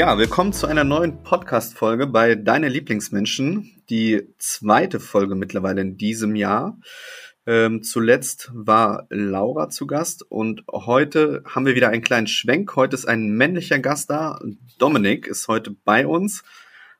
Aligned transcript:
Ja, 0.00 0.16
willkommen 0.16 0.54
zu 0.54 0.66
einer 0.66 0.82
neuen 0.82 1.22
Podcast-Folge 1.24 2.06
bei 2.06 2.34
Deine 2.34 2.70
Lieblingsmenschen. 2.70 3.82
Die 3.90 4.22
zweite 4.38 4.98
Folge 4.98 5.34
mittlerweile 5.34 5.82
in 5.82 5.98
diesem 5.98 6.36
Jahr. 6.36 6.78
Ähm, 7.44 7.82
zuletzt 7.82 8.50
war 8.54 9.06
Laura 9.10 9.68
zu 9.68 9.86
Gast 9.86 10.22
und 10.26 10.64
heute 10.72 11.42
haben 11.44 11.66
wir 11.66 11.74
wieder 11.74 11.90
einen 11.90 12.00
kleinen 12.00 12.28
Schwenk. 12.28 12.74
Heute 12.76 12.96
ist 12.96 13.04
ein 13.04 13.36
männlicher 13.36 13.78
Gast 13.78 14.08
da. 14.08 14.40
Dominik 14.78 15.26
ist 15.26 15.48
heute 15.48 15.76
bei 15.84 16.06
uns. 16.06 16.44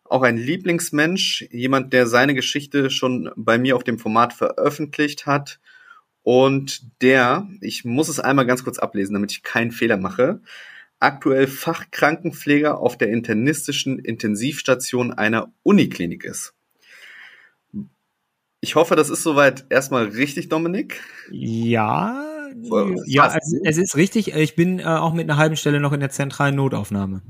Auch 0.04 0.20
ein 0.20 0.36
Lieblingsmensch, 0.36 1.46
jemand, 1.50 1.94
der 1.94 2.06
seine 2.06 2.34
Geschichte 2.34 2.90
schon 2.90 3.30
bei 3.34 3.56
mir 3.56 3.76
auf 3.76 3.84
dem 3.84 3.98
Format 3.98 4.34
veröffentlicht 4.34 5.24
hat. 5.24 5.58
Und 6.22 7.00
der, 7.00 7.48
ich 7.62 7.86
muss 7.86 8.10
es 8.10 8.20
einmal 8.20 8.44
ganz 8.44 8.62
kurz 8.62 8.78
ablesen, 8.78 9.14
damit 9.14 9.32
ich 9.32 9.42
keinen 9.42 9.72
Fehler 9.72 9.96
mache, 9.96 10.42
aktuell 11.00 11.46
Fachkrankenpfleger 11.46 12.78
auf 12.78 12.96
der 12.96 13.08
internistischen 13.08 13.98
Intensivstation 13.98 15.12
einer 15.12 15.52
Uniklinik 15.62 16.24
ist. 16.24 16.54
Ich 18.60 18.74
hoffe, 18.74 18.94
das 18.94 19.08
ist 19.08 19.22
soweit 19.22 19.64
erstmal 19.70 20.04
richtig, 20.04 20.50
Dominik. 20.50 21.00
Ja, 21.30 22.26
ja, 23.06 23.22
also 23.24 23.56
es 23.64 23.78
ist 23.78 23.96
richtig. 23.96 24.34
Ich 24.34 24.54
bin 24.54 24.80
äh, 24.80 24.84
auch 24.84 25.14
mit 25.14 25.30
einer 25.30 25.38
halben 25.38 25.56
Stelle 25.56 25.80
noch 25.80 25.92
in 25.92 26.00
der 26.00 26.10
zentralen 26.10 26.56
Notaufnahme. 26.56 27.22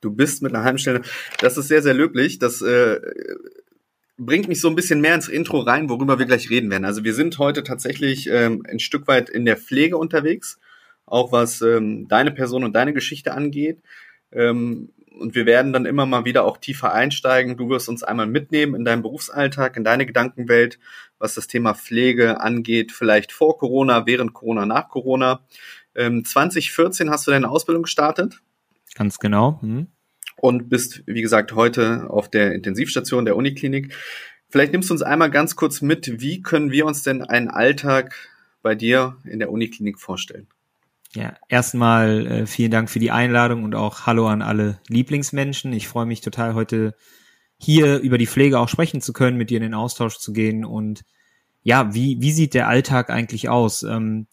Du 0.00 0.10
bist 0.10 0.42
mit 0.42 0.54
einer 0.54 0.64
halben 0.64 0.78
Stelle. 0.78 1.02
Das 1.40 1.56
ist 1.56 1.68
sehr, 1.68 1.82
sehr 1.82 1.94
löblich. 1.94 2.38
Das 2.38 2.60
äh, 2.62 3.00
bringt 4.18 4.48
mich 4.48 4.60
so 4.60 4.68
ein 4.68 4.74
bisschen 4.74 5.00
mehr 5.00 5.14
ins 5.14 5.28
Intro 5.28 5.60
rein, 5.60 5.88
worüber 5.88 6.18
wir 6.18 6.26
gleich 6.26 6.50
reden 6.50 6.70
werden. 6.70 6.84
Also 6.84 7.04
wir 7.04 7.14
sind 7.14 7.38
heute 7.38 7.62
tatsächlich 7.62 8.28
ähm, 8.30 8.62
ein 8.68 8.78
Stück 8.78 9.06
weit 9.08 9.30
in 9.30 9.44
der 9.44 9.56
Pflege 9.56 9.96
unterwegs 9.96 10.58
auch 11.06 11.32
was 11.32 11.62
ähm, 11.62 12.08
deine 12.08 12.32
Person 12.32 12.64
und 12.64 12.74
deine 12.74 12.92
Geschichte 12.92 13.32
angeht. 13.32 13.80
Ähm, 14.32 14.90
und 15.18 15.34
wir 15.34 15.46
werden 15.46 15.72
dann 15.72 15.86
immer 15.86 16.04
mal 16.04 16.24
wieder 16.24 16.44
auch 16.44 16.58
tiefer 16.58 16.92
einsteigen. 16.92 17.56
Du 17.56 17.70
wirst 17.70 17.88
uns 17.88 18.02
einmal 18.02 18.26
mitnehmen 18.26 18.74
in 18.74 18.84
deinen 18.84 19.02
Berufsalltag, 19.02 19.76
in 19.76 19.84
deine 19.84 20.04
Gedankenwelt, 20.04 20.78
was 21.18 21.34
das 21.34 21.46
Thema 21.46 21.74
Pflege 21.74 22.40
angeht, 22.40 22.92
vielleicht 22.92 23.32
vor 23.32 23.56
Corona, 23.56 24.06
während 24.06 24.34
Corona, 24.34 24.66
nach 24.66 24.88
Corona. 24.88 25.40
Ähm, 25.94 26.24
2014 26.24 27.10
hast 27.10 27.26
du 27.26 27.30
deine 27.30 27.48
Ausbildung 27.48 27.84
gestartet. 27.84 28.42
Ganz 28.94 29.18
genau. 29.18 29.58
Mhm. 29.62 29.86
Und 30.36 30.68
bist, 30.68 31.02
wie 31.06 31.22
gesagt, 31.22 31.54
heute 31.54 32.10
auf 32.10 32.28
der 32.28 32.52
Intensivstation 32.52 33.24
der 33.24 33.36
Uniklinik. 33.36 33.94
Vielleicht 34.50 34.72
nimmst 34.72 34.90
du 34.90 34.94
uns 34.94 35.02
einmal 35.02 35.30
ganz 35.30 35.56
kurz 35.56 35.80
mit, 35.80 36.20
wie 36.20 36.42
können 36.42 36.70
wir 36.70 36.84
uns 36.84 37.02
denn 37.02 37.22
einen 37.22 37.48
Alltag 37.48 38.14
bei 38.62 38.74
dir 38.74 39.16
in 39.24 39.38
der 39.38 39.50
Uniklinik 39.50 39.98
vorstellen? 39.98 40.46
Ja, 41.16 41.34
erstmal 41.48 42.26
äh, 42.26 42.46
vielen 42.46 42.70
Dank 42.70 42.90
für 42.90 42.98
die 42.98 43.10
Einladung 43.10 43.64
und 43.64 43.74
auch 43.74 44.04
Hallo 44.04 44.26
an 44.28 44.42
alle 44.42 44.80
Lieblingsmenschen. 44.88 45.72
Ich 45.72 45.88
freue 45.88 46.04
mich 46.04 46.20
total 46.20 46.52
heute 46.52 46.94
hier 47.56 48.00
über 48.00 48.18
die 48.18 48.26
Pflege 48.26 48.60
auch 48.60 48.68
sprechen 48.68 49.00
zu 49.00 49.14
können, 49.14 49.38
mit 49.38 49.48
dir 49.48 49.56
in 49.56 49.62
den 49.62 49.72
Austausch 49.72 50.18
zu 50.18 50.34
gehen 50.34 50.66
und 50.66 51.06
ja, 51.62 51.94
wie, 51.94 52.20
wie 52.20 52.32
sieht 52.32 52.52
der 52.52 52.68
Alltag 52.68 53.08
eigentlich 53.08 53.48
aus? 53.48 53.82
Ähm, 53.82 54.26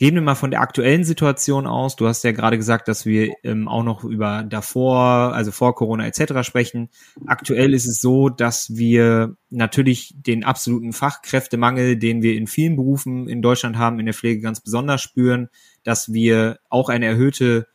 Gehen 0.00 0.14
wir 0.14 0.22
mal 0.22 0.34
von 0.34 0.50
der 0.50 0.62
aktuellen 0.62 1.04
Situation 1.04 1.66
aus. 1.66 1.94
Du 1.94 2.08
hast 2.08 2.24
ja 2.24 2.32
gerade 2.32 2.56
gesagt, 2.56 2.88
dass 2.88 3.04
wir 3.04 3.34
ähm, 3.44 3.68
auch 3.68 3.82
noch 3.82 4.02
über 4.02 4.44
davor, 4.44 5.34
also 5.34 5.50
vor 5.50 5.74
Corona 5.74 6.06
etc. 6.06 6.42
sprechen. 6.42 6.88
Aktuell 7.26 7.74
ist 7.74 7.84
es 7.84 8.00
so, 8.00 8.30
dass 8.30 8.74
wir 8.74 9.36
natürlich 9.50 10.14
den 10.16 10.42
absoluten 10.42 10.94
Fachkräftemangel, 10.94 11.98
den 11.98 12.22
wir 12.22 12.34
in 12.34 12.46
vielen 12.46 12.76
Berufen 12.76 13.28
in 13.28 13.42
Deutschland 13.42 13.76
haben, 13.76 14.00
in 14.00 14.06
der 14.06 14.14
Pflege 14.14 14.40
ganz 14.40 14.60
besonders 14.62 15.02
spüren, 15.02 15.50
dass 15.82 16.10
wir 16.10 16.60
auch 16.70 16.88
eine 16.88 17.04
erhöhte 17.04 17.66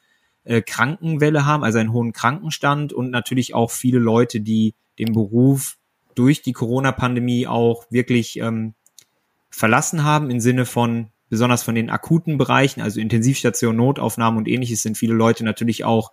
äh, 0.46 0.64
Krankenwelle 0.64 1.46
haben, 1.46 1.64
also 1.64 1.78
einen 1.78 1.94
hohen 1.94 2.12
Krankenstand 2.12 2.92
und 2.92 3.12
natürlich 3.12 3.54
auch 3.54 3.70
viele 3.70 4.00
Leute, 4.00 4.42
die 4.42 4.74
den 4.98 5.14
Beruf 5.14 5.78
durch 6.16 6.42
die 6.42 6.54
Corona-Pandemie 6.54 7.46
auch 7.46 7.86
wirklich 7.92 8.40
ähm, 8.40 8.74
verlassen 9.52 10.04
haben 10.04 10.32
im 10.32 10.40
Sinne 10.40 10.66
von 10.66 11.12
besonders 11.30 11.64
von 11.64 11.76
den 11.76 11.90
akuten 11.90 12.38
Bereichen, 12.38 12.82
also 12.82 13.00
Intensivstation, 13.00 13.76
Notaufnahmen 13.76 14.38
und 14.38 14.48
ähnliches, 14.48 14.82
sind 14.82 14.98
viele 14.98 15.14
Leute 15.14 15.44
natürlich 15.44 15.84
auch 15.84 16.12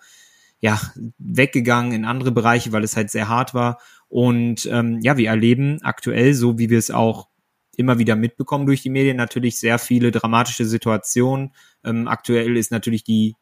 ja 0.61 0.81
weggegangen 1.19 1.93
in 1.93 2.05
andere 2.05 2.33
Bereiche, 2.33 2.73
weil 2.73 2.85
es 2.85 2.97
halt 2.97 3.11
sehr 3.11 3.29
hart 3.29 3.55
war. 3.55 3.81
Und 4.09 4.69
ähm, 4.71 5.01
ja, 5.01 5.17
wir 5.17 5.29
erleben 5.29 5.81
aktuell, 5.83 6.35
so 6.35 6.59
wie 6.59 6.71
wir 6.71 6.79
es 6.79 6.91
auch 6.91 7.29
immer 7.77 7.99
wieder 7.99 8.17
mitbekommen 8.17 8.67
durch 8.67 8.83
die 8.83 8.91
Medien, 8.91 9.17
natürlich 9.17 9.59
sehr 9.59 9.79
viele 9.79 10.11
dramatische 10.11 10.67
Situationen. 10.67 11.53
Ähm, 11.85 12.07
aktuell 12.07 12.57
ist 12.57 12.71
natürlich 12.71 13.05
die 13.05 13.35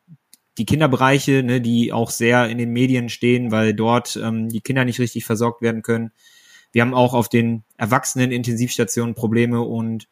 die 0.58 0.66
Kinderbereiche, 0.66 1.42
ne, 1.42 1.60
die 1.60 1.92
auch 1.92 2.10
sehr 2.10 2.48
in 2.48 2.58
den 2.58 2.70
Medien 2.70 3.08
stehen, 3.08 3.50
weil 3.50 3.72
dort 3.72 4.16
ähm, 4.22 4.48
die 4.48 4.60
Kinder 4.60 4.84
nicht 4.84 5.00
richtig 5.00 5.24
versorgt 5.24 5.62
werden 5.62 5.82
können. 5.82 6.10
Wir 6.72 6.82
haben 6.82 6.94
auch 6.94 7.14
auf 7.14 7.28
den 7.28 7.64
Erwachsenen 7.76 8.30
Intensivstationen 8.30 9.14
Probleme 9.14 9.62
und 9.62 10.06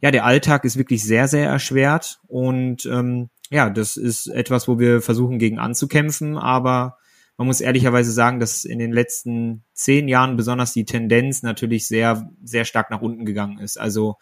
ja, 0.00 0.10
der 0.10 0.24
Alltag 0.24 0.64
ist 0.64 0.78
wirklich 0.78 1.02
sehr, 1.02 1.28
sehr 1.28 1.48
erschwert 1.48 2.20
und 2.26 2.86
ähm, 2.86 3.30
ja, 3.50 3.70
das 3.70 3.96
ist 3.96 4.26
etwas, 4.26 4.68
wo 4.68 4.78
wir 4.78 5.00
versuchen 5.00 5.38
gegen 5.38 5.58
anzukämpfen, 5.58 6.36
aber 6.36 6.98
man 7.38 7.46
muss 7.46 7.60
ehrlicherweise 7.60 8.12
sagen, 8.12 8.40
dass 8.40 8.64
in 8.64 8.78
den 8.78 8.92
letzten 8.92 9.62
zehn 9.72 10.08
Jahren 10.08 10.36
besonders 10.36 10.72
die 10.72 10.84
Tendenz 10.84 11.42
natürlich 11.42 11.86
sehr, 11.86 12.30
sehr 12.42 12.64
stark 12.64 12.90
nach 12.90 13.00
unten 13.00 13.24
gegangen 13.24 13.58
ist. 13.58 13.78
Also 13.78 14.16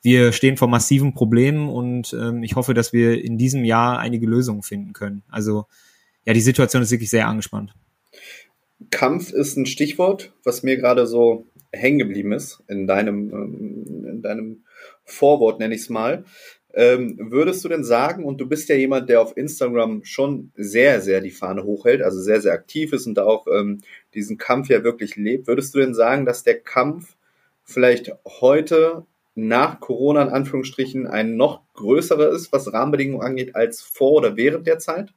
wir 0.00 0.32
stehen 0.32 0.56
vor 0.56 0.68
massiven 0.68 1.14
Problemen 1.14 1.68
und 1.68 2.12
ähm, 2.14 2.42
ich 2.42 2.56
hoffe, 2.56 2.74
dass 2.74 2.92
wir 2.92 3.22
in 3.22 3.36
diesem 3.38 3.64
Jahr 3.64 3.98
einige 3.98 4.26
Lösungen 4.26 4.62
finden 4.62 4.94
können. 4.94 5.22
Also 5.28 5.66
ja, 6.24 6.32
die 6.32 6.40
Situation 6.40 6.82
ist 6.82 6.90
wirklich 6.90 7.10
sehr 7.10 7.28
angespannt. 7.28 7.74
Kampf 8.90 9.32
ist 9.32 9.56
ein 9.56 9.66
Stichwort, 9.66 10.32
was 10.42 10.62
mir 10.62 10.76
gerade 10.76 11.06
so 11.06 11.46
hängen 11.72 11.98
geblieben 11.98 12.32
ist 12.32 12.62
in 12.68 12.86
deinem, 12.86 13.30
ähm, 13.30 14.06
in 14.06 14.22
deinem 14.22 14.64
Vorwort, 15.04 15.58
nenne 15.58 15.74
ich 15.74 15.82
es 15.82 15.88
mal. 15.88 16.24
Ähm, 16.74 17.18
würdest 17.30 17.64
du 17.64 17.68
denn 17.68 17.84
sagen, 17.84 18.24
und 18.24 18.40
du 18.40 18.46
bist 18.48 18.68
ja 18.68 18.76
jemand, 18.76 19.08
der 19.08 19.20
auf 19.20 19.36
Instagram 19.36 20.04
schon 20.04 20.52
sehr, 20.56 21.02
sehr 21.02 21.20
die 21.20 21.30
Fahne 21.30 21.64
hochhält, 21.64 22.00
also 22.00 22.18
sehr, 22.20 22.40
sehr 22.40 22.54
aktiv 22.54 22.92
ist 22.94 23.06
und 23.06 23.14
da 23.14 23.24
auch 23.24 23.46
ähm, 23.46 23.80
diesen 24.14 24.38
Kampf 24.38 24.68
ja 24.68 24.82
wirklich 24.82 25.16
lebt, 25.16 25.48
würdest 25.48 25.74
du 25.74 25.80
denn 25.80 25.94
sagen, 25.94 26.24
dass 26.24 26.44
der 26.44 26.60
Kampf 26.60 27.16
vielleicht 27.62 28.12
heute 28.40 29.04
nach 29.34 29.80
Corona 29.80 30.22
in 30.22 30.28
Anführungsstrichen 30.28 31.06
ein 31.06 31.36
noch 31.36 31.60
größerer 31.74 32.30
ist, 32.30 32.52
was 32.52 32.72
Rahmenbedingungen 32.72 33.26
angeht, 33.26 33.54
als 33.54 33.82
vor 33.82 34.12
oder 34.12 34.36
während 34.36 34.66
der 34.66 34.78
Zeit? 34.78 35.12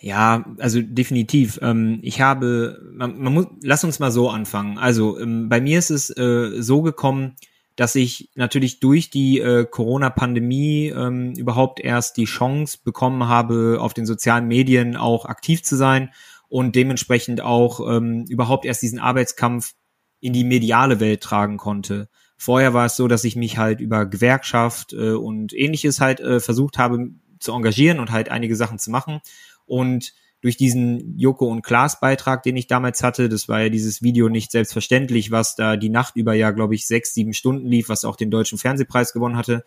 Ja, 0.00 0.44
also 0.58 0.80
definitiv. 0.82 1.60
Ähm, 1.62 2.00
ich 2.02 2.20
habe, 2.20 2.80
man, 2.92 3.20
man 3.20 3.32
muss, 3.32 3.46
lass 3.62 3.84
uns 3.84 4.00
mal 4.00 4.10
so 4.10 4.30
anfangen. 4.30 4.78
Also 4.78 5.18
ähm, 5.18 5.48
bei 5.48 5.60
mir 5.60 5.78
ist 5.78 5.90
es 5.90 6.10
äh, 6.10 6.60
so 6.60 6.82
gekommen, 6.82 7.36
dass 7.76 7.94
ich 7.94 8.30
natürlich 8.34 8.80
durch 8.80 9.10
die 9.10 9.40
äh, 9.40 9.64
Corona-Pandemie 9.64 10.88
ähm, 10.88 11.34
überhaupt 11.34 11.80
erst 11.80 12.16
die 12.16 12.24
Chance 12.24 12.78
bekommen 12.84 13.28
habe, 13.28 13.78
auf 13.80 13.94
den 13.94 14.06
sozialen 14.06 14.46
Medien 14.46 14.96
auch 14.96 15.24
aktiv 15.24 15.62
zu 15.62 15.76
sein 15.76 16.10
und 16.48 16.76
dementsprechend 16.76 17.40
auch 17.40 17.80
ähm, 17.88 18.26
überhaupt 18.28 18.64
erst 18.64 18.82
diesen 18.82 18.98
Arbeitskampf 18.98 19.74
in 20.20 20.32
die 20.32 20.44
mediale 20.44 21.00
Welt 21.00 21.22
tragen 21.22 21.56
konnte. 21.56 22.08
Vorher 22.36 22.74
war 22.74 22.86
es 22.86 22.96
so, 22.96 23.08
dass 23.08 23.24
ich 23.24 23.36
mich 23.36 23.56
halt 23.56 23.80
über 23.80 24.04
Gewerkschaft 24.06 24.92
äh, 24.92 25.12
und 25.12 25.52
ähnliches 25.54 26.00
halt 26.00 26.20
äh, 26.20 26.40
versucht 26.40 26.78
habe 26.78 27.10
zu 27.38 27.52
engagieren 27.52 28.00
und 28.00 28.10
halt 28.10 28.30
einige 28.30 28.56
Sachen 28.56 28.78
zu 28.78 28.90
machen. 28.90 29.20
Und 29.64 30.12
durch 30.42 30.56
diesen 30.56 31.16
Joko 31.18 31.46
und 31.46 31.62
Klaas 31.62 32.00
Beitrag, 32.00 32.42
den 32.42 32.56
ich 32.56 32.66
damals 32.66 33.02
hatte, 33.02 33.28
das 33.28 33.48
war 33.48 33.62
ja 33.62 33.68
dieses 33.68 34.02
Video 34.02 34.28
nicht 34.28 34.50
selbstverständlich, 34.50 35.30
was 35.30 35.54
da 35.54 35.76
die 35.76 35.88
Nacht 35.88 36.16
über 36.16 36.34
ja, 36.34 36.50
glaube 36.50 36.74
ich, 36.74 36.86
sechs, 36.86 37.14
sieben 37.14 37.32
Stunden 37.32 37.66
lief, 37.66 37.88
was 37.88 38.04
auch 38.04 38.16
den 38.16 38.30
deutschen 38.30 38.58
Fernsehpreis 38.58 39.12
gewonnen 39.12 39.36
hatte. 39.36 39.64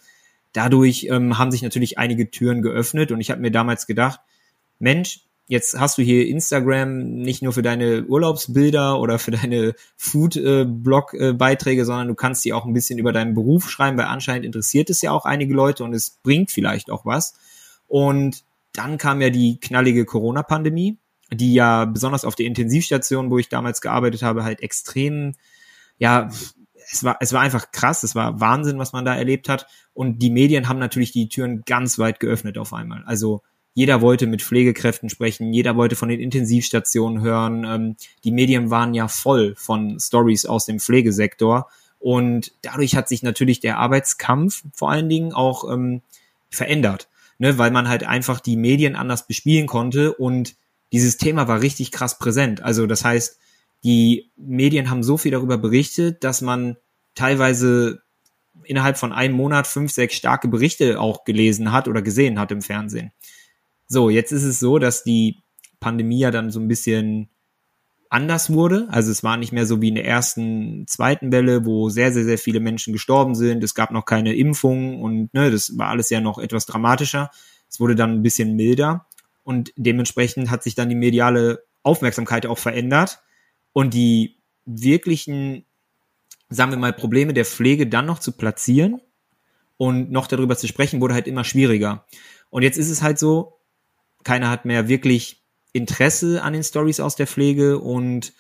Dadurch 0.52 1.08
ähm, 1.10 1.38
haben 1.38 1.52
sich 1.52 1.62
natürlich 1.62 1.98
einige 1.98 2.30
Türen 2.30 2.62
geöffnet 2.62 3.12
und 3.14 3.22
ich 3.22 3.32
habe 3.32 3.42
mir 3.42 3.52
damals 3.52 3.88
gedacht, 3.88 4.20
Mensch, 4.78 5.22
jetzt 5.48 5.80
hast 5.80 5.98
du 5.98 6.02
hier 6.02 6.28
Instagram 6.28 7.22
nicht 7.22 7.42
nur 7.42 7.54
für 7.54 7.62
deine 7.62 8.04
Urlaubsbilder 8.04 9.00
oder 9.00 9.18
für 9.18 9.32
deine 9.32 9.76
Food-Blog-Beiträge, 9.96 11.84
äh, 11.84 11.86
sondern 11.86 12.10
du 12.10 12.16
kannst 12.16 12.44
die 12.44 12.52
auch 12.52 12.66
ein 12.66 12.74
bisschen 12.74 13.00
über 13.00 13.14
deinen 13.14 13.34
Beruf 13.34 13.70
schreiben, 13.70 13.98
weil 13.98 14.08
anscheinend 14.08 14.46
interessiert 14.46 14.90
es 14.90 15.02
ja 15.02 15.12
auch 15.12 15.24
einige 15.24 15.54
Leute 15.54 15.86
und 15.86 15.94
es 15.94 16.20
bringt 16.22 16.52
vielleicht 16.52 16.92
auch 16.92 17.06
was. 17.06 17.36
Und 17.88 18.44
dann 18.78 18.98
kam 18.98 19.22
ja 19.22 19.30
die 19.30 19.60
knallige 19.60 20.06
Corona-Pandemie, 20.06 20.98
die 21.32 21.54
ja 21.54 21.86
besonders 21.86 22.26
auf 22.26 22.36
der 22.36 22.46
Intensivstation, 22.46 23.30
wo 23.32 23.38
ich 23.38 23.50
damals 23.50 23.82
gearbeitet 23.82 24.22
habe, 24.24 24.44
halt 24.44 24.62
extrem, 24.62 25.34
ja, 25.98 26.30
es 26.92 27.04
war, 27.04 27.18
es 27.20 27.34
war 27.34 27.42
einfach 27.42 27.72
krass, 27.72 28.04
es 28.04 28.16
war 28.16 28.40
Wahnsinn, 28.40 28.78
was 28.78 28.94
man 28.94 29.06
da 29.06 29.16
erlebt 29.16 29.50
hat. 29.50 29.66
Und 29.94 30.20
die 30.20 30.30
Medien 30.30 30.70
haben 30.70 30.80
natürlich 30.80 31.12
die 31.12 31.30
Türen 31.30 31.64
ganz 31.66 31.98
weit 31.98 32.20
geöffnet 32.20 32.58
auf 32.58 32.74
einmal. 32.74 33.04
Also 33.06 33.42
jeder 33.74 34.02
wollte 34.02 34.28
mit 34.28 34.42
Pflegekräften 34.42 35.10
sprechen, 35.10 35.52
jeder 35.52 35.76
wollte 35.76 35.96
von 35.96 36.10
den 36.10 36.20
Intensivstationen 36.20 37.22
hören. 37.22 37.66
Ähm, 37.66 37.96
die 38.24 38.32
Medien 38.32 38.70
waren 38.70 38.94
ja 38.94 39.08
voll 39.08 39.56
von 39.58 40.00
Stories 40.00 40.46
aus 40.46 40.66
dem 40.66 40.80
Pflegesektor. 40.80 41.70
Und 41.98 42.54
dadurch 42.62 42.96
hat 42.96 43.10
sich 43.10 43.24
natürlich 43.24 43.60
der 43.60 43.80
Arbeitskampf 43.80 44.64
vor 44.74 44.92
allen 44.92 45.10
Dingen 45.10 45.34
auch 45.34 45.70
ähm, 45.72 46.02
verändert 46.50 47.10
ne, 47.38 47.58
weil 47.58 47.72
man 47.72 47.88
halt 47.88 48.04
einfach 48.04 48.40
die 48.40 48.58
Medien 48.58 48.96
anders 48.96 49.28
bespielen 49.28 49.68
konnte 49.68 50.14
und 50.14 50.56
dieses 50.92 51.18
Thema 51.18 51.48
war 51.48 51.62
richtig 51.62 51.92
krass 51.92 52.18
präsent. 52.20 52.62
Also 52.62 52.88
das 52.88 53.04
heißt, 53.04 53.40
die 53.84 54.32
Medien 54.36 54.90
haben 54.90 55.04
so 55.04 55.18
viel 55.18 55.32
darüber 55.32 55.58
berichtet, 55.58 56.24
dass 56.24 56.42
man 56.42 56.78
teilweise 57.14 58.02
innerhalb 58.64 58.98
von 58.98 59.12
einem 59.12 59.36
Monat 59.36 59.68
fünf, 59.68 59.92
sechs 59.92 60.16
starke 60.16 60.48
Berichte 60.48 61.00
auch 61.00 61.24
gelesen 61.24 61.72
hat 61.72 61.88
oder 61.88 62.02
gesehen 62.02 62.40
hat 62.40 62.52
im 62.52 62.62
Fernsehen. 62.62 63.12
So, 63.88 64.10
jetzt 64.10 64.32
ist 64.32 64.44
es 64.44 64.60
so, 64.60 64.80
dass 64.80 65.04
die 65.04 65.44
Pandemie 65.80 66.20
ja 66.20 66.32
dann 66.32 66.50
so 66.50 66.60
ein 66.60 66.68
bisschen 66.68 67.30
anders 68.10 68.52
wurde. 68.52 68.88
Also 68.90 69.12
es 69.12 69.24
war 69.24 69.38
nicht 69.38 69.52
mehr 69.52 69.66
so 69.66 69.82
wie 69.82 69.90
in 69.90 69.96
der 69.96 70.06
ersten, 70.06 70.88
zweiten 70.88 71.32
Welle, 71.32 71.66
wo 71.66 71.90
sehr, 71.90 72.14
sehr, 72.14 72.24
sehr 72.24 72.38
viele 72.38 72.60
Menschen 72.60 72.94
gestorben 72.94 73.36
sind. 73.36 73.64
Es 73.64 73.76
gab 73.76 73.92
noch 73.92 74.06
keine 74.06 74.36
Impfung 74.36 75.02
und 75.02 75.34
ne, 75.34 75.52
das 75.52 75.78
war 75.78 75.90
alles 75.90 76.10
ja 76.10 76.22
noch 76.22 76.38
etwas 76.38 76.66
dramatischer. 76.66 77.32
Es 77.70 77.80
wurde 77.80 77.96
dann 77.96 78.12
ein 78.12 78.24
bisschen 78.24 78.56
milder 78.56 79.08
und 79.44 79.74
dementsprechend 79.76 80.50
hat 80.50 80.64
sich 80.64 80.76
dann 80.76 80.90
die 80.90 80.96
mediale 80.96 81.64
Aufmerksamkeit 81.84 82.46
auch 82.46 82.58
verändert 82.58 83.22
und 83.74 83.94
die 83.94 84.38
wirklichen, 84.66 85.66
sagen 86.50 86.72
wir 86.72 86.78
mal, 86.78 86.94
Probleme 86.94 87.34
der 87.34 87.46
Pflege 87.46 87.88
dann 87.88 88.06
noch 88.06 88.20
zu 88.20 88.32
platzieren 88.32 89.02
und 89.78 90.12
noch 90.12 90.28
darüber 90.28 90.56
zu 90.58 90.68
sprechen, 90.68 91.02
wurde 91.02 91.14
halt 91.14 91.28
immer 91.28 91.44
schwieriger. 91.44 92.06
Und 92.50 92.64
jetzt 92.64 92.78
ist 92.78 92.90
es 92.90 93.02
halt 93.02 93.20
so, 93.20 93.60
keiner 94.24 94.50
hat 94.50 94.66
mehr 94.66 94.88
wirklich 94.88 95.45
Interesse 95.76 96.42
an 96.42 96.54
den 96.54 96.64
Stories 96.64 97.02
aus 97.02 97.18
der 97.18 97.28
Pflege 97.28 97.80
und 97.80 98.32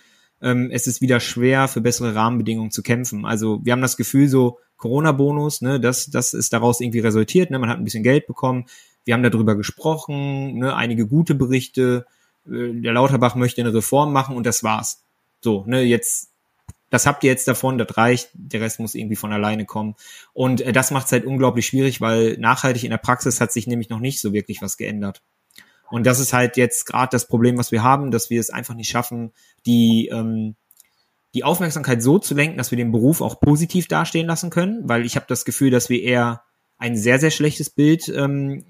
ähm, 0.41 0.69
es 0.71 0.87
ist 0.87 1.01
wieder 1.01 1.19
schwer, 1.19 1.67
für 1.67 1.81
bessere 1.81 2.15
Rahmenbedingungen 2.15 2.71
zu 2.71 2.81
kämpfen. 2.81 3.25
Also 3.25 3.59
wir 3.63 3.73
haben 3.73 3.81
das 3.81 3.97
Gefühl, 3.97 4.29
so 4.29 4.57
Corona-Bonus, 4.77 5.61
ne, 5.61 5.81
das, 5.81 6.09
das 6.09 6.33
ist 6.33 6.53
daraus 6.53 6.79
irgendwie 6.79 6.99
resultiert, 6.99 7.51
ne, 7.51 7.59
man 7.59 7.69
hat 7.69 7.77
ein 7.77 7.83
bisschen 7.83 8.03
Geld 8.03 8.25
bekommen, 8.25 8.67
wir 9.03 9.13
haben 9.13 9.23
darüber 9.23 9.55
gesprochen, 9.55 10.59
ne, 10.59 10.75
einige 10.77 11.07
gute 11.07 11.35
Berichte, 11.35 12.05
äh, 12.47 12.71
der 12.73 12.93
Lauterbach 12.93 13.35
möchte 13.35 13.59
eine 13.61 13.73
Reform 13.73 14.13
machen 14.13 14.37
und 14.37 14.45
das 14.45 14.63
war's. 14.63 15.03
So, 15.41 15.65
ne, 15.67 15.81
jetzt, 15.81 16.29
das 16.89 17.05
habt 17.05 17.25
ihr 17.25 17.31
jetzt 17.31 17.49
davon, 17.49 17.77
das 17.77 17.97
reicht, 17.97 18.29
der 18.33 18.61
Rest 18.61 18.79
muss 18.79 18.95
irgendwie 18.95 19.17
von 19.17 19.33
alleine 19.33 19.65
kommen. 19.65 19.95
Und 20.31 20.61
äh, 20.61 20.71
das 20.71 20.91
macht 20.91 21.07
es 21.07 21.11
halt 21.11 21.25
unglaublich 21.25 21.65
schwierig, 21.65 21.99
weil 21.99 22.37
nachhaltig 22.37 22.85
in 22.85 22.91
der 22.91 22.97
Praxis 22.97 23.41
hat 23.41 23.51
sich 23.51 23.67
nämlich 23.67 23.89
noch 23.89 23.99
nicht 23.99 24.21
so 24.21 24.31
wirklich 24.31 24.61
was 24.61 24.77
geändert. 24.77 25.21
Und 25.89 26.05
das 26.05 26.19
ist 26.19 26.33
halt 26.33 26.57
jetzt 26.57 26.85
gerade 26.85 27.09
das 27.11 27.27
Problem, 27.27 27.57
was 27.57 27.71
wir 27.71 27.83
haben, 27.83 28.11
dass 28.11 28.29
wir 28.29 28.39
es 28.39 28.49
einfach 28.49 28.73
nicht 28.73 28.89
schaffen, 28.89 29.31
die, 29.65 30.09
ähm, 30.11 30.55
die 31.33 31.43
Aufmerksamkeit 31.43 32.01
so 32.01 32.17
zu 32.17 32.33
lenken, 32.33 32.57
dass 32.57 32.71
wir 32.71 32.77
den 32.77 32.91
Beruf 32.91 33.21
auch 33.21 33.39
positiv 33.39 33.87
dastehen 33.87 34.27
lassen 34.27 34.49
können, 34.49 34.87
weil 34.87 35.05
ich 35.05 35.15
habe 35.15 35.25
das 35.27 35.45
Gefühl, 35.45 35.69
dass 35.69 35.89
wir 35.89 36.01
eher 36.01 36.43
ein 36.77 36.97
sehr, 36.97 37.19
sehr 37.19 37.31
schlechtes 37.31 37.69
Bild 37.69 38.07
ähm, 38.09 38.65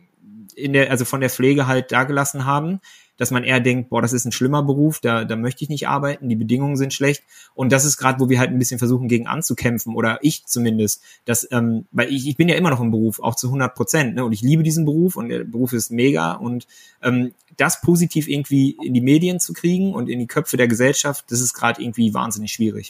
in 0.55 0.73
der, 0.73 0.91
also 0.91 1.05
von 1.05 1.21
der 1.21 1.29
Pflege 1.29 1.67
halt 1.67 1.91
dagelassen 1.91 2.45
haben 2.45 2.79
dass 3.17 3.31
man 3.31 3.43
eher 3.43 3.59
denkt, 3.59 3.89
boah, 3.89 4.01
das 4.01 4.13
ist 4.13 4.25
ein 4.25 4.31
schlimmer 4.31 4.63
Beruf, 4.63 4.99
da, 4.99 5.25
da 5.25 5.35
möchte 5.35 5.63
ich 5.63 5.69
nicht 5.69 5.87
arbeiten, 5.87 6.29
die 6.29 6.35
Bedingungen 6.35 6.75
sind 6.75 6.93
schlecht. 6.93 7.23
Und 7.53 7.71
das 7.71 7.85
ist 7.85 7.97
gerade, 7.97 8.19
wo 8.19 8.29
wir 8.29 8.39
halt 8.39 8.51
ein 8.51 8.59
bisschen 8.59 8.79
versuchen, 8.79 9.07
gegen 9.07 9.27
anzukämpfen, 9.27 9.95
oder 9.95 10.19
ich 10.21 10.45
zumindest, 10.45 11.01
dass, 11.25 11.47
ähm, 11.51 11.85
weil 11.91 12.11
ich, 12.11 12.27
ich 12.27 12.37
bin 12.37 12.49
ja 12.49 12.55
immer 12.55 12.69
noch 12.69 12.81
im 12.81 12.91
Beruf, 12.91 13.19
auch 13.19 13.35
zu 13.35 13.47
100 13.47 13.73
Prozent, 13.75 14.15
ne? 14.15 14.25
und 14.25 14.33
ich 14.33 14.41
liebe 14.41 14.63
diesen 14.63 14.85
Beruf 14.85 15.15
und 15.15 15.29
der 15.29 15.43
Beruf 15.43 15.73
ist 15.73 15.91
mega 15.91 16.33
und 16.33 16.67
ähm, 17.01 17.33
das 17.57 17.81
positiv 17.81 18.27
irgendwie 18.27 18.77
in 18.83 18.93
die 18.93 19.01
Medien 19.01 19.39
zu 19.39 19.53
kriegen 19.53 19.93
und 19.93 20.09
in 20.09 20.19
die 20.19 20.27
Köpfe 20.27 20.57
der 20.57 20.67
Gesellschaft, 20.67 21.25
das 21.29 21.41
ist 21.41 21.53
gerade 21.53 21.81
irgendwie 21.81 22.13
wahnsinnig 22.13 22.51
schwierig. 22.51 22.89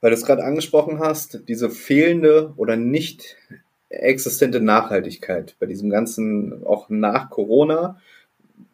Weil 0.00 0.10
du 0.10 0.16
es 0.16 0.24
gerade 0.24 0.44
angesprochen 0.44 0.98
hast, 0.98 1.40
diese 1.48 1.70
fehlende 1.70 2.52
oder 2.56 2.76
nicht 2.76 3.36
existente 3.88 4.60
Nachhaltigkeit 4.60 5.56
bei 5.58 5.66
diesem 5.66 5.90
ganzen, 5.90 6.64
auch 6.66 6.88
nach 6.88 7.30
Corona, 7.30 8.00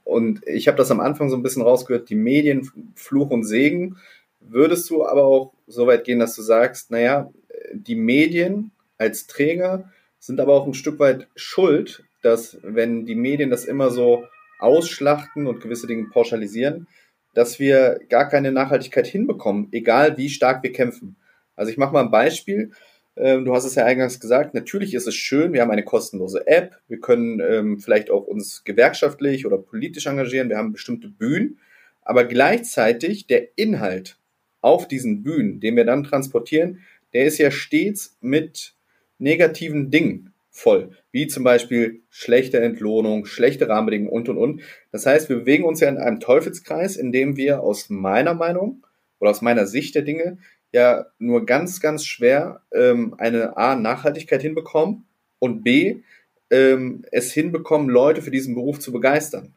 und 0.05 0.47
ich 0.47 0.69
habe 0.69 0.77
das 0.77 0.91
am 0.91 1.01
Anfang 1.01 1.29
so 1.31 1.37
ein 1.37 1.43
bisschen 1.43 1.63
rausgehört, 1.63 2.11
die 2.11 2.15
Medien, 2.15 2.71
Fluch 2.95 3.31
und 3.31 3.45
Segen. 3.45 3.97
Würdest 4.41 4.91
du 4.91 5.07
aber 5.07 5.25
auch 5.25 5.55
so 5.67 5.87
weit 5.87 6.05
gehen, 6.05 6.19
dass 6.19 6.35
du 6.35 6.43
sagst, 6.43 6.91
naja, 6.91 7.31
die 7.73 7.95
Medien 7.95 8.73
als 8.99 9.27
Träger 9.27 9.91
sind 10.19 10.41
aber 10.41 10.55
auch 10.55 10.67
ein 10.67 10.75
Stück 10.75 10.99
weit 10.99 11.29
schuld, 11.35 12.05
dass 12.23 12.59
wenn 12.63 13.07
die 13.07 13.15
Medien 13.15 13.51
das 13.51 13.65
immer 13.65 13.91
so 13.91 14.25
ausschlachten 14.59 15.47
und 15.47 15.61
gewisse 15.61 15.87
Dinge 15.87 16.09
pauschalisieren, 16.11 16.87
dass 17.35 17.59
wir 17.59 18.01
gar 18.09 18.29
keine 18.29 18.53
Nachhaltigkeit 18.53 19.07
hinbekommen, 19.07 19.69
egal 19.73 20.17
wie 20.17 20.29
stark 20.29 20.63
wir 20.63 20.73
kämpfen. 20.73 21.17
Also 21.57 21.71
ich 21.73 21.79
mache 21.79 21.93
mal 21.93 22.05
ein 22.05 22.11
Beispiel. 22.11 22.73
Ähm, 23.17 23.45
du 23.45 23.55
hast 23.55 23.65
es 23.65 23.75
ja 23.75 23.85
eingangs 23.85 24.21
gesagt, 24.21 24.55
natürlich 24.55 24.95
ist 24.95 25.07
es 25.07 25.15
schön, 25.15 25.53
wir 25.53 25.61
haben 25.61 25.71
eine 25.71 25.85
kostenlose 25.85 26.47
App, 26.47 26.79
wir 26.89 27.01
können 27.01 27.41
ähm, 27.41 27.79
vielleicht 27.79 28.11
auch 28.11 28.27
uns 28.27 28.65
gewerkschaftlich 28.65 29.47
oder 29.47 29.59
politisch 29.59 30.07
engagieren, 30.07 30.49
wir 30.49 30.57
haben 30.57 30.73
bestimmte 30.73 31.09
Bühnen, 31.09 31.59
aber 32.03 32.25
gleichzeitig 32.25 33.27
der 33.27 33.57
Inhalt 33.57 34.17
auf 34.61 34.89
diesen 34.89 35.23
Bühnen, 35.23 35.61
den 35.61 35.77
wir 35.77 35.85
dann 35.85 36.05
transportieren, 36.05 36.81
der 37.13 37.27
ist 37.27 37.39
ja 37.39 37.51
stets 37.51 38.17
mit 38.21 38.75
negativen 39.19 39.91
Dingen 39.91 40.33
voll, 40.51 40.91
wie 41.11 41.27
zum 41.27 41.45
Beispiel 41.45 42.03
schlechte 42.11 42.61
Entlohnung, 42.61 43.27
schlechte 43.27 43.69
Rahmenbedingungen 43.69 44.13
und 44.13 44.29
und 44.29 44.39
und. 44.39 44.63
Das 44.91 45.07
heißt, 45.07 45.29
wir 45.29 45.37
bewegen 45.41 45.65
uns 45.65 45.81
ja 45.81 45.89
in 45.89 45.99
einem 45.99 46.21
Teufelskreis, 46.21 46.97
in 46.97 47.13
dem 47.13 47.37
wir 47.37 47.63
aus 47.63 47.91
meiner 47.91 48.35
Meinung 48.35 48.87
oder 49.19 49.31
aus 49.31 49.43
meiner 49.43 49.67
Sicht 49.67 49.95
der 49.95 50.03
Dinge 50.03 50.39
ja 50.73 51.07
nur 51.19 51.47
ganz, 51.47 51.81
ganz 51.81 52.05
schwer 52.05 52.63
ähm, 52.73 53.15
eine 53.19 53.57
A, 53.57 53.77
Nachhaltigkeit 53.77 54.43
hinbekommen 54.43 55.05
und 55.39 55.63
B, 55.63 56.03
ähm, 56.51 57.05
es 57.13 57.33
hinbekommen, 57.33 57.89
Leute 57.89 58.23
für 58.23 58.31
diesen 58.31 58.55
Beruf 58.55 58.79
zu 58.81 58.93
begeistern. 58.93 59.55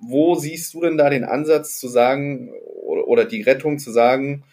Wo 0.00 0.34
siehst 0.34 0.74
du 0.74 0.80
denn 0.80 0.98
da 0.98 1.08
den 1.10 1.24
Ansatz 1.24 1.78
zu 1.78 1.88
sagen 1.88 2.52
oder, 2.82 3.06
oder 3.06 3.24
die 3.24 3.42
Rettung 3.42 3.78
zu 3.78 3.90
sagen, 3.90 4.44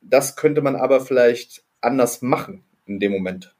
das 0.00 0.36
könnte 0.36 0.62
man 0.62 0.76
aber 0.76 1.00
vielleicht 1.00 1.64
anders 1.80 2.22
machen 2.22 2.64
in 2.86 2.98
dem 2.98 3.12
Moment? 3.12 3.54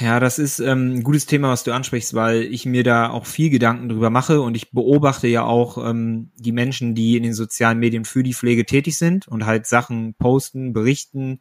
Ja, 0.00 0.18
das 0.18 0.40
ist 0.40 0.58
ähm, 0.58 0.94
ein 0.94 1.02
gutes 1.04 1.26
Thema, 1.26 1.50
was 1.50 1.62
du 1.62 1.72
ansprichst, 1.72 2.14
weil 2.14 2.42
ich 2.42 2.66
mir 2.66 2.82
da 2.82 3.10
auch 3.10 3.26
viel 3.26 3.48
Gedanken 3.48 3.88
drüber 3.88 4.10
mache 4.10 4.40
und 4.40 4.56
ich 4.56 4.72
beobachte 4.72 5.28
ja 5.28 5.44
auch 5.44 5.78
ähm, 5.78 6.32
die 6.34 6.50
Menschen, 6.50 6.96
die 6.96 7.16
in 7.16 7.22
den 7.22 7.32
sozialen 7.32 7.78
Medien 7.78 8.04
für 8.04 8.24
die 8.24 8.34
Pflege 8.34 8.66
tätig 8.66 8.98
sind 8.98 9.28
und 9.28 9.46
halt 9.46 9.66
Sachen 9.66 10.14
posten, 10.14 10.72
berichten. 10.72 11.38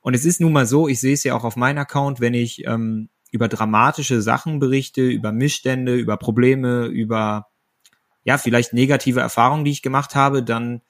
Und 0.00 0.14
es 0.14 0.24
ist 0.24 0.40
nun 0.40 0.52
mal 0.52 0.66
so, 0.66 0.86
ich 0.86 1.00
sehe 1.00 1.14
es 1.14 1.24
ja 1.24 1.34
auch 1.34 1.42
auf 1.42 1.56
meinem 1.56 1.78
Account, 1.78 2.20
wenn 2.20 2.34
ich 2.34 2.64
ähm, 2.66 3.08
über 3.32 3.48
dramatische 3.48 4.22
Sachen 4.22 4.60
berichte, 4.60 5.02
über 5.08 5.32
Missstände, 5.32 5.96
über 5.96 6.16
Probleme, 6.16 6.86
über 6.86 7.48
ja, 8.22 8.38
vielleicht 8.38 8.74
negative 8.74 9.20
Erfahrungen, 9.20 9.64
die 9.64 9.72
ich 9.72 9.82
gemacht 9.82 10.14
habe, 10.14 10.44
dann, 10.44 10.82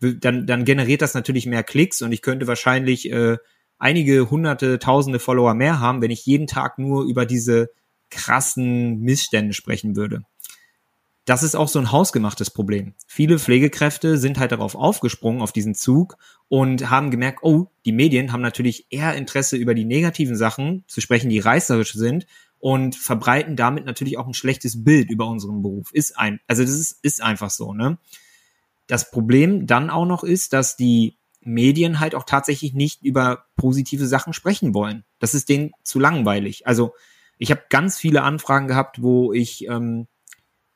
dann, 0.00 0.46
dann 0.46 0.64
generiert 0.64 1.02
das 1.02 1.14
natürlich 1.14 1.46
mehr 1.46 1.64
Klicks 1.64 2.02
und 2.02 2.12
ich 2.12 2.22
könnte 2.22 2.46
wahrscheinlich 2.46 3.10
äh, 3.10 3.38
einige 3.78 4.30
hunderte, 4.30 4.78
tausende 4.78 5.18
Follower 5.18 5.54
mehr 5.54 5.80
haben, 5.80 6.02
wenn 6.02 6.10
ich 6.10 6.26
jeden 6.26 6.46
Tag 6.46 6.78
nur 6.78 7.04
über 7.04 7.26
diese 7.26 7.70
krassen 8.10 9.00
Missstände 9.00 9.54
sprechen 9.54 9.96
würde. 9.96 10.22
Das 11.24 11.42
ist 11.42 11.56
auch 11.56 11.66
so 11.66 11.80
ein 11.80 11.90
hausgemachtes 11.90 12.50
Problem. 12.50 12.94
Viele 13.08 13.40
Pflegekräfte 13.40 14.16
sind 14.16 14.38
halt 14.38 14.52
darauf 14.52 14.76
aufgesprungen, 14.76 15.42
auf 15.42 15.50
diesen 15.50 15.74
Zug 15.74 16.16
und 16.48 16.88
haben 16.88 17.10
gemerkt, 17.10 17.40
oh, 17.42 17.66
die 17.84 17.90
Medien 17.90 18.32
haben 18.32 18.42
natürlich 18.42 18.86
eher 18.90 19.14
Interesse 19.14 19.56
über 19.56 19.74
die 19.74 19.84
negativen 19.84 20.36
Sachen 20.36 20.84
zu 20.86 21.00
sprechen, 21.00 21.28
die 21.28 21.40
reißerisch 21.40 21.94
sind 21.94 22.26
und 22.60 22.94
verbreiten 22.94 23.56
damit 23.56 23.84
natürlich 23.86 24.18
auch 24.18 24.28
ein 24.28 24.34
schlechtes 24.34 24.84
Bild 24.84 25.10
über 25.10 25.26
unseren 25.26 25.62
Beruf. 25.62 25.92
Ist 25.92 26.16
ein, 26.16 26.38
also 26.46 26.62
das 26.62 26.72
ist, 26.72 26.98
ist 27.02 27.20
einfach 27.20 27.50
so, 27.50 27.74
ne? 27.74 27.98
Das 28.86 29.10
Problem 29.10 29.66
dann 29.66 29.90
auch 29.90 30.06
noch 30.06 30.22
ist, 30.22 30.52
dass 30.52 30.76
die 30.76 31.16
Medien 31.46 32.00
halt 32.00 32.14
auch 32.14 32.24
tatsächlich 32.24 32.74
nicht 32.74 33.02
über 33.02 33.46
positive 33.56 34.06
Sachen 34.06 34.32
sprechen 34.32 34.74
wollen. 34.74 35.04
Das 35.18 35.34
ist 35.34 35.48
denen 35.48 35.70
zu 35.82 35.98
langweilig. 35.98 36.66
Also 36.66 36.94
ich 37.38 37.50
habe 37.50 37.62
ganz 37.70 37.98
viele 37.98 38.22
Anfragen 38.22 38.66
gehabt, 38.66 39.02
wo 39.02 39.32
ich 39.32 39.66
ähm, 39.68 40.08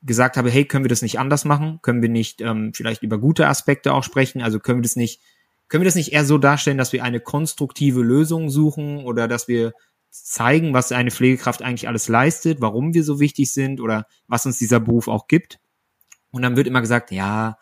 gesagt 0.01 0.37
habe, 0.37 0.49
hey, 0.49 0.65
können 0.65 0.83
wir 0.85 0.89
das 0.89 1.01
nicht 1.01 1.19
anders 1.19 1.45
machen? 1.45 1.79
Können 1.81 2.01
wir 2.01 2.09
nicht 2.09 2.41
ähm, 2.41 2.71
vielleicht 2.73 3.03
über 3.03 3.19
gute 3.19 3.47
Aspekte 3.47 3.93
auch 3.93 4.03
sprechen? 4.03 4.41
Also 4.41 4.59
können 4.59 4.79
wir 4.79 4.83
das 4.83 4.95
nicht, 4.95 5.21
können 5.67 5.81
wir 5.81 5.87
das 5.87 5.95
nicht 5.95 6.13
eher 6.13 6.25
so 6.25 6.37
darstellen, 6.37 6.77
dass 6.77 6.93
wir 6.93 7.03
eine 7.03 7.19
konstruktive 7.19 8.01
Lösung 8.01 8.49
suchen 8.49 9.03
oder 9.03 9.27
dass 9.27 9.47
wir 9.47 9.73
zeigen, 10.09 10.73
was 10.73 10.91
eine 10.91 11.11
Pflegekraft 11.11 11.61
eigentlich 11.61 11.87
alles 11.87 12.07
leistet, 12.07 12.61
warum 12.61 12.93
wir 12.93 13.03
so 13.03 13.19
wichtig 13.19 13.53
sind 13.53 13.79
oder 13.79 14.07
was 14.27 14.45
uns 14.45 14.57
dieser 14.57 14.79
Beruf 14.79 15.07
auch 15.07 15.27
gibt? 15.27 15.59
Und 16.31 16.41
dann 16.41 16.55
wird 16.55 16.67
immer 16.67 16.81
gesagt, 16.81 17.11
ja, 17.11 17.57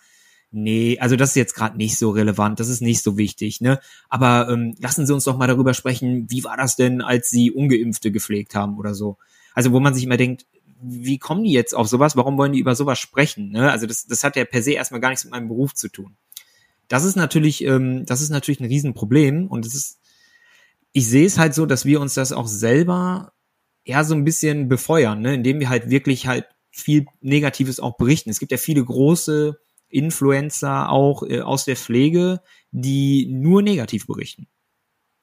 nee, 0.51 0.97
also 0.99 1.15
das 1.15 1.29
ist 1.29 1.35
jetzt 1.35 1.55
gerade 1.55 1.77
nicht 1.77 1.97
so 1.97 2.09
relevant, 2.11 2.59
das 2.59 2.69
ist 2.69 2.81
nicht 2.81 3.03
so 3.03 3.17
wichtig, 3.17 3.61
ne? 3.61 3.79
Aber 4.09 4.49
ähm, 4.49 4.75
lassen 4.79 5.05
Sie 5.05 5.13
uns 5.13 5.23
doch 5.23 5.37
mal 5.37 5.47
darüber 5.47 5.73
sprechen, 5.73 6.25
wie 6.29 6.43
war 6.43 6.57
das 6.57 6.75
denn, 6.75 7.01
als 7.01 7.29
Sie 7.29 7.51
Ungeimpfte 7.51 8.11
gepflegt 8.11 8.55
haben 8.55 8.77
oder 8.77 8.93
so. 8.93 9.17
Also 9.53 9.71
wo 9.71 9.79
man 9.79 9.93
sich 9.93 10.03
immer 10.03 10.17
denkt, 10.17 10.45
wie 10.81 11.17
kommen 11.17 11.43
die 11.43 11.51
jetzt 11.51 11.75
auf 11.75 11.87
sowas? 11.87 12.15
Warum 12.15 12.37
wollen 12.37 12.53
die 12.53 12.59
über 12.59 12.75
sowas 12.75 12.99
sprechen? 12.99 13.51
Ne? 13.51 13.71
Also 13.71 13.85
das, 13.85 14.05
das 14.05 14.23
hat 14.23 14.35
ja 14.35 14.45
per 14.45 14.63
se 14.63 14.71
erstmal 14.71 15.01
gar 15.01 15.09
nichts 15.09 15.25
mit 15.25 15.31
meinem 15.31 15.49
Beruf 15.49 15.73
zu 15.73 15.89
tun. 15.89 16.15
Das 16.87 17.03
ist 17.03 17.15
natürlich, 17.15 17.63
ähm, 17.65 18.05
das 18.05 18.21
ist 18.21 18.29
natürlich 18.29 18.61
ein 18.61 18.67
Riesenproblem 18.67 19.47
und 19.47 19.65
es 19.65 19.75
ist, 19.75 19.99
ich 20.91 21.07
sehe 21.07 21.25
es 21.25 21.37
halt 21.37 21.53
so, 21.53 21.65
dass 21.65 21.85
wir 21.85 22.01
uns 22.01 22.13
das 22.13 22.31
auch 22.31 22.47
selber 22.47 23.33
ja 23.85 24.03
so 24.03 24.15
ein 24.15 24.23
bisschen 24.23 24.69
befeuern, 24.69 25.21
ne? 25.21 25.35
indem 25.35 25.59
wir 25.59 25.69
halt 25.69 25.89
wirklich 25.89 26.27
halt 26.27 26.45
viel 26.71 27.05
Negatives 27.21 27.79
auch 27.79 27.97
berichten. 27.97 28.29
Es 28.29 28.39
gibt 28.39 28.51
ja 28.51 28.57
viele 28.57 28.83
große 28.83 29.59
Influencer 29.89 30.89
auch 30.89 31.23
äh, 31.23 31.41
aus 31.41 31.65
der 31.65 31.75
Pflege, 31.75 32.41
die 32.71 33.27
nur 33.27 33.61
negativ 33.61 34.07
berichten. 34.07 34.47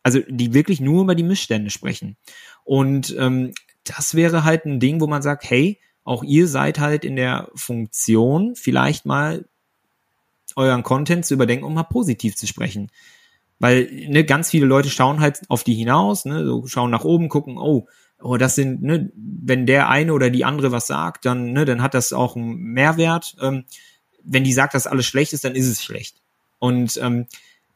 Also 0.03 0.21
die 0.29 0.55
wirklich 0.55 0.81
nur 0.81 1.03
über 1.03 1.15
die 1.15 1.23
Missstände 1.23 1.71
sprechen. 1.71 2.17
Und 2.65 3.15
ähm, 3.19 3.53
das 3.85 4.15
wäre 4.15 4.45
halt 4.45 4.65
ein 4.65 4.81
Ding, 4.81 5.01
wo 5.01 5.07
man 5.07 5.23
sagt, 5.23 5.49
hey, 5.49 5.81
auch 6.05 6.23
ihr 6.23 6.47
seid 6.47 6.79
halt 6.79 7.05
in 7.05 7.17
der 7.17 7.51
Funktion, 7.55 8.55
vielleicht 8.55 9.07
mal 9.07 9.49
euren 10.55 10.83
Content 10.83 11.27
zu 11.27 11.35
überdenken, 11.35 11.65
um 11.65 11.75
mal 11.75 11.83
positiv 11.83 12.37
zu 12.37 12.47
sprechen. 12.47 12.91
Weil 13.59 13.91
ne, 13.91 14.25
ganz 14.25 14.51
viele 14.51 14.67
Leute 14.67 14.91
schauen 14.91 15.21
halt 15.21 15.41
auf 15.49 15.65
die 15.65 15.75
hinaus, 15.75 16.25
ne, 16.25 16.45
so 16.45 16.67
schauen 16.67 16.91
nach 16.91 17.05
oben, 17.05 17.29
gucken, 17.29 17.59
oh, 17.59 17.89
oh, 18.21 18.37
das 18.37 18.55
sind, 18.55 18.83
ne, 18.83 19.11
wenn 19.15 19.67
der 19.67 19.89
eine 19.89 20.13
oder 20.13 20.31
die 20.31 20.45
andere 20.45 20.73
was 20.73 20.87
sagt, 20.87 21.25
dann, 21.25 21.53
ne, 21.53 21.65
dann 21.65 21.83
hat 21.83 21.95
das 21.95 22.13
auch 22.13 22.37
einen 22.37 22.57
Mehrwert. 22.57 23.37
Ähm, 23.41 23.65
wenn 24.27 24.45
die 24.45 24.53
sagt, 24.53 24.75
dass 24.75 24.87
alles 24.87 25.07
schlecht 25.07 25.33
ist, 25.33 25.45
dann 25.45 25.55
ist 25.55 25.69
es 25.69 25.83
schlecht. 25.83 26.17
Und 26.59 26.99
ähm, 27.03 27.27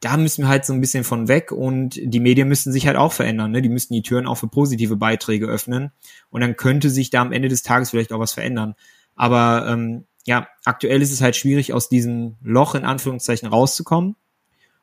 da 0.01 0.17
müssen 0.17 0.43
wir 0.43 0.49
halt 0.49 0.65
so 0.65 0.73
ein 0.73 0.81
bisschen 0.81 1.03
von 1.03 1.27
weg 1.27 1.51
und 1.51 1.99
die 2.01 2.19
Medien 2.19 2.47
müssen 2.47 2.73
sich 2.73 2.87
halt 2.87 2.97
auch 2.97 3.13
verändern. 3.13 3.51
Ne? 3.51 3.61
Die 3.61 3.69
müssen 3.69 3.93
die 3.93 4.01
Türen 4.01 4.25
auch 4.25 4.35
für 4.35 4.47
positive 4.47 4.95
Beiträge 4.95 5.45
öffnen 5.45 5.91
und 6.31 6.41
dann 6.41 6.57
könnte 6.57 6.89
sich 6.89 7.11
da 7.11 7.21
am 7.21 7.31
Ende 7.31 7.49
des 7.49 7.61
Tages 7.61 7.91
vielleicht 7.91 8.11
auch 8.11 8.19
was 8.19 8.33
verändern. 8.33 8.75
Aber 9.15 9.67
ähm, 9.67 10.05
ja, 10.25 10.47
aktuell 10.65 11.01
ist 11.01 11.11
es 11.11 11.21
halt 11.21 11.35
schwierig, 11.35 11.73
aus 11.73 11.87
diesem 11.87 12.35
Loch 12.43 12.73
in 12.73 12.83
Anführungszeichen 12.83 13.47
rauszukommen. 13.47 14.15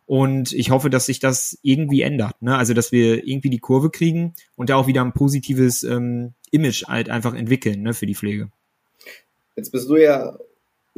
Und 0.06 0.52
ich 0.52 0.70
hoffe, 0.70 0.88
dass 0.88 1.06
sich 1.06 1.18
das 1.18 1.58
irgendwie 1.62 2.02
ändert. 2.02 2.40
Ne? 2.40 2.56
Also, 2.56 2.72
dass 2.72 2.92
wir 2.92 3.26
irgendwie 3.26 3.50
die 3.50 3.58
Kurve 3.58 3.90
kriegen 3.90 4.34
und 4.56 4.70
da 4.70 4.76
auch 4.76 4.86
wieder 4.86 5.02
ein 5.02 5.12
positives 5.12 5.82
ähm, 5.82 6.32
Image 6.50 6.84
halt 6.86 7.10
einfach 7.10 7.34
entwickeln 7.34 7.82
ne, 7.82 7.92
für 7.92 8.06
die 8.06 8.14
Pflege. 8.14 8.50
Jetzt 9.54 9.70
bist 9.70 9.88
du 9.90 9.96
ja 9.96 10.38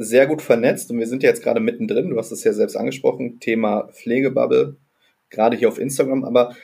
sehr 0.03 0.27
gut 0.27 0.41
vernetzt 0.41 0.91
und 0.91 0.99
wir 0.99 1.07
sind 1.07 1.23
ja 1.23 1.29
jetzt 1.29 1.43
gerade 1.43 1.59
mittendrin. 1.59 2.09
Du 2.09 2.17
hast 2.17 2.31
es 2.31 2.43
ja 2.43 2.53
selbst 2.53 2.75
angesprochen, 2.75 3.39
Thema 3.39 3.89
Pflegebubble, 3.93 4.75
gerade 5.29 5.57
hier 5.57 5.67
auf 5.67 5.79
Instagram. 5.79 6.23
Aber 6.23 6.55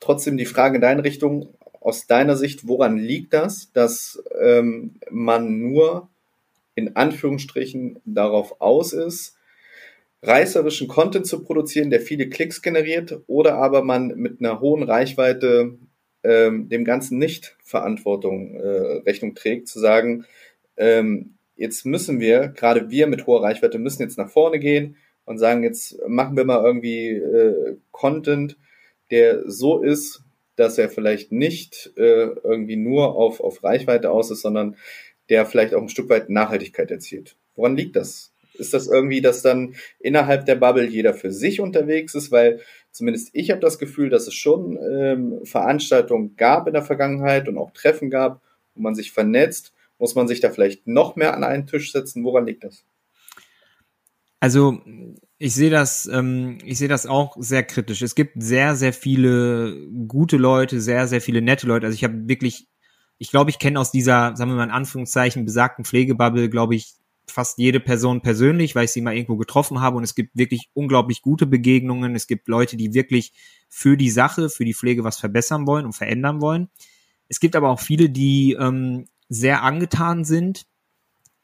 trotzdem 0.00 0.36
die 0.36 0.46
Frage 0.46 0.76
in 0.76 0.82
deine 0.82 1.04
Richtung, 1.04 1.54
aus 1.80 2.06
deiner 2.06 2.36
Sicht, 2.36 2.66
woran 2.66 2.98
liegt 2.98 3.32
das, 3.32 3.70
dass 3.72 4.22
ähm, 4.40 4.96
man 5.10 5.60
nur 5.60 6.08
in 6.74 6.96
Anführungsstrichen 6.96 8.00
darauf 8.04 8.60
aus 8.60 8.92
ist, 8.92 9.36
reißerischen 10.22 10.88
Content 10.88 11.26
zu 11.26 11.42
produzieren, 11.42 11.90
der 11.90 12.00
viele 12.00 12.28
Klicks 12.28 12.62
generiert, 12.62 13.20
oder 13.26 13.54
aber 13.54 13.82
man 13.82 14.08
mit 14.16 14.40
einer 14.40 14.60
hohen 14.60 14.82
Reichweite 14.82 15.78
ähm, 16.24 16.68
dem 16.68 16.84
Ganzen 16.84 17.18
nicht 17.18 17.56
Verantwortung 17.62 18.54
äh, 18.56 19.02
Rechnung 19.06 19.34
trägt, 19.34 19.68
zu 19.68 19.78
sagen, 19.78 20.24
ähm, 20.76 21.34
jetzt 21.58 21.84
müssen 21.84 22.20
wir, 22.20 22.48
gerade 22.48 22.88
wir 22.88 23.06
mit 23.06 23.26
hoher 23.26 23.42
Reichweite, 23.42 23.78
müssen 23.78 24.02
jetzt 24.02 24.16
nach 24.16 24.30
vorne 24.30 24.58
gehen 24.58 24.96
und 25.24 25.38
sagen, 25.38 25.62
jetzt 25.62 25.98
machen 26.08 26.36
wir 26.36 26.44
mal 26.44 26.64
irgendwie 26.64 27.10
äh, 27.10 27.76
Content, 27.90 28.56
der 29.10 29.42
so 29.50 29.82
ist, 29.82 30.22
dass 30.56 30.78
er 30.78 30.88
vielleicht 30.88 31.32
nicht 31.32 31.92
äh, 31.96 32.28
irgendwie 32.42 32.76
nur 32.76 33.14
auf, 33.16 33.40
auf 33.40 33.62
Reichweite 33.62 34.10
aus 34.10 34.30
ist, 34.30 34.42
sondern 34.42 34.76
der 35.28 35.44
vielleicht 35.46 35.74
auch 35.74 35.82
ein 35.82 35.88
Stück 35.88 36.08
weit 36.08 36.30
Nachhaltigkeit 36.30 36.90
erzielt. 36.90 37.36
Woran 37.54 37.76
liegt 37.76 37.96
das? 37.96 38.32
Ist 38.54 38.74
das 38.74 38.88
irgendwie, 38.88 39.20
dass 39.20 39.42
dann 39.42 39.74
innerhalb 40.00 40.46
der 40.46 40.56
Bubble 40.56 40.86
jeder 40.86 41.14
für 41.14 41.30
sich 41.30 41.60
unterwegs 41.60 42.14
ist? 42.14 42.32
Weil 42.32 42.60
zumindest 42.90 43.30
ich 43.32 43.50
habe 43.50 43.60
das 43.60 43.78
Gefühl, 43.78 44.10
dass 44.10 44.26
es 44.26 44.34
schon 44.34 44.78
ähm, 44.90 45.40
Veranstaltungen 45.44 46.36
gab 46.36 46.66
in 46.66 46.72
der 46.72 46.82
Vergangenheit 46.82 47.48
und 47.48 47.58
auch 47.58 47.70
Treffen 47.72 48.10
gab, 48.10 48.40
wo 48.74 48.82
man 48.82 48.94
sich 48.94 49.12
vernetzt 49.12 49.72
muss 49.98 50.14
man 50.14 50.28
sich 50.28 50.40
da 50.40 50.50
vielleicht 50.50 50.86
noch 50.86 51.16
mehr 51.16 51.34
an 51.34 51.44
einen 51.44 51.66
Tisch 51.66 51.92
setzen? 51.92 52.24
Woran 52.24 52.46
liegt 52.46 52.64
das? 52.64 52.84
Also 54.40 54.80
ich 55.38 55.54
sehe 55.54 55.70
das, 55.70 56.06
ähm, 56.06 56.58
ich 56.64 56.78
sehe 56.78 56.88
das 56.88 57.06
auch 57.06 57.36
sehr 57.38 57.62
kritisch. 57.64 58.02
Es 58.02 58.14
gibt 58.14 58.42
sehr, 58.42 58.76
sehr 58.76 58.92
viele 58.92 59.88
gute 60.06 60.36
Leute, 60.36 60.80
sehr, 60.80 61.08
sehr 61.08 61.20
viele 61.20 61.42
nette 61.42 61.66
Leute. 61.66 61.86
Also 61.86 61.94
ich 61.94 62.04
habe 62.04 62.28
wirklich, 62.28 62.68
ich 63.18 63.30
glaube, 63.30 63.50
ich 63.50 63.58
kenne 63.58 63.80
aus 63.80 63.90
dieser, 63.90 64.36
sagen 64.36 64.50
wir 64.50 64.56
mal 64.56 64.64
in 64.64 64.70
Anführungszeichen, 64.70 65.44
besagten 65.44 65.84
Pflegebubble, 65.84 66.48
glaube 66.48 66.76
ich, 66.76 66.94
fast 67.30 67.58
jede 67.58 67.80
Person 67.80 68.22
persönlich, 68.22 68.74
weil 68.74 68.86
ich 68.86 68.92
sie 68.92 69.00
mal 69.00 69.14
irgendwo 69.14 69.36
getroffen 69.36 69.80
habe 69.80 69.96
und 69.96 70.04
es 70.04 70.14
gibt 70.14 70.36
wirklich 70.36 70.70
unglaublich 70.72 71.20
gute 71.20 71.46
Begegnungen. 71.46 72.14
Es 72.14 72.26
gibt 72.26 72.48
Leute, 72.48 72.76
die 72.76 72.94
wirklich 72.94 73.32
für 73.68 73.96
die 73.96 74.10
Sache, 74.10 74.48
für 74.48 74.64
die 74.64 74.74
Pflege 74.74 75.04
was 75.04 75.18
verbessern 75.18 75.66
wollen 75.66 75.84
und 75.84 75.92
verändern 75.92 76.40
wollen. 76.40 76.68
Es 77.28 77.40
gibt 77.40 77.54
aber 77.54 77.68
auch 77.68 77.80
viele, 77.80 78.08
die 78.08 78.56
ähm, 78.58 79.06
sehr 79.28 79.62
angetan 79.62 80.24
sind, 80.24 80.66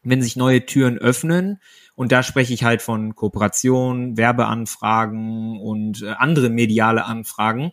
wenn 0.03 0.23
sich 0.23 0.37
neue 0.37 0.67
Türen 0.67 0.99
öffnen. 0.99 1.61
Und 1.95 2.13
da 2.13 2.23
spreche 2.23 2.53
ich 2.53 2.65
halt 2.65 2.83
von 2.83 3.15
Kooperation, 3.15 4.17
Werbeanfragen 4.17 5.59
und 5.61 6.03
äh, 6.03 6.11
andere 6.11 6.51
mediale 6.51 7.05
Anfragen. 7.05 7.73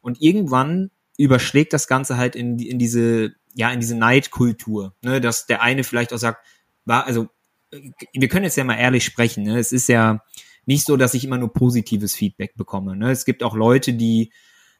Und 0.00 0.20
irgendwann 0.20 0.90
überschlägt 1.16 1.72
das 1.72 1.88
Ganze 1.88 2.16
halt 2.16 2.36
in, 2.36 2.58
in 2.58 2.78
diese, 2.78 3.34
ja, 3.54 3.70
in 3.70 3.80
diese 3.80 3.96
Neidkultur, 3.96 4.94
ne, 5.02 5.20
dass 5.20 5.46
der 5.46 5.62
eine 5.62 5.84
vielleicht 5.84 6.12
auch 6.12 6.18
sagt, 6.18 6.44
war, 6.84 7.06
also, 7.06 7.28
äh, 7.70 7.90
wir 8.12 8.28
können 8.28 8.44
jetzt 8.44 8.56
ja 8.56 8.64
mal 8.64 8.74
ehrlich 8.74 9.04
sprechen, 9.04 9.44
ne, 9.44 9.58
es 9.58 9.72
ist 9.72 9.88
ja 9.88 10.22
nicht 10.66 10.86
so, 10.86 10.96
dass 10.96 11.14
ich 11.14 11.24
immer 11.24 11.38
nur 11.38 11.52
positives 11.52 12.14
Feedback 12.14 12.54
bekomme, 12.56 12.96
ne, 12.96 13.10
es 13.10 13.24
gibt 13.24 13.42
auch 13.42 13.54
Leute, 13.54 13.92
die 13.92 14.32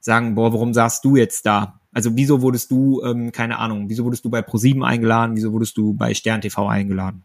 sagen, 0.05 0.35
boah, 0.35 0.53
warum 0.53 0.75
saßt 0.75 1.03
du 1.05 1.17
jetzt 1.17 1.47
da? 1.47 1.81
Also 1.93 2.15
wieso 2.15 2.43
wurdest 2.43 2.71
du, 2.71 3.03
ähm, 3.03 3.33
keine 3.33 3.59
Ahnung, 3.59 3.89
wieso 3.89 4.05
wurdest 4.05 4.25
du 4.25 4.31
bei 4.31 4.43
ProSieben 4.43 4.85
eingeladen, 4.85 5.35
wieso 5.35 5.53
wurdest 5.53 5.77
du 5.79 5.95
bei 5.95 6.13
Stern 6.13 6.43
TV 6.43 6.69
eingeladen? 6.69 7.25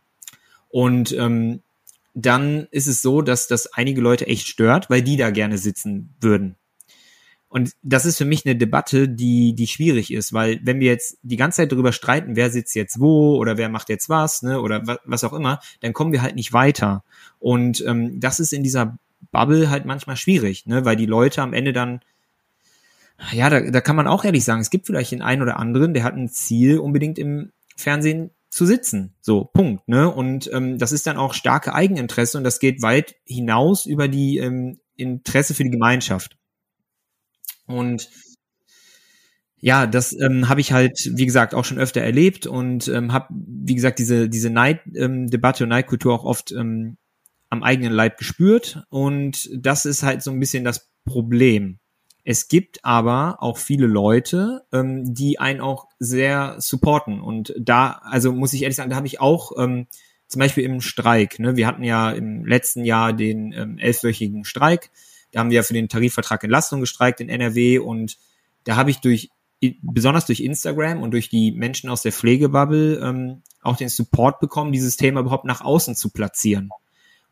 Und 0.69 1.12
ähm, 1.12 1.62
dann 2.13 2.67
ist 2.71 2.88
es 2.88 3.01
so, 3.01 3.21
dass 3.21 3.48
das 3.48 3.74
einige 3.74 4.00
Leute 4.00 4.27
echt 4.27 4.48
stört, 4.48 4.89
weil 4.89 5.01
die 5.01 5.17
da 5.17 5.29
gerne 5.29 5.57
sitzen 5.57 6.13
würden. 6.21 6.55
Und 7.50 7.71
das 7.81 8.05
ist 8.05 8.17
für 8.17 8.25
mich 8.25 8.45
eine 8.45 8.55
Debatte, 8.55 9.09
die, 9.09 9.55
die 9.55 9.67
schwierig 9.67 10.13
ist, 10.13 10.31
weil 10.31 10.59
wenn 10.63 10.79
wir 10.79 10.88
jetzt 10.88 11.17
die 11.24 11.36
ganze 11.36 11.57
Zeit 11.57 11.71
darüber 11.71 11.91
streiten, 11.91 12.36
wer 12.36 12.50
sitzt 12.50 12.75
jetzt 12.75 13.00
wo 13.00 13.36
oder 13.38 13.57
wer 13.57 13.69
macht 13.69 13.89
jetzt 13.89 14.07
was, 14.07 14.43
ne, 14.43 14.62
oder 14.62 14.86
was, 14.88 15.00
was 15.03 15.24
auch 15.24 15.33
immer, 15.33 15.59
dann 15.81 15.91
kommen 15.91 16.13
wir 16.13 16.21
halt 16.21 16.36
nicht 16.36 16.53
weiter. 16.53 17.03
Und 17.39 17.83
ähm, 17.86 18.19
das 18.19 18.39
ist 18.39 18.53
in 18.53 18.63
dieser 18.63 18.98
Bubble 19.31 19.69
halt 19.69 19.86
manchmal 19.86 20.15
schwierig, 20.15 20.65
ne, 20.67 20.86
weil 20.86 20.95
die 20.95 21.07
Leute 21.07 21.41
am 21.41 21.53
Ende 21.53 21.74
dann 21.74 22.01
ja, 23.31 23.49
da, 23.49 23.61
da 23.61 23.81
kann 23.81 23.95
man 23.95 24.07
auch 24.07 24.23
ehrlich 24.23 24.43
sagen, 24.43 24.61
es 24.61 24.69
gibt 24.69 24.88
vielleicht 24.88 25.11
den 25.11 25.21
einen 25.21 25.41
oder 25.41 25.57
anderen, 25.57 25.93
der 25.93 26.03
hat 26.03 26.15
ein 26.15 26.29
Ziel, 26.29 26.79
unbedingt 26.79 27.19
im 27.19 27.51
Fernsehen 27.75 28.31
zu 28.49 28.65
sitzen. 28.65 29.13
So, 29.21 29.45
Punkt. 29.45 29.88
Ne? 29.88 30.09
Und 30.09 30.49
ähm, 30.53 30.77
das 30.77 30.91
ist 30.91 31.05
dann 31.07 31.17
auch 31.17 31.33
starke 31.33 31.73
Eigeninteresse 31.73 32.38
und 32.38 32.43
das 32.43 32.59
geht 32.59 32.81
weit 32.81 33.15
hinaus 33.25 33.85
über 33.85 34.07
die 34.07 34.38
ähm, 34.38 34.79
Interesse 34.95 35.53
für 35.53 35.63
die 35.63 35.69
Gemeinschaft. 35.69 36.38
Und 37.65 38.09
ja, 39.61 39.85
das 39.85 40.17
ähm, 40.19 40.47
habe 40.49 40.61
ich 40.61 40.71
halt, 40.71 41.11
wie 41.13 41.25
gesagt, 41.25 41.53
auch 41.53 41.65
schon 41.65 41.79
öfter 41.79 42.01
erlebt 42.01 42.47
und 42.47 42.88
ähm, 42.88 43.11
habe, 43.11 43.27
wie 43.29 43.75
gesagt, 43.75 43.99
diese, 43.99 44.29
diese 44.29 44.49
Neiddebatte 44.49 45.63
ähm, 45.63 45.65
und 45.65 45.69
Neidkultur 45.69 46.13
auch 46.13 46.23
oft 46.23 46.51
ähm, 46.51 46.97
am 47.49 47.63
eigenen 47.63 47.91
Leib 47.91 48.17
gespürt. 48.17 48.83
Und 48.89 49.49
das 49.53 49.85
ist 49.85 50.03
halt 50.03 50.23
so 50.23 50.31
ein 50.31 50.39
bisschen 50.39 50.63
das 50.63 50.89
Problem. 51.05 51.78
Es 52.31 52.48
gibt 52.48 52.86
aber 52.86 53.38
auch 53.41 53.57
viele 53.57 53.88
Leute, 53.88 54.62
ähm, 54.71 55.15
die 55.15 55.39
einen 55.39 55.62
auch 55.62 55.88
sehr 55.98 56.57
supporten. 56.59 57.21
Und 57.21 57.55
da, 57.57 58.01
also 58.03 58.31
muss 58.31 58.53
ich 58.53 58.62
ehrlich 58.62 58.75
sagen, 58.75 58.91
da 58.91 58.98
habe 58.98 59.07
ich 59.07 59.19
auch 59.19 59.53
ähm, 59.57 59.88
zum 60.27 60.39
Beispiel 60.39 60.63
im 60.63 60.79
Streik, 60.79 61.39
ne, 61.39 61.55
wir 61.55 61.65
hatten 61.65 61.83
ja 61.83 62.12
im 62.12 62.45
letzten 62.45 62.86
Jahr 62.86 63.13
den 63.13 63.51
ähm, 63.53 63.79
elfwöchigen 63.79 64.45
Streik, 64.45 64.91
da 65.31 65.39
haben 65.39 65.50
wir 65.50 65.55
ja 65.55 65.63
für 65.63 65.74
den 65.74 65.89
Tarifvertrag 65.89 66.43
Entlastung 66.43 66.81
gestreikt 66.81 67.19
in 67.19 67.29
NRW 67.29 67.79
und 67.79 68.19
da 68.63 68.75
habe 68.75 68.91
ich 68.91 68.98
durch 69.00 69.31
besonders 69.81 70.27
durch 70.27 70.41
Instagram 70.41 71.01
und 71.01 71.09
durch 71.09 71.29
die 71.29 71.51
Menschen 71.51 71.89
aus 71.89 72.03
der 72.03 72.12
Pflegebubble 72.12 73.00
ähm, 73.00 73.41
auch 73.63 73.75
den 73.75 73.89
Support 73.89 74.39
bekommen, 74.39 74.71
dieses 74.71 74.98
Thema 74.98 75.21
überhaupt 75.21 75.45
nach 75.45 75.62
außen 75.62 75.95
zu 75.95 76.12
platzieren. 76.12 76.69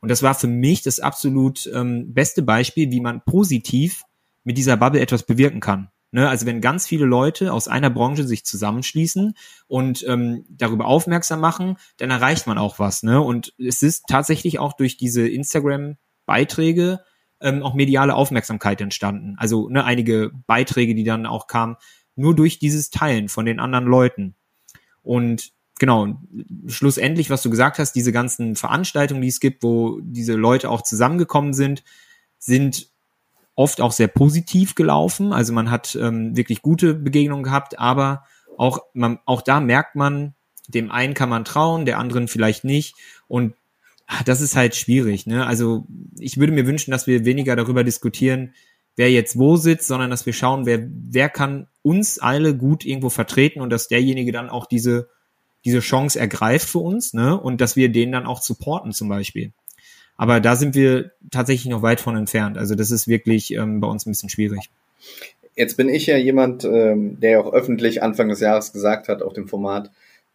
Und 0.01 0.09
das 0.09 0.23
war 0.23 0.33
für 0.33 0.47
mich 0.47 0.81
das 0.81 0.99
absolut 0.99 1.69
ähm, 1.71 2.15
beste 2.15 2.41
Beispiel, 2.41 2.89
wie 2.89 2.99
man 2.99 3.21
positiv 3.23 4.06
mit 4.47 4.57
dieser 4.57 4.77
Bubble 4.77 5.01
etwas 5.01 5.23
bewirken 5.23 5.59
kann. 5.59 5.89
Ne? 6.11 6.29
Also 6.29 6.45
wenn 6.45 6.61
ganz 6.61 6.87
viele 6.87 7.03
Leute 7.03 7.51
aus 7.51 7.67
einer 7.67 7.89
Branche 7.89 8.23
sich 8.23 8.45
zusammenschließen 8.45 9.33
und 9.67 10.05
ähm, 10.07 10.45
darüber 10.47 10.85
aufmerksam 10.85 11.41
machen, 11.41 11.75
dann 11.97 12.11
erreicht 12.11 12.47
man 12.47 12.57
auch 12.57 12.79
was. 12.79 13.03
Ne? 13.03 13.19
Und 13.19 13.53
es 13.57 13.83
ist 13.83 14.05
tatsächlich 14.07 14.57
auch 14.57 14.71
durch 14.71 14.95
diese 14.95 15.27
Instagram-Beiträge 15.27 17.01
ähm, 17.41 17.61
auch 17.61 17.73
mediale 17.73 18.15
Aufmerksamkeit 18.15 18.79
entstanden. 18.79 19.35
Also 19.37 19.67
ne, 19.67 19.83
einige 19.83 20.31
Beiträge, 20.47 20.95
die 20.95 21.03
dann 21.03 21.25
auch 21.25 21.47
kamen, 21.47 21.75
nur 22.15 22.33
durch 22.33 22.57
dieses 22.57 22.89
Teilen 22.89 23.27
von 23.27 23.45
den 23.45 23.59
anderen 23.59 23.85
Leuten. 23.85 24.35
Und 25.01 25.51
genau, 25.77 26.21
schlussendlich, 26.67 27.29
was 27.29 27.43
du 27.43 27.49
gesagt 27.49 27.79
hast, 27.79 27.91
diese 27.91 28.13
ganzen 28.13 28.55
Veranstaltungen, 28.55 29.21
die 29.21 29.27
es 29.27 29.41
gibt, 29.41 29.61
wo 29.61 29.99
diese 30.01 30.35
Leute 30.35 30.69
auch 30.69 30.83
zusammengekommen 30.83 31.51
sind, 31.51 31.83
sind 32.39 32.87
oft 33.57 33.81
auch 33.81 33.91
sehr 33.91 34.07
positiv 34.07 34.75
gelaufen. 34.75 35.33
Also 35.33 35.51
man 35.51 35.71
hat 35.71 35.97
ähm, 35.99 36.37
wirklich 36.37 36.61
gute 36.61 36.93
Begegnungen 36.93 37.43
gehabt, 37.43 37.79
aber 37.79 38.23
auch, 38.55 38.83
man, 38.93 39.19
auch 39.25 39.41
da 39.41 39.59
merkt 39.59 39.95
man, 39.95 40.35
dem 40.67 40.91
einen 40.91 41.15
kann 41.15 41.27
man 41.27 41.43
trauen, 41.43 41.85
der 41.85 41.97
anderen 41.97 42.27
vielleicht 42.27 42.63
nicht. 42.63 42.95
Und 43.27 43.55
ach, 44.05 44.21
das 44.23 44.41
ist 44.41 44.55
halt 44.55 44.75
schwierig. 44.75 45.25
Ne? 45.25 45.45
Also 45.45 45.87
ich 46.19 46.37
würde 46.37 46.53
mir 46.53 46.67
wünschen, 46.67 46.91
dass 46.91 47.07
wir 47.07 47.25
weniger 47.25 47.55
darüber 47.55 47.83
diskutieren, 47.83 48.53
wer 48.95 49.11
jetzt 49.11 49.39
wo 49.39 49.57
sitzt, 49.57 49.87
sondern 49.87 50.11
dass 50.11 50.27
wir 50.27 50.33
schauen, 50.33 50.67
wer, 50.67 50.87
wer 50.87 51.27
kann 51.27 51.67
uns 51.81 52.19
alle 52.19 52.55
gut 52.55 52.85
irgendwo 52.85 53.09
vertreten 53.09 53.61
und 53.61 53.71
dass 53.71 53.87
derjenige 53.87 54.31
dann 54.31 54.51
auch 54.51 54.67
diese, 54.67 55.09
diese 55.65 55.79
Chance 55.79 56.19
ergreift 56.19 56.69
für 56.69 56.79
uns, 56.79 57.13
ne? 57.13 57.39
Und 57.39 57.59
dass 57.59 57.75
wir 57.75 57.91
den 57.91 58.11
dann 58.11 58.27
auch 58.27 58.41
supporten 58.41 58.91
zum 58.91 59.09
Beispiel. 59.09 59.51
Aber 60.17 60.39
da 60.39 60.55
sind 60.55 60.75
wir 60.75 61.11
tatsächlich 61.31 61.71
noch 61.71 61.83
weit 61.83 62.01
von 62.01 62.17
entfernt. 62.17 62.57
Also 62.57 62.75
das 62.75 62.91
ist 62.91 63.07
wirklich 63.07 63.53
ähm, 63.53 63.79
bei 63.79 63.87
uns 63.87 64.05
ein 64.05 64.11
bisschen 64.11 64.29
schwierig. 64.29 64.69
Jetzt 65.55 65.77
bin 65.77 65.89
ich 65.89 66.05
ja 66.07 66.17
jemand, 66.17 66.65
ähm, 66.65 67.19
der 67.19 67.39
auch 67.39 67.53
öffentlich 67.53 68.03
Anfang 68.03 68.29
des 68.29 68.39
Jahres 68.39 68.73
gesagt 68.73 69.07
hat 69.07 69.21
auf 69.21 69.33
dem 69.33 69.47
Format, 69.47 69.91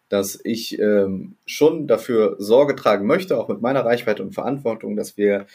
dass 0.09 0.39
ich 0.43 0.79
ähm, 0.79 1.35
schon 1.45 1.87
dafür 1.87 2.35
Sorge 2.39 2.75
tragen 2.75 3.05
möchte, 3.05 3.37
auch 3.37 3.47
mit 3.47 3.61
meiner 3.61 3.85
Reichweite 3.85 4.23
und 4.23 4.33
Verantwortung, 4.33 4.95
dass 4.95 5.17
wir 5.17 5.47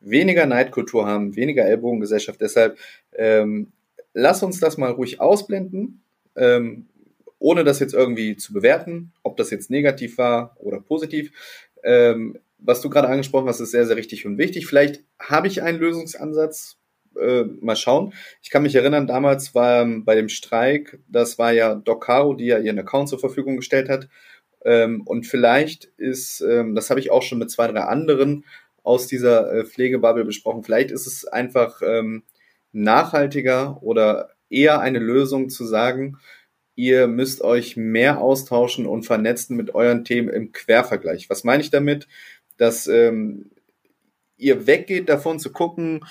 weniger 0.00 0.46
Neidkultur 0.46 1.06
haben, 1.06 1.36
weniger 1.36 1.64
Ellbogengesellschaft. 1.64 2.40
Deshalb 2.40 2.78
ähm, 3.14 3.72
lass 4.14 4.42
uns 4.42 4.60
das 4.60 4.78
mal 4.78 4.92
ruhig 4.92 5.20
ausblenden, 5.20 6.00
ähm, 6.36 6.86
ohne 7.38 7.64
das 7.64 7.80
jetzt 7.80 7.94
irgendwie 7.94 8.36
zu 8.36 8.52
bewerten, 8.52 9.12
ob 9.22 9.36
das 9.36 9.50
jetzt 9.50 9.70
negativ 9.70 10.18
war 10.18 10.56
oder 10.60 10.80
positiv. 10.80 11.32
Ähm, 11.82 12.38
was 12.58 12.80
du 12.80 12.90
gerade 12.90 13.08
angesprochen 13.08 13.48
hast, 13.48 13.60
ist 13.60 13.70
sehr, 13.70 13.86
sehr 13.86 13.96
richtig 13.96 14.26
und 14.26 14.38
wichtig. 14.38 14.66
Vielleicht 14.66 15.04
habe 15.20 15.48
ich 15.48 15.62
einen 15.62 15.78
Lösungsansatz. 15.78 16.78
Äh, 17.18 17.44
mal 17.62 17.76
schauen. 17.76 18.12
Ich 18.42 18.50
kann 18.50 18.62
mich 18.62 18.74
erinnern, 18.74 19.06
damals 19.06 19.54
war 19.54 19.80
ähm, 19.80 20.04
bei 20.04 20.14
dem 20.14 20.28
Streik, 20.28 20.98
das 21.08 21.38
war 21.38 21.50
ja 21.50 21.74
Doc 21.74 22.04
Caro, 22.04 22.34
die 22.34 22.44
ja 22.44 22.58
ihren 22.58 22.78
Account 22.78 23.08
zur 23.08 23.18
Verfügung 23.18 23.56
gestellt 23.56 23.88
hat. 23.88 24.06
Ähm, 24.66 25.00
und 25.06 25.26
vielleicht 25.26 25.86
ist, 25.96 26.42
ähm, 26.42 26.74
das 26.74 26.90
habe 26.90 27.00
ich 27.00 27.10
auch 27.10 27.22
schon 27.22 27.38
mit 27.38 27.50
zwei, 27.50 27.68
drei 27.68 27.80
anderen 27.82 28.44
aus 28.82 29.06
dieser 29.06 29.52
äh, 29.52 29.64
Pflegebubble 29.64 30.24
besprochen. 30.24 30.62
Vielleicht 30.62 30.90
ist 30.90 31.06
es 31.06 31.24
einfach 31.24 31.80
ähm, 31.82 32.24
nachhaltiger 32.72 33.82
oder 33.82 34.30
eher 34.50 34.80
eine 34.80 34.98
Lösung 34.98 35.50
zu 35.50 35.64
sagen, 35.64 36.18
ihr 36.74 37.06
müsst 37.08 37.42
euch 37.42 37.76
mehr 37.76 38.20
austauschen 38.20 38.86
und 38.86 39.04
vernetzen 39.04 39.56
mit 39.56 39.74
euren 39.74 40.04
Themen 40.04 40.28
im 40.28 40.52
Quervergleich. 40.52 41.30
Was 41.30 41.42
meine 41.42 41.62
ich 41.62 41.70
damit? 41.70 42.06
Dass 42.56 42.86
ähm, 42.86 43.50
ihr 44.36 44.66
weggeht 44.66 45.08
davon 45.08 45.38
zu 45.38 45.52
gucken, 45.52 46.04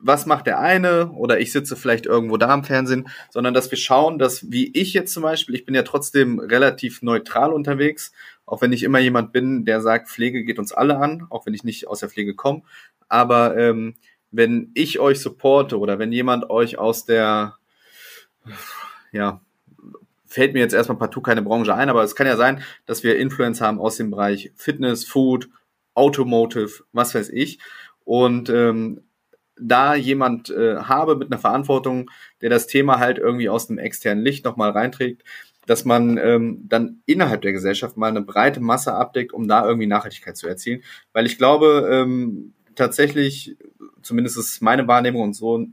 was 0.00 0.26
macht 0.26 0.46
der 0.46 0.60
eine 0.60 1.10
oder 1.10 1.40
ich 1.40 1.52
sitze 1.52 1.74
vielleicht 1.74 2.06
irgendwo 2.06 2.36
da 2.36 2.48
am 2.48 2.64
Fernsehen, 2.64 3.08
sondern 3.30 3.52
dass 3.52 3.70
wir 3.70 3.78
schauen, 3.78 4.18
dass 4.18 4.50
wie 4.50 4.70
ich 4.72 4.94
jetzt 4.94 5.12
zum 5.12 5.24
Beispiel, 5.24 5.56
ich 5.56 5.64
bin 5.64 5.74
ja 5.74 5.82
trotzdem 5.82 6.38
relativ 6.38 7.02
neutral 7.02 7.52
unterwegs, 7.52 8.12
auch 8.46 8.62
wenn 8.62 8.72
ich 8.72 8.84
immer 8.84 9.00
jemand 9.00 9.32
bin, 9.32 9.64
der 9.64 9.80
sagt, 9.80 10.08
Pflege 10.08 10.44
geht 10.44 10.58
uns 10.58 10.72
alle 10.72 10.98
an, 10.98 11.26
auch 11.30 11.46
wenn 11.46 11.54
ich 11.54 11.64
nicht 11.64 11.88
aus 11.88 12.00
der 12.00 12.08
Pflege 12.08 12.34
komme, 12.34 12.62
aber 13.08 13.56
ähm, 13.56 13.94
wenn 14.30 14.70
ich 14.74 15.00
euch 15.00 15.20
supporte 15.20 15.78
oder 15.78 15.98
wenn 15.98 16.12
jemand 16.12 16.48
euch 16.48 16.78
aus 16.78 17.04
der, 17.04 17.56
ja, 19.10 19.40
fällt 20.26 20.52
mir 20.52 20.60
jetzt 20.60 20.74
erstmal 20.74 20.98
partout 20.98 21.22
keine 21.22 21.42
Branche 21.42 21.74
ein, 21.74 21.88
aber 21.88 22.04
es 22.04 22.14
kann 22.14 22.26
ja 22.26 22.36
sein, 22.36 22.62
dass 22.86 23.02
wir 23.02 23.18
Influencer 23.18 23.66
haben 23.66 23.80
aus 23.80 23.96
dem 23.96 24.10
Bereich 24.10 24.52
Fitness, 24.54 25.04
Food, 25.04 25.48
Automotive, 25.98 26.84
was 26.92 27.14
weiß 27.14 27.28
ich. 27.30 27.58
Und 28.04 28.48
ähm, 28.48 29.02
da 29.60 29.94
jemand 29.94 30.50
äh, 30.50 30.76
habe 30.76 31.16
mit 31.16 31.30
einer 31.30 31.40
Verantwortung, 31.40 32.10
der 32.40 32.50
das 32.50 32.66
Thema 32.66 33.00
halt 33.00 33.18
irgendwie 33.18 33.48
aus 33.48 33.66
dem 33.66 33.78
externen 33.78 34.24
Licht 34.24 34.44
nochmal 34.44 34.70
reinträgt, 34.70 35.24
dass 35.66 35.84
man 35.84 36.16
ähm, 36.16 36.64
dann 36.68 37.02
innerhalb 37.04 37.42
der 37.42 37.52
Gesellschaft 37.52 37.96
mal 37.96 38.08
eine 38.08 38.22
breite 38.22 38.60
Masse 38.60 38.94
abdeckt, 38.94 39.32
um 39.32 39.48
da 39.48 39.66
irgendwie 39.66 39.86
Nachhaltigkeit 39.86 40.36
zu 40.36 40.46
erzielen. 40.46 40.82
Weil 41.12 41.26
ich 41.26 41.36
glaube, 41.36 41.88
ähm, 41.92 42.54
tatsächlich, 42.74 43.56
zumindest 44.00 44.38
ist 44.38 44.62
meine 44.62 44.88
Wahrnehmung 44.88 45.22
und 45.22 45.34
so 45.34 45.66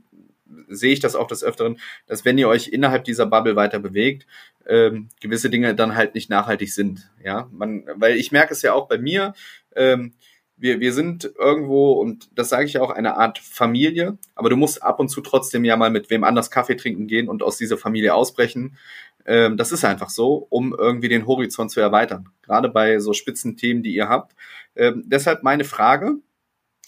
sehe 0.68 0.92
ich 0.92 1.00
das 1.00 1.16
auch 1.16 1.26
des 1.26 1.44
Öfteren, 1.44 1.78
dass 2.06 2.24
wenn 2.24 2.38
ihr 2.38 2.48
euch 2.48 2.68
innerhalb 2.68 3.04
dieser 3.04 3.26
Bubble 3.26 3.56
weiter 3.56 3.78
bewegt, 3.78 4.26
ähm, 4.66 5.08
gewisse 5.20 5.50
Dinge 5.50 5.74
dann 5.74 5.94
halt 5.94 6.14
nicht 6.14 6.28
nachhaltig 6.30 6.72
sind. 6.72 7.10
Ja, 7.22 7.48
man, 7.52 7.84
weil 7.94 8.16
ich 8.16 8.32
merke 8.32 8.52
es 8.52 8.62
ja 8.62 8.72
auch 8.72 8.88
bei 8.88 8.98
mir, 8.98 9.34
ähm, 9.76 10.14
wir, 10.56 10.80
wir 10.80 10.92
sind 10.92 11.30
irgendwo, 11.38 11.92
und 11.92 12.30
das 12.36 12.48
sage 12.48 12.64
ich 12.64 12.78
auch, 12.78 12.90
eine 12.90 13.16
Art 13.16 13.38
Familie, 13.38 14.18
aber 14.34 14.48
du 14.48 14.56
musst 14.56 14.82
ab 14.82 15.00
und 15.00 15.08
zu 15.08 15.20
trotzdem 15.20 15.64
ja 15.64 15.76
mal 15.76 15.90
mit 15.90 16.08
wem 16.08 16.24
anders 16.24 16.50
Kaffee 16.50 16.76
trinken 16.76 17.06
gehen 17.06 17.28
und 17.28 17.42
aus 17.42 17.58
dieser 17.58 17.76
Familie 17.76 18.14
ausbrechen. 18.14 18.78
Ähm, 19.26 19.56
das 19.56 19.72
ist 19.72 19.84
einfach 19.84 20.08
so, 20.08 20.46
um 20.48 20.74
irgendwie 20.74 21.08
den 21.08 21.26
Horizont 21.26 21.70
zu 21.70 21.80
erweitern. 21.80 22.30
Gerade 22.42 22.70
bei 22.70 22.98
so 23.00 23.12
spitzen 23.12 23.56
Themen, 23.56 23.82
die 23.82 23.94
ihr 23.94 24.08
habt. 24.08 24.34
Ähm, 24.74 25.04
deshalb 25.06 25.42
meine 25.42 25.64
Frage, 25.64 26.16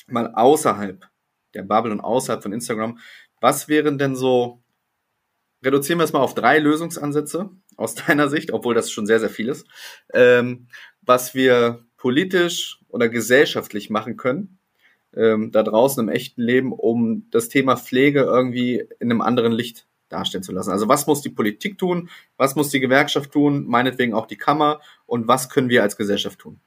mal 0.07 0.33
außerhalb 0.35 1.07
der 1.55 1.62
Bubble 1.62 1.92
und 1.92 2.01
außerhalb 2.01 2.42
von 2.42 2.53
Instagram, 2.53 2.98
was 3.40 3.68
wären 3.68 3.98
denn 3.98 4.16
so, 4.16 4.62
reduzieren 5.62 5.98
wir 5.98 6.05
es 6.05 6.12
mal 6.12 6.20
auf 6.20 6.35
drei 6.35 6.59
Lösungsansätze 6.59 7.51
aus 7.77 7.94
deiner 8.07 8.29
Sicht, 8.29 8.53
obwohl 8.53 8.74
das 8.74 8.90
schon 8.90 9.07
sehr, 9.07 9.20
sehr 9.20 9.31
viel 9.31 9.48
ist, 9.48 9.66
ähm, 10.14 10.68
was 11.03 11.35
wir 11.35 11.85
politisch 11.99 12.81
oder 12.89 13.11
gesellschaftlich 13.11 13.91
machen 13.91 14.17
können, 14.17 14.59
ähm, 15.15 15.53
da 15.53 15.63
draußen 15.63 16.03
im 16.03 16.09
echten 16.09 16.41
Leben, 16.41 16.73
um 16.73 17.27
das 17.31 17.51
Thema 17.51 17.77
Pflege 17.77 18.21
irgendwie 18.21 18.85
in 19.01 19.11
einem 19.11 19.21
anderen 19.21 19.53
Licht 19.53 19.87
darstellen 20.09 20.43
zu 20.43 20.53
lassen. 20.53 20.71
Also 20.71 20.89
was 20.89 21.07
muss 21.07 21.21
die 21.21 21.29
Politik 21.29 21.77
tun, 21.77 22.09
was 22.39 22.57
muss 22.57 22.71
die 22.71 22.81
Gewerkschaft 22.81 23.31
tun, 23.33 23.67
meinetwegen 23.67 24.15
auch 24.15 24.27
die 24.27 24.37
Kammer 24.37 24.81
und 25.05 25.29
was 25.29 25.51
können 25.51 25.69
wir 25.69 25.83
als 25.83 25.97
Gesellschaft 25.97 26.39
tun? 26.39 26.61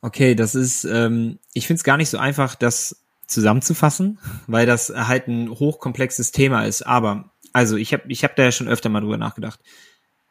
Okay, 0.00 0.34
das 0.34 0.54
ist, 0.54 0.84
ähm, 0.84 1.38
ich 1.52 1.66
finde 1.66 1.78
es 1.78 1.84
gar 1.84 1.96
nicht 1.96 2.10
so 2.10 2.18
einfach, 2.18 2.54
das 2.54 3.02
zusammenzufassen, 3.26 4.18
weil 4.46 4.64
das 4.64 4.90
halt 4.90 5.28
ein 5.28 5.50
hochkomplexes 5.50 6.32
Thema 6.32 6.64
ist. 6.64 6.82
Aber, 6.82 7.30
also 7.52 7.76
ich 7.76 7.92
habe 7.92 8.04
ich 8.08 8.24
hab 8.24 8.34
da 8.36 8.44
ja 8.44 8.52
schon 8.52 8.68
öfter 8.68 8.88
mal 8.88 9.00
drüber 9.00 9.18
nachgedacht. 9.18 9.60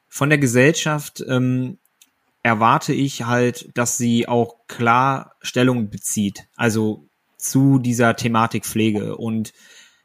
Von 0.08 0.30
der 0.30 0.40
Gesellschaft 0.40 1.24
ähm, 1.28 1.78
erwarte 2.48 2.94
ich 2.94 3.26
halt, 3.26 3.78
dass 3.78 3.98
sie 3.98 4.26
auch 4.26 4.68
klar 4.68 5.36
Stellung 5.42 5.90
bezieht, 5.90 6.48
also 6.56 7.10
zu 7.38 7.78
dieser 7.78 8.16
Thematik 8.16 8.66
Pflege. 8.66 9.18
Und 9.18 9.52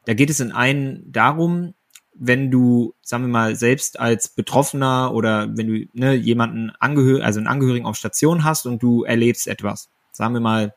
da 0.06 0.14
geht 0.14 0.28
es 0.28 0.40
in 0.40 0.50
einen 0.50 1.04
darum, 1.12 1.74
wenn 2.14 2.50
du, 2.50 2.94
sagen 3.00 3.22
wir 3.22 3.28
mal, 3.28 3.54
selbst 3.54 4.00
als 4.00 4.28
Betroffener 4.28 5.14
oder 5.14 5.56
wenn 5.56 5.68
du 5.68 5.86
ne, 5.92 6.14
jemanden 6.14 6.72
angehör 6.80 7.24
also 7.24 7.38
einen 7.38 7.46
Angehörigen 7.46 7.86
auf 7.86 7.94
Station 7.94 8.42
hast 8.42 8.66
und 8.66 8.82
du 8.82 9.04
erlebst 9.04 9.46
etwas, 9.46 9.88
sagen 10.10 10.34
wir 10.34 10.40
mal, 10.40 10.74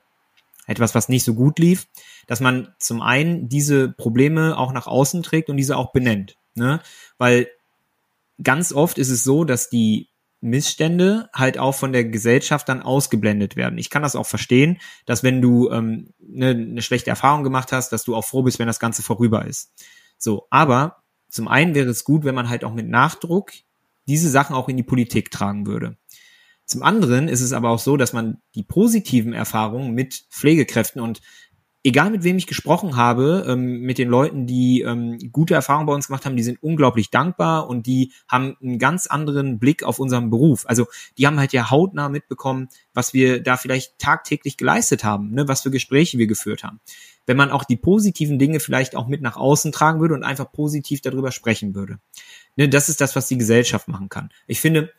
etwas, 0.67 0.93
was 0.93 1.09
nicht 1.09 1.23
so 1.23 1.33
gut 1.33 1.57
lief, 1.57 1.87
dass 2.27 2.41
man 2.41 2.75
zum 2.77 3.01
einen 3.01 3.49
diese 3.49 3.89
Probleme 3.89 4.55
auch 4.55 4.71
nach 4.71 4.85
außen 4.85 5.23
trägt 5.23 5.49
und 5.49 5.57
diese 5.57 5.77
auch 5.77 5.93
benennt. 5.93 6.37
Ne? 6.53 6.79
Weil 7.17 7.47
ganz 8.43 8.71
oft 8.71 8.99
ist 8.99 9.09
es 9.09 9.23
so, 9.23 9.45
dass 9.45 9.69
die 9.71 10.09
Missstände 10.45 11.29
halt 11.33 11.57
auch 11.57 11.73
von 11.73 11.91
der 11.91 12.05
Gesellschaft 12.05 12.69
dann 12.69 12.81
ausgeblendet 12.81 13.55
werden. 13.55 13.77
Ich 13.77 13.89
kann 13.89 14.03
das 14.03 14.15
auch 14.15 14.25
verstehen, 14.25 14.79
dass 15.05 15.23
wenn 15.23 15.41
du 15.41 15.69
ähm, 15.71 16.13
ne, 16.19 16.49
eine 16.49 16.81
schlechte 16.81 17.09
Erfahrung 17.09 17.43
gemacht 17.43 17.71
hast, 17.71 17.91
dass 17.91 18.03
du 18.03 18.15
auch 18.15 18.23
froh 18.23 18.43
bist, 18.43 18.59
wenn 18.59 18.67
das 18.67 18.79
Ganze 18.79 19.03
vorüber 19.03 19.45
ist. 19.45 19.73
So, 20.17 20.47
aber 20.49 21.03
zum 21.29 21.47
einen 21.47 21.75
wäre 21.75 21.89
es 21.89 22.03
gut, 22.03 22.23
wenn 22.23 22.35
man 22.35 22.49
halt 22.49 22.63
auch 22.63 22.73
mit 22.73 22.87
Nachdruck 22.87 23.51
diese 24.07 24.29
Sachen 24.29 24.55
auch 24.55 24.69
in 24.69 24.77
die 24.77 24.83
Politik 24.83 25.31
tragen 25.31 25.65
würde. 25.65 25.97
Zum 26.65 26.81
anderen 26.81 27.27
ist 27.27 27.41
es 27.41 27.53
aber 27.53 27.69
auch 27.69 27.79
so, 27.79 27.97
dass 27.97 28.13
man 28.13 28.41
die 28.55 28.63
positiven 28.63 29.33
Erfahrungen 29.33 29.93
mit 29.93 30.25
Pflegekräften 30.31 31.01
und 31.01 31.21
egal 31.85 32.09
mit 32.09 32.23
wem 32.23 32.37
ich 32.37 32.47
gesprochen 32.47 32.95
habe, 32.95 33.45
ähm, 33.47 33.81
mit 33.81 33.99
den 33.99 34.09
Leuten, 34.09 34.47
die 34.47 34.81
ähm, 34.81 35.19
gute 35.31 35.53
Erfahrungen 35.53 35.85
bei 35.85 35.93
uns 35.93 36.07
gemacht 36.07 36.25
haben, 36.25 36.35
die 36.35 36.41
sind 36.41 36.61
unglaublich 36.63 37.11
dankbar 37.11 37.69
und 37.69 37.85
die 37.85 38.11
haben 38.27 38.57
einen 38.59 38.79
ganz 38.79 39.05
anderen 39.05 39.59
Blick 39.59 39.83
auf 39.83 39.99
unseren 39.99 40.31
Beruf. 40.31 40.65
Also 40.67 40.87
die 41.19 41.27
haben 41.27 41.39
halt 41.39 41.53
ja 41.53 41.69
hautnah 41.69 42.09
mitbekommen, 42.09 42.69
was 42.95 43.13
wir 43.13 43.41
da 43.41 43.55
vielleicht 43.55 43.99
tagtäglich 43.99 44.57
geleistet 44.57 45.03
haben, 45.03 45.31
ne, 45.31 45.47
was 45.47 45.61
für 45.61 45.69
Gespräche 45.69 46.17
wir 46.17 46.25
geführt 46.25 46.63
haben. 46.63 46.79
Wenn 47.27 47.37
man 47.37 47.51
auch 47.51 47.63
die 47.63 47.77
positiven 47.77 48.39
Dinge 48.39 48.59
vielleicht 48.59 48.95
auch 48.95 49.07
mit 49.07 49.21
nach 49.21 49.37
außen 49.37 49.71
tragen 49.71 49.99
würde 49.99 50.15
und 50.15 50.23
einfach 50.23 50.51
positiv 50.51 51.01
darüber 51.01 51.31
sprechen 51.31 51.75
würde. 51.75 51.99
Ne, 52.55 52.67
das 52.67 52.89
ist 52.89 52.99
das, 52.99 53.15
was 53.15 53.27
die 53.27 53.37
Gesellschaft 53.37 53.87
machen 53.87 54.09
kann. 54.09 54.31
Ich 54.47 54.59
finde, 54.59 54.91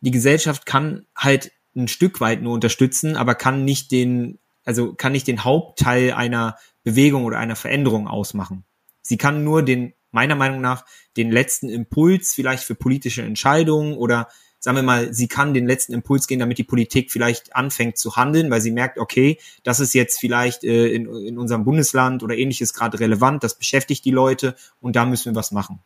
die 0.00 0.10
Gesellschaft 0.10 0.66
kann 0.66 1.06
halt 1.16 1.52
ein 1.76 1.86
Stück 1.86 2.20
weit 2.20 2.42
nur 2.42 2.54
unterstützen, 2.54 3.16
aber 3.16 3.36
kann 3.36 3.64
nicht 3.64 3.92
den 3.92 4.38
also 4.64 4.94
kann 4.94 5.12
nicht 5.12 5.26
den 5.26 5.44
Hauptteil 5.44 6.12
einer 6.12 6.56
Bewegung 6.82 7.24
oder 7.24 7.38
einer 7.38 7.56
Veränderung 7.56 8.08
ausmachen. 8.08 8.64
Sie 9.02 9.18
kann 9.18 9.44
nur 9.44 9.62
den, 9.62 9.92
meiner 10.10 10.34
Meinung 10.34 10.60
nach, 10.60 10.84
den 11.16 11.30
letzten 11.30 11.68
Impuls 11.68 12.34
vielleicht 12.34 12.64
für 12.64 12.74
politische 12.74 13.22
Entscheidungen 13.22 13.94
oder 13.94 14.28
sagen 14.64 14.76
wir 14.76 14.82
mal, 14.82 15.12
sie 15.12 15.28
kann 15.28 15.52
den 15.52 15.66
letzten 15.66 15.92
Impuls 15.92 16.26
gehen, 16.26 16.38
damit 16.38 16.56
die 16.56 16.64
Politik 16.64 17.12
vielleicht 17.12 17.54
anfängt 17.54 17.98
zu 17.98 18.16
handeln, 18.16 18.50
weil 18.50 18.62
sie 18.62 18.70
merkt, 18.70 18.98
okay, 18.98 19.38
das 19.62 19.78
ist 19.78 19.92
jetzt 19.92 20.18
vielleicht 20.18 20.64
äh, 20.64 20.86
in, 20.86 21.06
in 21.06 21.36
unserem 21.36 21.64
Bundesland 21.64 22.22
oder 22.22 22.34
ähnliches 22.34 22.72
gerade 22.72 22.98
relevant, 22.98 23.44
das 23.44 23.58
beschäftigt 23.58 24.06
die 24.06 24.10
Leute 24.10 24.56
und 24.80 24.96
da 24.96 25.04
müssen 25.04 25.32
wir 25.32 25.36
was 25.36 25.52
machen. 25.52 25.80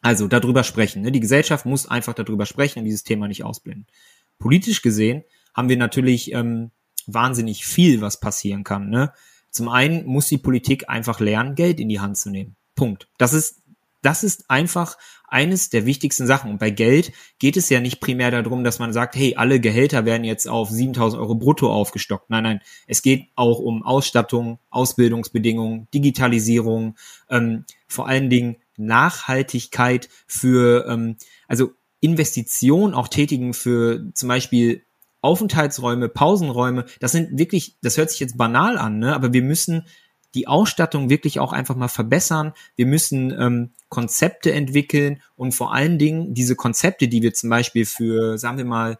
Also 0.00 0.28
darüber 0.28 0.64
sprechen. 0.64 1.02
Ne? 1.02 1.12
Die 1.12 1.20
Gesellschaft 1.20 1.66
muss 1.66 1.86
einfach 1.86 2.14
darüber 2.14 2.46
sprechen 2.46 2.78
und 2.78 2.86
dieses 2.86 3.04
Thema 3.04 3.28
nicht 3.28 3.44
ausblenden. 3.44 3.86
Politisch 4.38 4.80
gesehen 4.80 5.22
haben 5.52 5.68
wir 5.68 5.76
natürlich 5.76 6.32
ähm, 6.32 6.70
wahnsinnig 7.06 7.64
viel, 7.64 8.00
was 8.00 8.20
passieren 8.20 8.64
kann. 8.64 8.90
Ne? 8.90 9.12
Zum 9.50 9.68
einen 9.68 10.06
muss 10.06 10.28
die 10.28 10.38
Politik 10.38 10.88
einfach 10.88 11.20
lernen, 11.20 11.54
Geld 11.54 11.80
in 11.80 11.88
die 11.88 12.00
Hand 12.00 12.16
zu 12.16 12.30
nehmen. 12.30 12.56
Punkt. 12.74 13.08
Das 13.18 13.32
ist, 13.32 13.62
das 14.02 14.22
ist 14.24 14.48
einfach 14.48 14.96
eines 15.28 15.70
der 15.70 15.86
wichtigsten 15.86 16.26
Sachen. 16.26 16.50
Und 16.50 16.58
bei 16.58 16.70
Geld 16.70 17.12
geht 17.38 17.56
es 17.56 17.68
ja 17.68 17.80
nicht 17.80 18.00
primär 18.00 18.30
darum, 18.30 18.64
dass 18.64 18.78
man 18.78 18.92
sagt, 18.92 19.16
hey, 19.16 19.36
alle 19.36 19.60
Gehälter 19.60 20.04
werden 20.04 20.24
jetzt 20.24 20.48
auf 20.48 20.70
7000 20.70 21.20
Euro 21.20 21.34
brutto 21.34 21.72
aufgestockt. 21.72 22.30
Nein, 22.30 22.42
nein, 22.42 22.60
es 22.86 23.02
geht 23.02 23.28
auch 23.36 23.58
um 23.60 23.82
Ausstattung, 23.82 24.58
Ausbildungsbedingungen, 24.70 25.88
Digitalisierung, 25.94 26.96
ähm, 27.28 27.64
vor 27.86 28.08
allen 28.08 28.28
Dingen 28.28 28.56
Nachhaltigkeit 28.76 30.08
für, 30.26 30.86
ähm, 30.88 31.16
also 31.46 31.70
Investitionen 32.00 32.94
auch 32.94 33.08
tätigen 33.08 33.54
für 33.54 34.10
zum 34.14 34.28
Beispiel 34.28 34.84
Aufenthaltsräume, 35.22 36.08
Pausenräume, 36.08 36.86
das 36.98 37.12
sind 37.12 37.38
wirklich, 37.38 37.76
das 37.82 37.98
hört 37.98 38.10
sich 38.10 38.20
jetzt 38.20 38.38
banal 38.38 38.78
an, 38.78 38.98
ne? 38.98 39.14
aber 39.14 39.32
wir 39.32 39.42
müssen 39.42 39.86
die 40.34 40.46
Ausstattung 40.46 41.10
wirklich 41.10 41.40
auch 41.40 41.52
einfach 41.52 41.74
mal 41.74 41.88
verbessern. 41.88 42.52
Wir 42.76 42.86
müssen 42.86 43.32
ähm, 43.38 43.70
Konzepte 43.88 44.52
entwickeln 44.52 45.22
und 45.36 45.52
vor 45.52 45.74
allen 45.74 45.98
Dingen 45.98 46.34
diese 46.34 46.54
Konzepte, 46.54 47.08
die 47.08 47.22
wir 47.22 47.34
zum 47.34 47.50
Beispiel 47.50 47.84
für, 47.84 48.38
sagen 48.38 48.58
wir 48.58 48.64
mal, 48.64 48.98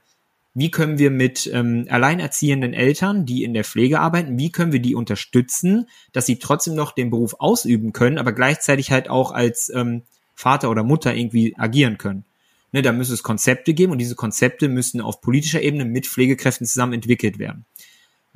wie 0.53 0.71
können 0.73 0.99
wir 0.99 1.13
mit 1.13 1.49
ähm, 1.53 1.87
alleinerziehenden 1.89 2.75
Eltern, 2.75 3.25
die 3.25 3.45
in 3.45 3.55
der 3.55 3.63
Pflege 3.63 4.01
arbeiten, 4.01 4.37
wie 4.37 4.51
können 4.51 4.73
wir 4.73 4.81
die 4.81 4.97
unterstützen, 4.97 5.89
dass 6.13 6.27
sie 6.27 6.41
trotzdem 6.41 6.75
noch 6.75 6.91
den 6.91 7.11
Beruf 7.11 7.37
ausüben 7.39 7.93
können, 7.93 8.19
aber 8.19 8.33
gleichzeitig 8.33 8.91
halt 8.91 9.09
auch 9.09 9.31
als 9.31 9.71
ähm, 9.73 10.03
Vater 10.35 10.71
oder 10.71 10.83
Mutter 10.83 11.15
irgendwie 11.15 11.55
agieren 11.57 11.99
können. 11.99 12.25
Ne, 12.73 12.83
da 12.83 12.93
müssen 12.93 13.15
es 13.15 13.23
Konzepte 13.23 13.75
geben 13.75 13.93
und 13.93 13.99
diese 13.99 14.15
Konzepte 14.15 14.69
müssen 14.69 15.01
auf 15.01 15.21
politischer 15.21 15.63
Ebene 15.63 15.85
mit 15.85 16.07
Pflegekräften 16.07 16.67
zusammen 16.67 16.93
entwickelt 16.93 17.39
werden. 17.39 17.65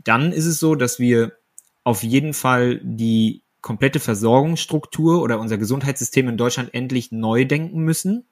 Dann 0.02 0.32
ist 0.32 0.46
es 0.46 0.58
so, 0.58 0.74
dass 0.74 0.98
wir 0.98 1.32
auf 1.84 2.02
jeden 2.02 2.34
Fall 2.34 2.80
die 2.82 3.42
komplette 3.60 4.00
Versorgungsstruktur 4.00 5.22
oder 5.22 5.38
unser 5.38 5.56
Gesundheitssystem 5.56 6.28
in 6.28 6.36
Deutschland 6.36 6.74
endlich 6.74 7.12
neu 7.12 7.44
denken 7.44 7.80
müssen. 7.80 8.24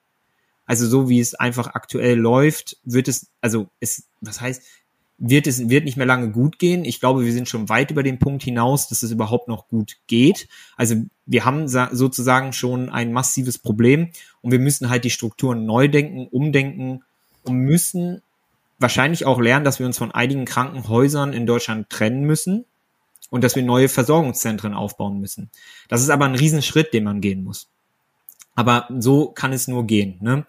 Also 0.66 0.86
so 0.86 1.08
wie 1.08 1.20
es 1.20 1.34
einfach 1.34 1.68
aktuell 1.68 2.18
läuft, 2.18 2.78
wird 2.84 3.08
es, 3.08 3.30
also 3.40 3.68
es, 3.80 4.08
was 4.20 4.40
heißt, 4.40 4.62
wird 5.24 5.46
es 5.46 5.68
wird 5.68 5.84
nicht 5.84 5.96
mehr 5.96 6.06
lange 6.06 6.32
gut 6.32 6.58
gehen. 6.58 6.84
Ich 6.84 6.98
glaube, 6.98 7.24
wir 7.24 7.32
sind 7.32 7.48
schon 7.48 7.68
weit 7.68 7.92
über 7.92 8.02
den 8.02 8.18
Punkt 8.18 8.42
hinaus, 8.42 8.88
dass 8.88 9.04
es 9.04 9.12
überhaupt 9.12 9.46
noch 9.46 9.68
gut 9.68 9.98
geht. 10.08 10.48
Also 10.76 10.96
wir 11.26 11.44
haben 11.44 11.68
sozusagen 11.68 12.52
schon 12.52 12.88
ein 12.90 13.12
massives 13.12 13.56
Problem 13.56 14.10
und 14.40 14.50
wir 14.50 14.58
müssen 14.58 14.90
halt 14.90 15.04
die 15.04 15.10
Strukturen 15.10 15.64
neu 15.64 15.86
denken, 15.86 16.26
umdenken 16.26 17.04
und 17.44 17.54
müssen 17.54 18.20
wahrscheinlich 18.80 19.24
auch 19.24 19.40
lernen, 19.40 19.64
dass 19.64 19.78
wir 19.78 19.86
uns 19.86 19.96
von 19.96 20.10
einigen 20.10 20.44
Krankenhäusern 20.44 21.32
in 21.32 21.46
Deutschland 21.46 21.88
trennen 21.88 22.24
müssen 22.24 22.64
und 23.30 23.44
dass 23.44 23.54
wir 23.54 23.62
neue 23.62 23.88
Versorgungszentren 23.88 24.74
aufbauen 24.74 25.20
müssen. 25.20 25.50
Das 25.86 26.02
ist 26.02 26.10
aber 26.10 26.24
ein 26.24 26.34
Riesenschritt, 26.34 26.92
den 26.92 27.04
man 27.04 27.20
gehen 27.20 27.44
muss. 27.44 27.68
Aber 28.56 28.88
so 28.98 29.28
kann 29.28 29.52
es 29.52 29.68
nur 29.68 29.86
gehen. 29.86 30.18
Ne? 30.20 30.46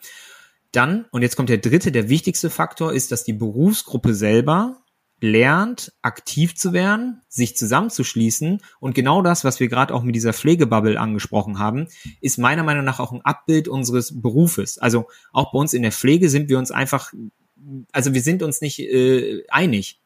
Dann, 0.73 1.05
und 1.11 1.21
jetzt 1.21 1.37
kommt 1.37 1.49
der 1.49 1.59
dritte, 1.59 1.91
der 1.91 2.09
wichtigste 2.09 2.49
Faktor, 2.49 2.93
ist, 2.93 3.11
dass 3.11 3.23
die 3.23 3.33
Berufsgruppe 3.33 4.13
selber 4.13 4.83
lernt, 5.21 5.93
aktiv 6.01 6.55
zu 6.55 6.73
werden, 6.73 7.21
sich 7.29 7.55
zusammenzuschließen. 7.55 8.59
Und 8.81 8.93
genau 8.93 9.21
das, 9.21 9.45
was 9.45 9.61
wir 9.61 9.69
gerade 9.69 9.93
auch 9.93 10.03
mit 10.03 10.15
dieser 10.15 10.33
Pflegebubble 10.33 10.99
angesprochen 10.99 11.59
haben, 11.59 11.87
ist 12.19 12.39
meiner 12.39 12.63
Meinung 12.63 12.83
nach 12.83 12.99
auch 12.99 13.13
ein 13.13 13.21
Abbild 13.21 13.69
unseres 13.69 14.21
Berufes. 14.21 14.77
Also 14.79 15.07
auch 15.31 15.53
bei 15.53 15.59
uns 15.59 15.73
in 15.73 15.83
der 15.83 15.93
Pflege 15.93 16.29
sind 16.29 16.49
wir 16.49 16.57
uns 16.57 16.71
einfach, 16.71 17.13
also 17.93 18.13
wir 18.13 18.21
sind 18.21 18.43
uns 18.43 18.59
nicht 18.59 18.79
äh, 18.79 19.45
einig. 19.47 20.02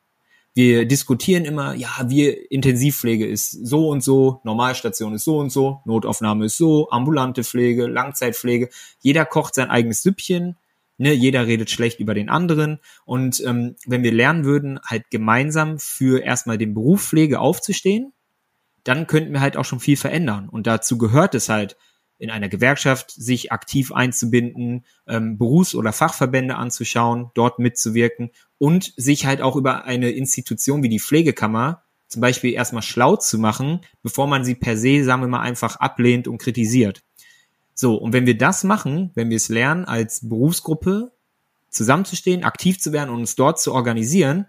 Wir 0.58 0.88
diskutieren 0.88 1.46
immer, 1.46 1.76
ja, 1.76 1.90
wir 2.08 2.50
Intensivpflege 2.50 3.28
ist 3.28 3.52
so 3.52 3.90
und 3.90 4.04
so, 4.04 4.42
Normalstation 4.44 5.14
ist 5.14 5.24
so 5.24 5.38
und 5.38 5.52
so, 5.52 5.82
Notaufnahme 5.86 6.46
ist 6.46 6.58
so, 6.58 6.90
ambulante 6.90 7.44
Pflege, 7.44 7.86
Langzeitpflege. 7.86 8.70
Jeder 9.00 9.24
kocht 9.26 9.54
sein 9.54 9.70
eigenes 9.70 10.02
Süppchen, 10.02 10.58
ne, 10.98 11.14
jeder 11.14 11.46
redet 11.46 11.70
schlecht 11.70 12.00
über 12.00 12.16
den 12.16 12.28
anderen. 12.28 12.80
Und 13.06 13.40
ähm, 13.46 13.76
wenn 13.86 14.02
wir 14.02 14.12
lernen 14.12 14.46
würden, 14.46 14.80
halt 14.84 15.12
gemeinsam 15.12 15.78
für 15.78 16.24
erstmal 16.24 16.58
den 16.58 16.74
Beruf 16.74 17.04
Pflege 17.04 17.40
aufzustehen, 17.40 18.14
dann 18.84 19.06
könnten 19.06 19.34
wir 19.34 19.42
halt 19.42 19.58
auch 19.58 19.66
schon 19.66 19.80
viel 19.80 19.96
verändern. 19.96 20.50
Und 20.50 20.66
dazu 20.66 20.98
gehört 20.98 21.36
es 21.36 21.50
halt, 21.50 21.78
in 22.20 22.30
einer 22.30 22.50
Gewerkschaft 22.50 23.12
sich 23.12 23.52
aktiv 23.52 23.92
einzubinden, 23.92 24.86
ähm, 25.08 25.38
Berufs- 25.38 25.76
oder 25.76 25.94
Fachverbände 25.94 26.56
anzuschauen, 26.56 27.32
dort 27.34 27.60
mitzuwirken 27.60 28.32
und 28.58 28.94
sich 28.98 29.26
halt 29.26 29.42
auch 29.42 29.56
über 29.56 29.86
eine 29.86 30.10
Institution 30.10 30.84
wie 30.84 30.90
die 30.90 31.00
Pflegekammer 31.00 31.84
zum 32.08 32.22
Beispiel 32.22 32.54
erstmal 32.54 32.82
schlau 32.82 33.18
zu 33.18 33.38
machen, 33.38 33.82
bevor 34.02 34.28
man 34.28 34.44
sie 34.44 34.56
per 34.56 34.78
se, 34.78 35.04
sagen 35.04 35.22
wir 35.22 35.28
mal, 35.28 35.42
einfach 35.42 35.76
ablehnt 35.76 36.28
und 36.28 36.38
kritisiert. 36.38 37.04
So, 37.74 37.96
und 37.96 38.14
wenn 38.14 38.26
wir 38.26 38.38
das 38.38 38.64
machen, 38.64 39.12
wenn 39.14 39.30
wir 39.30 39.38
es 39.38 39.50
lernen, 39.50 39.86
als 39.86 40.28
Berufsgruppe 40.28 41.12
zusammenzustehen, 41.70 42.44
aktiv 42.44 42.80
zu 42.80 42.94
werden 42.94 43.10
und 43.10 43.20
uns 43.20 43.36
dort 43.36 43.60
zu 43.60 43.74
organisieren, 43.74 44.48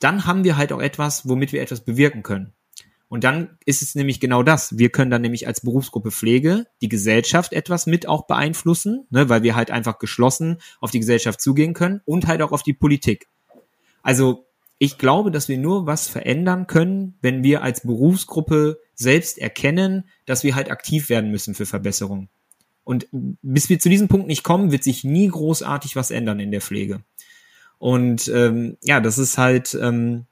dann 0.00 0.26
haben 0.26 0.44
wir 0.44 0.56
halt 0.56 0.72
auch 0.72 0.80
etwas, 0.80 1.28
womit 1.28 1.52
wir 1.52 1.62
etwas 1.62 1.84
bewirken 1.84 2.22
können. 2.22 2.52
Und 3.14 3.22
dann 3.22 3.58
ist 3.64 3.80
es 3.80 3.94
nämlich 3.94 4.18
genau 4.18 4.42
das. 4.42 4.76
Wir 4.76 4.90
können 4.90 5.12
dann 5.12 5.22
nämlich 5.22 5.46
als 5.46 5.60
Berufsgruppe 5.60 6.10
Pflege 6.10 6.66
die 6.80 6.88
Gesellschaft 6.88 7.52
etwas 7.52 7.86
mit 7.86 8.08
auch 8.08 8.26
beeinflussen, 8.26 9.06
ne, 9.10 9.28
weil 9.28 9.44
wir 9.44 9.54
halt 9.54 9.70
einfach 9.70 10.00
geschlossen 10.00 10.56
auf 10.80 10.90
die 10.90 10.98
Gesellschaft 10.98 11.40
zugehen 11.40 11.74
können 11.74 12.00
und 12.06 12.26
halt 12.26 12.42
auch 12.42 12.50
auf 12.50 12.64
die 12.64 12.72
Politik. 12.72 13.28
Also 14.02 14.48
ich 14.80 14.98
glaube, 14.98 15.30
dass 15.30 15.48
wir 15.48 15.58
nur 15.58 15.86
was 15.86 16.08
verändern 16.08 16.66
können, 16.66 17.16
wenn 17.20 17.44
wir 17.44 17.62
als 17.62 17.82
Berufsgruppe 17.82 18.80
selbst 18.96 19.38
erkennen, 19.38 20.08
dass 20.26 20.42
wir 20.42 20.56
halt 20.56 20.68
aktiv 20.68 21.08
werden 21.08 21.30
müssen 21.30 21.54
für 21.54 21.66
Verbesserungen. 21.66 22.28
Und 22.82 23.06
bis 23.12 23.68
wir 23.68 23.78
zu 23.78 23.88
diesem 23.88 24.08
Punkt 24.08 24.26
nicht 24.26 24.42
kommen, 24.42 24.72
wird 24.72 24.82
sich 24.82 25.04
nie 25.04 25.28
großartig 25.28 25.94
was 25.94 26.10
ändern 26.10 26.40
in 26.40 26.50
der 26.50 26.60
Pflege. 26.60 27.04
Und 27.78 28.26
ähm, 28.26 28.76
ja, 28.82 28.98
das 28.98 29.18
ist 29.18 29.38
halt, 29.38 29.78
ähm, 29.80 30.26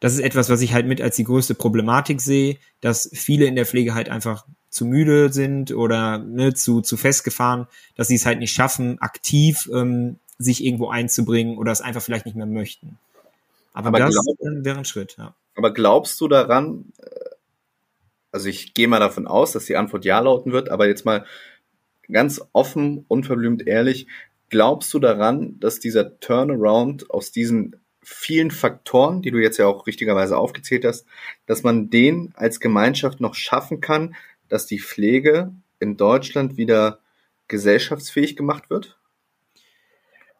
das 0.00 0.14
ist 0.14 0.20
etwas, 0.20 0.48
was 0.48 0.62
ich 0.62 0.72
halt 0.72 0.86
mit 0.86 1.00
als 1.00 1.16
die 1.16 1.24
größte 1.24 1.54
Problematik 1.54 2.20
sehe, 2.20 2.56
dass 2.80 3.10
viele 3.12 3.44
in 3.46 3.54
der 3.54 3.66
Pflege 3.66 3.94
halt 3.94 4.08
einfach 4.08 4.46
zu 4.70 4.86
müde 4.86 5.32
sind 5.32 5.72
oder 5.72 6.18
ne, 6.18 6.54
zu, 6.54 6.80
zu 6.80 6.96
festgefahren, 6.96 7.66
dass 7.96 8.08
sie 8.08 8.14
es 8.14 8.24
halt 8.24 8.38
nicht 8.38 8.52
schaffen, 8.52 8.98
aktiv 9.00 9.68
ähm, 9.72 10.16
sich 10.38 10.64
irgendwo 10.64 10.88
einzubringen 10.88 11.58
oder 11.58 11.70
es 11.70 11.82
einfach 11.82 12.02
vielleicht 12.02 12.24
nicht 12.24 12.36
mehr 12.36 12.46
möchten. 12.46 12.98
Aber, 13.74 13.88
aber 13.88 13.98
das 13.98 14.14
glaub, 14.14 14.38
wäre 14.40 14.78
ein 14.78 14.84
Schritt, 14.84 15.16
ja. 15.18 15.34
Aber 15.54 15.72
glaubst 15.72 16.20
du 16.20 16.28
daran, 16.28 16.92
äh, 16.98 17.10
also 18.32 18.48
ich 18.48 18.72
gehe 18.72 18.88
mal 18.88 19.00
davon 19.00 19.26
aus, 19.26 19.52
dass 19.52 19.66
die 19.66 19.76
Antwort 19.76 20.04
ja 20.04 20.20
lauten 20.20 20.52
wird, 20.52 20.70
aber 20.70 20.86
jetzt 20.86 21.04
mal 21.04 21.26
ganz 22.10 22.40
offen, 22.52 23.04
unverblümt 23.08 23.66
ehrlich, 23.66 24.06
glaubst 24.48 24.92
du 24.94 24.98
daran, 24.98 25.58
dass 25.60 25.80
dieser 25.80 26.20
Turnaround 26.20 27.10
aus 27.10 27.32
diesen 27.32 27.79
vielen 28.02 28.50
Faktoren, 28.50 29.22
die 29.22 29.30
du 29.30 29.38
jetzt 29.38 29.58
ja 29.58 29.66
auch 29.66 29.86
richtigerweise 29.86 30.36
aufgezählt 30.36 30.84
hast, 30.84 31.06
dass 31.46 31.62
man 31.62 31.90
den 31.90 32.32
als 32.34 32.60
Gemeinschaft 32.60 33.20
noch 33.20 33.34
schaffen 33.34 33.80
kann, 33.80 34.14
dass 34.48 34.66
die 34.66 34.80
Pflege 34.80 35.52
in 35.78 35.96
Deutschland 35.96 36.56
wieder 36.56 37.00
gesellschaftsfähig 37.48 38.36
gemacht 38.36 38.70
wird? 38.70 38.98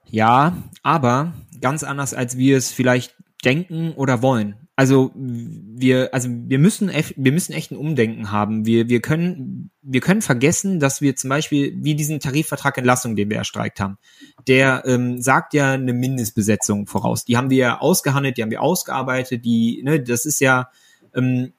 Ja, 0.06 0.56
aber 0.82 1.34
ganz 1.60 1.84
anders, 1.84 2.14
als 2.14 2.36
wir 2.36 2.56
es 2.56 2.72
vielleicht 2.72 3.16
denken 3.44 3.92
oder 3.92 4.22
wollen. 4.22 4.56
Also 4.76 5.12
wir, 5.14 6.14
also 6.14 6.28
wir 6.30 6.58
müssen, 6.58 6.90
wir 6.90 7.32
müssen 7.32 7.52
echt 7.52 7.70
ein 7.70 7.76
Umdenken 7.76 8.32
haben. 8.32 8.64
Wir, 8.64 8.88
wir 8.88 9.00
können, 9.00 9.59
wir 9.82 10.00
können 10.00 10.22
vergessen, 10.22 10.78
dass 10.78 11.00
wir 11.00 11.16
zum 11.16 11.30
Beispiel 11.30 11.74
wie 11.76 11.94
diesen 11.94 12.20
Tarifvertrag 12.20 12.76
Entlassung, 12.76 13.16
den 13.16 13.30
wir 13.30 13.38
erstreikt 13.38 13.80
haben, 13.80 13.98
der 14.46 14.82
ähm, 14.86 15.20
sagt 15.20 15.54
ja 15.54 15.72
eine 15.72 15.92
Mindestbesetzung 15.92 16.86
voraus. 16.86 17.24
Die 17.24 17.36
haben 17.36 17.50
wir 17.50 17.82
ausgehandelt, 17.82 18.36
die 18.36 18.42
haben 18.42 18.50
wir 18.50 18.62
ausgearbeitet. 18.62 19.44
Die, 19.44 19.82
ne, 19.82 20.00
das 20.00 20.26
ist 20.26 20.40
ja 20.40 20.68
ähm, 21.14 21.52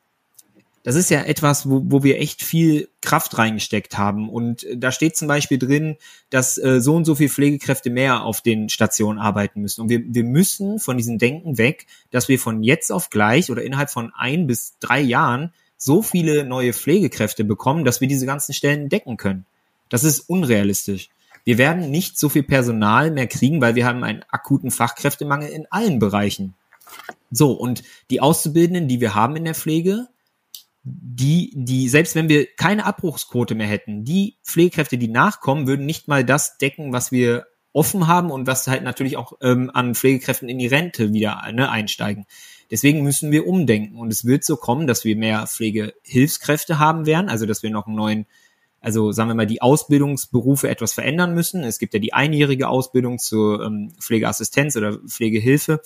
das 0.84 0.96
ist 0.96 1.12
ja 1.12 1.22
etwas, 1.22 1.70
wo, 1.70 1.84
wo 1.86 2.04
wir 2.04 2.20
echt 2.20 2.42
viel 2.42 2.90
Kraft 3.02 3.38
reingesteckt 3.38 3.98
haben. 3.98 4.30
Und 4.30 4.66
da 4.76 4.92
steht 4.92 5.16
zum 5.16 5.28
Beispiel 5.28 5.60
drin, 5.60 5.98
dass 6.30 6.58
äh, 6.58 6.82
so 6.82 6.96
und 6.96 7.06
so 7.06 7.14
viele 7.16 7.30
Pflegekräfte 7.30 7.92
mehr 7.92 8.24
auf 8.24 8.42
den 8.42 8.68
Stationen 8.68 9.20
arbeiten 9.20 9.62
müssen. 9.62 9.82
Und 9.82 9.90
wir, 9.90 10.02
wir 10.06 10.24
müssen 10.24 10.80
von 10.80 10.98
diesem 10.98 11.20
Denken 11.20 11.58
weg, 11.58 11.86
dass 12.10 12.30
wir 12.30 12.40
von 12.40 12.64
jetzt 12.64 12.92
auf 12.92 13.10
gleich 13.10 13.52
oder 13.52 13.62
innerhalb 13.62 13.92
von 13.92 14.12
ein 14.16 14.48
bis 14.48 14.78
drei 14.80 15.02
Jahren 15.02 15.54
so 15.84 16.04
viele 16.04 16.46
neue 16.46 16.74
Pflegekräfte 16.74 17.44
bekommen, 17.44 17.86
dass 17.86 18.02
wir 18.02 18.08
diese 18.08 18.28
ganzen 18.28 18.54
Stellen 18.54 18.88
decken 18.88 19.18
können. 19.18 19.48
Das 19.90 20.04
ist 20.04 20.30
unrealistisch. 20.30 21.10
Wir 21.44 21.58
werden 21.58 21.90
nicht 21.90 22.20
so 22.20 22.30
viel 22.30 22.44
Personal 22.44 23.10
mehr 23.10 23.26
kriegen, 23.26 23.62
weil 23.62 23.74
wir 23.74 23.88
haben 23.88 24.04
einen 24.04 24.24
akuten 24.30 24.70
Fachkräftemangel 24.70 25.50
in 25.50 25.66
allen 25.72 25.98
Bereichen. 25.98 26.54
So, 27.32 27.54
und 27.54 27.82
die 28.12 28.22
Auszubildenden, 28.22 28.88
die 28.88 29.02
wir 29.02 29.16
haben 29.16 29.36
in 29.36 29.46
der 29.46 29.56
Pflege, 29.56 30.08
die, 30.84 31.52
die, 31.56 31.90
selbst 31.90 32.14
wenn 32.14 32.30
wir 32.30 32.46
keine 32.56 32.86
Abbruchsquote 32.86 33.56
mehr 33.56 33.68
hätten, 33.68 34.06
die 34.06 34.38
Pflegekräfte, 34.44 35.00
die 35.00 35.08
nachkommen, 35.08 35.66
würden 35.66 35.88
nicht 35.88 36.08
mal 36.08 36.24
das 36.24 36.60
decken, 36.60 36.94
was 36.94 37.12
wir 37.12 37.48
offen 37.74 38.06
haben 38.06 38.30
und 38.30 38.46
was 38.46 38.68
halt 38.68 38.84
natürlich 38.84 39.18
auch 39.18 39.34
ähm, 39.42 39.72
an 39.74 39.96
Pflegekräften 39.96 40.48
in 40.48 40.60
die 40.60 40.68
Rente 40.68 41.12
wieder 41.12 41.52
ne, 41.52 41.72
einsteigen. 41.72 42.26
Deswegen 42.72 43.04
müssen 43.04 43.32
wir 43.32 43.46
umdenken 43.46 43.98
und 43.98 44.14
es 44.14 44.26
wird 44.26 44.46
so 44.46 44.56
kommen, 44.56 44.88
dass 44.88 45.04
wir 45.04 45.18
mehr 45.18 45.46
Pflegehilfskräfte 45.46 46.80
haben 46.80 47.06
werden, 47.06 47.30
also 47.30 47.46
dass 47.46 47.64
wir 47.64 47.70
noch 47.70 47.86
einen 47.86 47.98
neuen, 47.98 48.26
also 48.80 49.12
sagen 49.12 49.30
wir 49.30 49.36
mal, 49.36 49.46
die 49.46 49.62
Ausbildungsberufe 49.62 50.70
etwas 50.70 50.94
verändern 50.94 51.36
müssen. 51.36 51.64
Es 51.64 51.80
gibt 51.80 51.94
ja 51.94 52.00
die 52.00 52.14
einjährige 52.14 52.70
Ausbildung 52.70 53.20
zur 53.20 53.62
ähm, 53.62 53.92
Pflegeassistenz 54.00 54.78
oder 54.78 55.00
Pflegehilfe. 55.00 55.82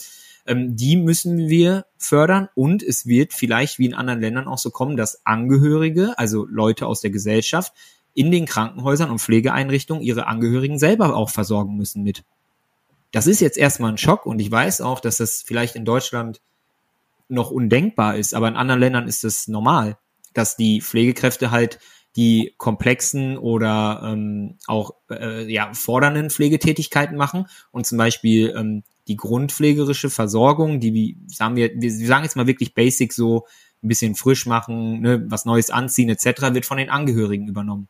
Ähm, 0.45 0.75
die 0.75 0.95
müssen 0.95 1.49
wir 1.49 1.87
fördern 1.97 2.49
und 2.53 2.83
es 2.83 3.07
wird 3.07 3.33
vielleicht 3.33 3.79
wie 3.79 3.87
in 3.87 3.95
anderen 3.95 4.21
Ländern 4.21 4.47
auch 4.47 4.59
so 4.59 4.69
kommen, 4.69 4.95
dass 4.95 5.25
Angehörige, 5.25 6.17
also 6.19 6.45
Leute 6.45 6.85
aus 6.85 7.01
der 7.01 7.09
Gesellschaft, 7.09 7.73
in 8.13 8.29
den 8.29 8.45
Krankenhäusern 8.45 9.09
und 9.09 9.19
Pflegeeinrichtungen 9.19 10.03
ihre 10.03 10.27
Angehörigen 10.27 10.77
selber 10.77 11.15
auch 11.15 11.31
versorgen 11.31 11.75
müssen 11.75 12.03
mit. 12.03 12.23
Das 13.11 13.25
ist 13.25 13.39
jetzt 13.41 13.57
erstmal 13.57 13.91
ein 13.91 13.97
Schock 13.97 14.27
und 14.27 14.37
ich 14.37 14.51
weiß 14.51 14.81
auch, 14.81 14.99
dass 14.99 15.17
das 15.17 15.41
vielleicht 15.41 15.75
in 15.75 15.83
Deutschland 15.83 16.41
noch 17.27 17.51
undenkbar 17.51 18.17
ist, 18.17 18.33
aber 18.33 18.47
in 18.47 18.55
anderen 18.55 18.79
Ländern 18.79 19.07
ist 19.07 19.23
es 19.23 19.47
normal, 19.47 19.97
dass 20.33 20.55
die 20.55 20.81
Pflegekräfte 20.81 21.51
halt 21.51 21.79
die 22.15 22.53
komplexen 22.57 23.37
oder 23.37 24.01
ähm, 24.05 24.57
auch 24.67 24.91
äh, 25.09 25.51
ja, 25.51 25.73
fordernden 25.73 26.29
Pflegetätigkeiten 26.29 27.17
machen 27.17 27.45
und 27.71 27.85
zum 27.85 27.97
Beispiel 27.97 28.53
ähm, 28.55 28.83
die 29.07 29.17
grundpflegerische 29.17 30.09
Versorgung, 30.09 30.79
die, 30.79 30.93
wie 30.93 31.17
sagen 31.27 31.55
wir, 31.55 31.71
wir 31.75 31.91
sagen 31.91 32.23
jetzt 32.23 32.37
mal 32.37 32.47
wirklich 32.47 32.73
basic 32.73 33.11
so 33.11 33.45
ein 33.83 33.89
bisschen 33.89 34.15
frisch 34.15 34.45
machen, 34.45 35.01
ne, 35.01 35.25
was 35.27 35.45
Neues 35.45 35.69
anziehen 35.69 36.09
etc., 36.09 36.53
wird 36.53 36.65
von 36.65 36.77
den 36.77 36.89
Angehörigen 36.89 37.47
übernommen. 37.47 37.89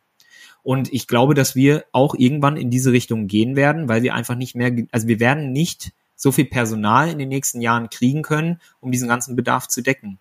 Und 0.63 0.91
ich 0.91 1.05
glaube, 1.05 1.35
dass 1.35 1.55
wir 1.55 1.85
auch 1.91 2.15
irgendwann 2.15 2.57
in 2.57 2.71
diese 2.71 2.91
Richtung 2.91 3.27
gehen 3.27 3.55
werden, 3.55 3.87
weil 3.87 4.01
wir 4.01 4.15
einfach 4.15 4.35
nicht 4.35 4.55
mehr, 4.55 4.75
also 4.91 5.07
wir 5.07 5.19
werden 5.19 5.51
nicht 5.51 5.93
so 6.15 6.32
viel 6.32 6.45
Personal 6.45 7.10
in 7.10 7.19
den 7.19 7.30
nächsten 7.30 7.62
Jahren 7.62 7.89
kriegen 7.89 8.21
können, 8.21 8.60
um 8.80 8.91
diesen 8.91 9.08
ganzen 9.08 9.36
Bedarf 9.36 9.67
zu 9.67 9.82
decken. 9.82 10.19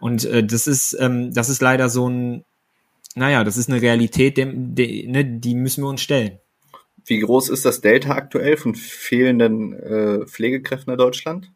Und 0.00 0.24
äh, 0.24 0.44
das 0.44 0.66
ist, 0.66 0.96
ähm, 0.98 1.32
das 1.32 1.48
ist 1.48 1.60
leider 1.60 1.88
so 1.88 2.08
ein, 2.08 2.44
naja, 3.14 3.44
das 3.44 3.56
ist 3.56 3.68
eine 3.68 3.82
Realität, 3.82 4.36
dem, 4.36 4.74
de, 4.74 5.06
ne, 5.08 5.24
die 5.24 5.54
müssen 5.54 5.82
wir 5.82 5.88
uns 5.88 6.00
stellen. 6.00 6.38
Wie 7.04 7.18
groß 7.18 7.48
ist 7.48 7.64
das 7.64 7.80
Delta 7.80 8.10
aktuell 8.10 8.56
von 8.56 8.74
fehlenden 8.74 9.72
äh, 9.72 10.26
Pflegekräften 10.26 10.92
in 10.92 10.98
Deutschland? 10.98 11.50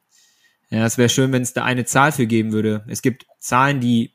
Ja, 0.71 0.87
es 0.87 0.97
wäre 0.97 1.11
schön, 1.11 1.33
wenn 1.33 1.43
es 1.43 1.53
da 1.53 1.65
eine 1.65 1.85
Zahl 1.85 2.13
für 2.13 2.27
geben 2.27 2.53
würde. 2.53 2.85
Es 2.89 3.03
gibt 3.03 3.27
Zahlen, 3.39 3.81
die 3.81 4.13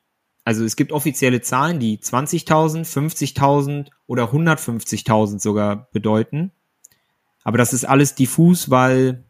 also 0.47 0.63
es 0.63 0.77
gibt 0.77 0.93
offizielle 0.93 1.41
Zahlen, 1.41 1.77
die 1.77 1.97
20.000, 1.97 2.85
50.000 2.85 3.89
oder 4.05 4.31
150.000 4.31 5.41
sogar 5.41 5.89
bedeuten. 5.91 6.53
Aber 7.43 7.57
das 7.57 7.73
ist 7.73 7.83
alles 7.83 8.15
diffus, 8.15 8.69
weil 8.69 9.25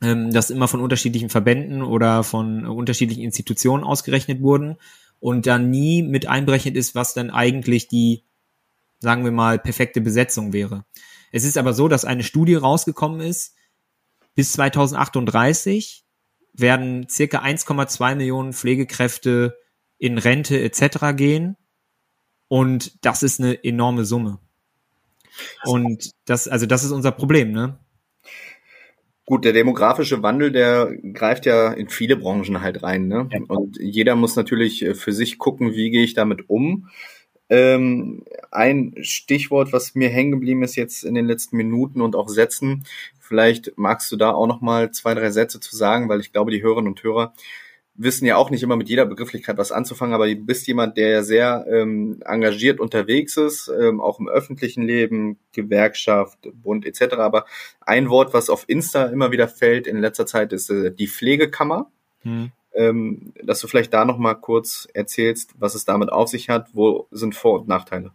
ähm, 0.00 0.30
das 0.32 0.50
immer 0.50 0.68
von 0.68 0.80
unterschiedlichen 0.80 1.30
Verbänden 1.30 1.82
oder 1.82 2.24
von 2.24 2.66
unterschiedlichen 2.66 3.22
Institutionen 3.22 3.84
ausgerechnet 3.84 4.40
wurden 4.40 4.76
und 5.18 5.46
dann 5.46 5.70
nie 5.70 6.02
mit 6.02 6.26
einberechnet 6.26 6.76
ist, 6.76 6.94
was 6.94 7.14
dann 7.14 7.30
eigentlich 7.30 7.88
die, 7.88 8.24
sagen 8.98 9.24
wir 9.24 9.32
mal, 9.32 9.58
perfekte 9.58 10.00
Besetzung 10.00 10.52
wäre. 10.52 10.84
Es 11.32 11.44
ist 11.44 11.58
aber 11.58 11.74
so, 11.74 11.88
dass 11.88 12.04
eine 12.04 12.24
Studie 12.24 12.54
rausgekommen 12.54 13.20
ist, 13.20 13.54
bis 14.34 14.52
2038 14.52 16.04
werden 16.54 17.08
circa 17.08 17.42
1,2 17.42 18.14
Millionen 18.16 18.52
Pflegekräfte 18.52 19.56
in 19.98 20.18
Rente 20.18 20.60
etc. 20.60 21.14
gehen. 21.14 21.56
Und 22.48 23.04
das 23.04 23.22
ist 23.22 23.38
eine 23.38 23.62
enorme 23.62 24.04
Summe. 24.04 24.40
Und 25.64 26.10
das, 26.24 26.48
also 26.48 26.66
das 26.66 26.82
ist 26.82 26.90
unser 26.90 27.12
Problem, 27.12 27.52
ne? 27.52 27.78
Gut, 29.30 29.44
der 29.44 29.52
demografische 29.52 30.24
Wandel, 30.24 30.50
der 30.50 30.92
greift 31.12 31.46
ja 31.46 31.72
in 31.72 31.88
viele 31.88 32.16
Branchen 32.16 32.62
halt 32.62 32.82
rein, 32.82 33.06
ne? 33.06 33.28
Ja. 33.30 33.38
Und 33.46 33.76
jeder 33.80 34.16
muss 34.16 34.34
natürlich 34.34 34.84
äh, 34.84 34.94
für 34.94 35.12
sich 35.12 35.38
gucken, 35.38 35.72
wie 35.72 35.90
gehe 35.90 36.02
ich 36.02 36.14
damit 36.14 36.50
um. 36.50 36.88
Ähm, 37.48 38.24
ein 38.50 38.96
Stichwort, 39.02 39.72
was 39.72 39.94
mir 39.94 40.08
hängen 40.08 40.32
geblieben 40.32 40.64
ist 40.64 40.74
jetzt 40.74 41.04
in 41.04 41.14
den 41.14 41.26
letzten 41.26 41.56
Minuten 41.56 42.00
und 42.00 42.16
auch 42.16 42.28
Sätzen, 42.28 42.82
vielleicht 43.20 43.78
magst 43.78 44.10
du 44.10 44.16
da 44.16 44.32
auch 44.32 44.48
noch 44.48 44.62
mal 44.62 44.90
zwei, 44.90 45.14
drei 45.14 45.30
Sätze 45.30 45.60
zu 45.60 45.76
sagen, 45.76 46.08
weil 46.08 46.18
ich 46.18 46.32
glaube, 46.32 46.50
die 46.50 46.64
Hörerinnen 46.64 46.90
und 46.90 47.04
Hörer 47.04 47.32
wissen 48.02 48.24
ja 48.24 48.36
auch 48.36 48.50
nicht 48.50 48.62
immer 48.62 48.76
mit 48.76 48.88
jeder 48.88 49.04
Begrifflichkeit 49.04 49.58
was 49.58 49.72
anzufangen, 49.72 50.14
aber 50.14 50.26
du 50.26 50.36
bist 50.36 50.66
jemand, 50.66 50.96
der 50.96 51.10
ja 51.10 51.22
sehr 51.22 51.66
ähm, 51.68 52.22
engagiert 52.24 52.80
unterwegs 52.80 53.36
ist, 53.36 53.68
ähm, 53.68 54.00
auch 54.00 54.18
im 54.18 54.28
öffentlichen 54.28 54.82
Leben, 54.82 55.38
Gewerkschaft, 55.52 56.38
Bund 56.54 56.86
etc. 56.86 57.14
Aber 57.16 57.44
ein 57.80 58.08
Wort, 58.08 58.32
was 58.32 58.48
auf 58.48 58.64
Insta 58.68 59.06
immer 59.06 59.32
wieder 59.32 59.48
fällt 59.48 59.86
in 59.86 59.98
letzter 59.98 60.26
Zeit, 60.26 60.52
ist 60.52 60.70
äh, 60.70 60.92
die 60.92 61.08
Pflegekammer. 61.08 61.90
Hm. 62.22 62.52
Ähm, 62.72 63.32
dass 63.42 63.60
du 63.60 63.66
vielleicht 63.66 63.92
da 63.92 64.04
noch 64.04 64.16
mal 64.16 64.34
kurz 64.34 64.86
erzählst, 64.94 65.54
was 65.58 65.74
es 65.74 65.84
damit 65.84 66.12
auf 66.12 66.28
sich 66.28 66.48
hat, 66.48 66.68
wo 66.72 67.08
sind 67.10 67.34
Vor- 67.34 67.60
und 67.60 67.68
Nachteile? 67.68 68.12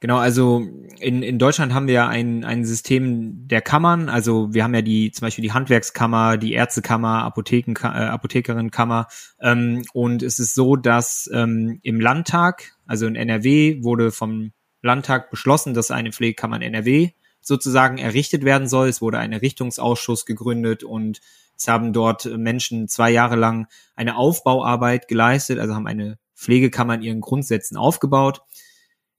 Genau, 0.00 0.18
also 0.18 0.64
in, 1.00 1.24
in 1.24 1.40
Deutschland 1.40 1.74
haben 1.74 1.88
wir 1.88 1.94
ja 1.94 2.08
ein, 2.08 2.44
ein 2.44 2.64
System 2.64 3.48
der 3.48 3.60
Kammern. 3.60 4.08
Also 4.08 4.54
wir 4.54 4.62
haben 4.62 4.74
ja 4.74 4.82
die 4.82 5.10
zum 5.10 5.26
Beispiel 5.26 5.42
die 5.42 5.52
Handwerkskammer, 5.52 6.36
die 6.36 6.52
Ärztekammer, 6.52 7.24
Apotheken, 7.24 7.74
äh, 7.82 7.86
Apothekerinnenkammer. 7.86 9.08
Ähm, 9.40 9.82
und 9.92 10.22
es 10.22 10.38
ist 10.38 10.54
so, 10.54 10.76
dass 10.76 11.28
ähm, 11.32 11.80
im 11.82 12.00
Landtag, 12.00 12.76
also 12.86 13.06
in 13.06 13.16
NRW, 13.16 13.82
wurde 13.82 14.12
vom 14.12 14.52
Landtag 14.82 15.30
beschlossen, 15.30 15.74
dass 15.74 15.90
eine 15.90 16.12
Pflegekammer 16.12 16.56
in 16.56 16.62
NRW 16.62 17.10
sozusagen 17.40 17.98
errichtet 17.98 18.44
werden 18.44 18.68
soll. 18.68 18.88
Es 18.88 19.02
wurde 19.02 19.18
ein 19.18 19.32
Errichtungsausschuss 19.32 20.26
gegründet 20.26 20.84
und 20.84 21.20
es 21.56 21.66
haben 21.66 21.92
dort 21.92 22.24
Menschen 22.24 22.86
zwei 22.86 23.10
Jahre 23.10 23.34
lang 23.34 23.66
eine 23.96 24.16
Aufbauarbeit 24.16 25.08
geleistet, 25.08 25.58
also 25.58 25.74
haben 25.74 25.88
eine 25.88 26.18
Pflegekammer 26.36 26.94
in 26.94 27.02
ihren 27.02 27.20
Grundsätzen 27.20 27.76
aufgebaut. 27.76 28.42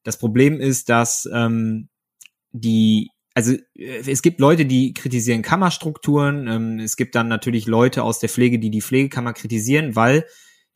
Das 0.09 0.17
Problem 0.17 0.59
ist, 0.59 0.89
dass 0.89 1.29
ähm, 1.31 1.87
die, 2.51 3.11
also 3.35 3.53
äh, 3.75 4.01
es 4.07 4.23
gibt 4.23 4.39
Leute, 4.39 4.65
die 4.65 4.95
kritisieren 4.95 5.43
Kammerstrukturen. 5.43 6.47
Ähm, 6.47 6.79
es 6.79 6.95
gibt 6.97 7.13
dann 7.13 7.27
natürlich 7.27 7.67
Leute 7.67 8.01
aus 8.01 8.17
der 8.17 8.27
Pflege, 8.27 8.57
die 8.57 8.71
die 8.71 8.81
Pflegekammer 8.81 9.33
kritisieren, 9.33 9.95
weil 9.95 10.25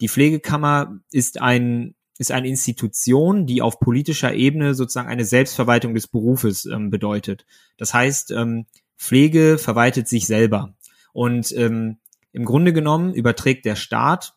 die 0.01 0.07
Pflegekammer 0.07 0.99
ist 1.11 1.41
ein 1.41 1.95
ist 2.19 2.31
eine 2.31 2.47
Institution, 2.47 3.47
die 3.47 3.63
auf 3.63 3.79
politischer 3.79 4.35
Ebene 4.35 4.75
sozusagen 4.75 5.09
eine 5.09 5.25
Selbstverwaltung 5.25 5.95
des 5.95 6.05
Berufes 6.05 6.65
ähm, 6.65 6.91
bedeutet. 6.91 7.47
Das 7.77 7.91
heißt, 7.91 8.29
ähm, 8.29 8.67
Pflege 8.99 9.57
verwaltet 9.57 10.07
sich 10.07 10.27
selber. 10.27 10.75
Und 11.11 11.51
ähm, 11.57 11.97
im 12.33 12.45
Grunde 12.45 12.71
genommen 12.71 13.15
überträgt 13.15 13.65
der 13.65 13.75
Staat, 13.75 14.35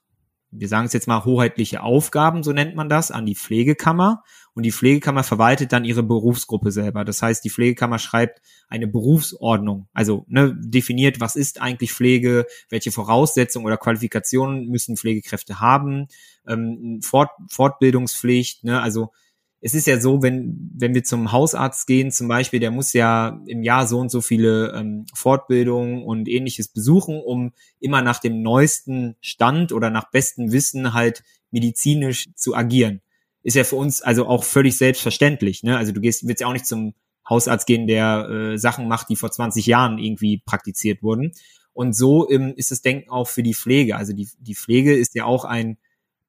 wir 0.51 0.69
sagen 0.69 0.87
es 0.87 0.95
jetzt 0.95 1.07
mal 1.07 1.27
hoheitliche 1.27 1.83
Aufgaben, 1.83 2.43
so 2.43 2.53
nennt 2.53 2.77
man 2.77 2.89
das, 2.89 3.11
an 3.11 3.27
die 3.27 3.35
Pflegekammer 3.35 4.23
und 4.57 4.63
die 4.63 4.73
Pflegekammer 4.73 5.23
verwaltet 5.23 5.73
dann 5.73 5.85
ihre 5.85 6.03
Berufsgruppe 6.03 6.73
selber. 6.73 7.05
Das 7.05 7.21
heißt, 7.21 7.45
die 7.45 7.51
Pflegekammer 7.51 7.99
schreibt 7.99 8.41
eine 8.69 8.87
Berufsordnung, 8.87 9.87
also 9.93 10.25
ne, 10.29 10.57
definiert, 10.59 11.21
was 11.21 11.37
ist 11.37 11.61
eigentlich 11.61 11.93
Pflege, 11.93 12.47
welche 12.71 12.91
Voraussetzungen 12.91 13.67
oder 13.67 13.77
Qualifikationen 13.77 14.69
müssen 14.69 14.97
Pflegekräfte 14.97 15.61
haben, 15.61 16.09
ähm, 16.49 17.01
Fort, 17.03 17.29
Fortbildungspflicht, 17.51 18.65
ne, 18.65 18.81
also 18.81 19.13
es 19.61 19.75
ist 19.75 19.87
ja 19.87 20.01
so, 20.01 20.23
wenn, 20.23 20.71
wenn 20.75 20.95
wir 20.95 21.05
zum 21.05 21.33
Hausarzt 21.33 21.87
gehen, 21.87 22.11
zum 22.11 22.29
Beispiel, 22.29 22.61
der 22.61 22.71
muss 22.71 22.95
ja 22.95 23.41
im 23.47 23.63
Jahr 23.63 23.87
so 23.87 23.99
und 23.99 24.11
so 24.11 24.23
viele 24.23 24.73
ähm, 24.73 25.05
Fortbildungen 25.13 26.03
und 26.03 26.29
ähnliches 26.29 26.69
besuchen, 26.69 27.21
um 27.21 27.53
immer 27.79 28.01
nach 28.01 28.21
dem 28.21 28.43
neuesten 28.43 29.17
Stand 29.21 29.73
oder 29.73 29.91
nach 29.91 30.11
bestem 30.11 30.51
Wissen 30.51 30.95
halt 30.95 31.25
medizinisch 31.51 32.25
zu 32.35 32.55
agieren 32.55 33.03
ist 33.47 33.55
ja 33.55 33.63
für 33.63 33.77
uns 33.77 34.03
also 34.03 34.27
auch 34.27 34.43
völlig 34.43 34.77
selbstverständlich. 34.77 35.63
Ne? 35.63 35.79
Also 35.79 35.93
du 35.93 36.01
gehst, 36.01 36.27
willst 36.27 36.41
ja 36.41 36.49
auch 36.49 36.53
nicht 36.53 36.67
zum 36.67 36.95
Hausarzt 37.29 37.65
gehen, 37.69 37.87
der 37.87 38.29
äh, 38.29 38.59
Sachen 38.59 38.89
macht, 38.89 39.09
die 39.09 39.15
vor 39.15 39.31
20 39.31 39.67
Jahren 39.67 39.99
irgendwie 39.99 40.43
praktiziert 40.45 41.01
wurden. 41.01 41.33
Und 41.73 41.95
so 41.95 42.29
ähm, 42.29 42.55
ist 42.57 42.73
das 42.73 42.83
Denken 42.83 43.09
auch 43.09 43.29
für 43.29 43.45
die 43.45 43.55
Pflege. 43.55 43.95
Also 43.95 44.13
die, 44.13 44.29
die 44.41 44.57
Pflege 44.57 44.97
ist 44.97 45.15
ja 45.15 45.27
auch 45.27 45.45
ein 45.45 45.79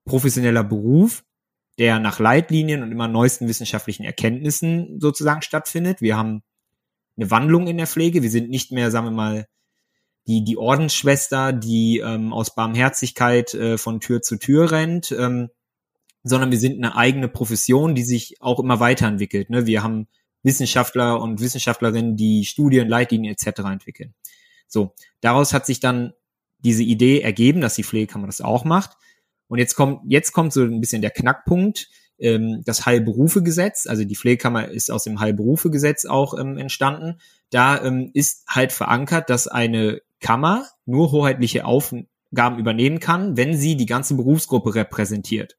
professioneller 0.06 0.64
Beruf, 0.64 1.24
der 1.80 2.00
nach 2.00 2.20
Leitlinien 2.20 2.84
und 2.84 2.92
immer 2.92 3.08
neuesten 3.08 3.48
wissenschaftlichen 3.48 4.04
Erkenntnissen 4.04 5.00
sozusagen 5.02 5.42
stattfindet. 5.42 6.02
Wir 6.02 6.18
haben 6.18 6.44
eine 7.18 7.32
Wandlung 7.32 7.66
in 7.66 7.78
der 7.78 7.88
Pflege. 7.88 8.22
Wir 8.22 8.30
sind 8.30 8.52
nicht 8.52 8.72
mehr, 8.72 8.92
sagen 8.92 9.08
wir 9.08 9.12
mal, 9.12 9.48
die, 10.28 10.44
die 10.44 10.58
Ordensschwester, 10.58 11.52
die 11.52 11.98
ähm, 11.98 12.32
aus 12.32 12.54
Barmherzigkeit 12.54 13.56
äh, 13.56 13.80
von 13.80 14.02
Tür 14.02 14.22
zu 14.22 14.38
Tür 14.38 14.70
rennt, 14.70 15.12
ähm, 15.12 15.50
sondern 16.28 16.52
wir 16.52 16.60
sind 16.60 16.78
eine 16.78 16.96
eigene 16.96 17.28
Profession, 17.28 17.96
die 17.96 18.04
sich 18.04 18.42
auch 18.42 18.60
immer 18.60 18.80
weiterentwickelt. 18.80 19.50
Ne? 19.50 19.66
Wir 19.66 19.84
haben 19.84 20.08
Wissenschaftler 20.44 21.22
und 21.22 21.42
Wissenschaftlerinnen, 21.42 22.16
die 22.16 22.46
Studien, 22.46 22.88
Leitlinien 22.88 23.34
etc. 23.34 23.60
entwickeln. 23.62 24.14
So, 24.68 24.94
daraus 25.22 25.54
hat 25.54 25.66
sich 25.66 25.80
dann 25.80 26.14
diese 26.60 26.84
Idee 26.84 27.22
ergeben, 27.22 27.62
dass 27.62 27.76
die 27.76 27.84
Pflegekammer 27.84 28.28
das 28.28 28.42
auch 28.42 28.66
macht. 28.66 28.98
Und 29.48 29.60
jetzt 29.60 29.76
kommt, 29.76 30.02
jetzt 30.08 30.32
kommt 30.34 30.54
so 30.54 30.64
ein 30.64 30.82
bisschen 30.82 31.02
der 31.02 31.12
Knackpunkt, 31.12 31.90
ähm, 32.20 32.64
das 32.66 32.86
Heilberufegesetz, 32.86 33.88
also 33.88 34.04
die 34.04 34.16
Pflegekammer 34.16 34.68
ist 34.68 34.92
aus 34.92 35.04
dem 35.04 35.20
Heilberufegesetz 35.20 36.06
auch 36.06 36.38
ähm, 36.38 36.58
entstanden. 36.58 37.20
Da 37.50 37.82
ähm, 37.84 38.10
ist 38.14 38.46
halt 38.48 38.72
verankert, 38.72 39.30
dass 39.30 39.48
eine 39.48 40.02
Kammer 40.20 40.66
nur 40.86 41.12
hoheitliche 41.12 41.66
Aufgaben 41.66 42.60
übernehmen 42.60 43.00
kann, 43.00 43.38
wenn 43.38 43.56
sie 43.56 43.78
die 43.78 43.86
ganze 43.86 44.16
Berufsgruppe 44.16 44.76
repräsentiert. 44.76 45.58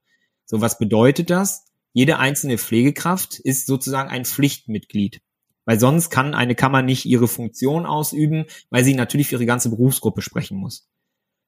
So, 0.49 0.63
was 0.63 0.79
bedeutet 0.79 1.29
das? 1.29 1.67
Jede 1.93 2.19
einzelne 2.19 2.57
Pflegekraft 2.57 3.39
ist 3.39 3.67
sozusagen 3.67 4.09
ein 4.09 4.25
Pflichtmitglied. 4.25 5.21
Weil 5.67 5.79
sonst 5.79 6.09
kann 6.09 6.35
eine 6.35 6.55
Kammer 6.55 6.81
nicht 6.81 7.05
ihre 7.05 7.29
Funktion 7.29 7.85
ausüben, 7.85 8.47
weil 8.71 8.83
sie 8.83 8.95
natürlich 8.95 9.29
für 9.29 9.35
ihre 9.35 9.45
ganze 9.47 9.69
Berufsgruppe 9.69 10.23
sprechen 10.23 10.57
muss. 10.57 10.89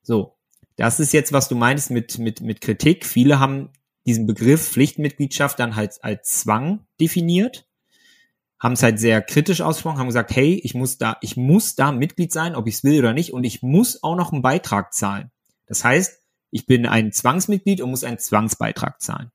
So. 0.03 0.37
Das 0.77 1.01
ist 1.01 1.13
jetzt, 1.13 1.33
was 1.33 1.49
du 1.49 1.57
meinst 1.57 1.91
mit, 1.91 2.19
mit, 2.19 2.43
mit 2.43 2.61
Kritik. 2.61 3.07
Viele 3.07 3.39
haben 3.39 3.71
diesen 4.07 4.27
Begriff 4.27 4.69
Pflichtmitgliedschaft 4.69 5.59
dann 5.59 5.77
halt 5.77 6.03
als 6.03 6.41
Zwang 6.41 6.87
definiert, 7.01 7.67
haben 8.59 8.73
es 8.73 8.83
halt 8.83 8.99
sehr 8.99 9.23
kritisch 9.23 9.61
ausgesprochen, 9.63 9.99
haben 9.99 10.07
gesagt, 10.07 10.35
hey, 10.35 10.61
ich 10.63 10.75
muss 10.75 10.99
da, 10.99 11.17
ich 11.23 11.37
muss 11.37 11.75
da 11.75 11.93
Mitglied 11.93 12.33
sein, 12.33 12.55
ob 12.55 12.67
ich 12.67 12.77
es 12.77 12.85
will 12.85 12.99
oder 12.99 13.13
nicht, 13.13 13.33
und 13.33 13.45
ich 13.45 13.63
muss 13.63 14.03
auch 14.03 14.17
noch 14.17 14.33
einen 14.33 14.43
Beitrag 14.43 14.93
zahlen. 14.93 15.31
Das 15.67 15.85
heißt, 15.85 16.23
ich 16.51 16.67
bin 16.67 16.87
ein 16.87 17.13
Zwangsmitglied 17.13 17.81
und 17.81 17.91
muss 17.91 18.05
einen 18.05 18.19
Zwangsbeitrag 18.19 19.01
zahlen. 19.01 19.31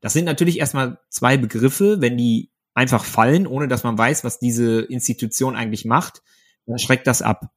Das 0.00 0.12
sind 0.12 0.24
natürlich 0.24 0.58
erstmal 0.58 0.98
zwei 1.08 1.36
Begriffe, 1.36 2.00
wenn 2.00 2.16
die 2.16 2.50
einfach 2.74 3.04
fallen, 3.04 3.46
ohne 3.46 3.68
dass 3.68 3.84
man 3.84 3.96
weiß, 3.96 4.24
was 4.24 4.38
diese 4.38 4.82
Institution 4.82 5.56
eigentlich 5.56 5.84
macht, 5.84 6.22
dann 6.66 6.78
schreckt 6.78 7.06
das 7.06 7.22
ab. 7.22 7.52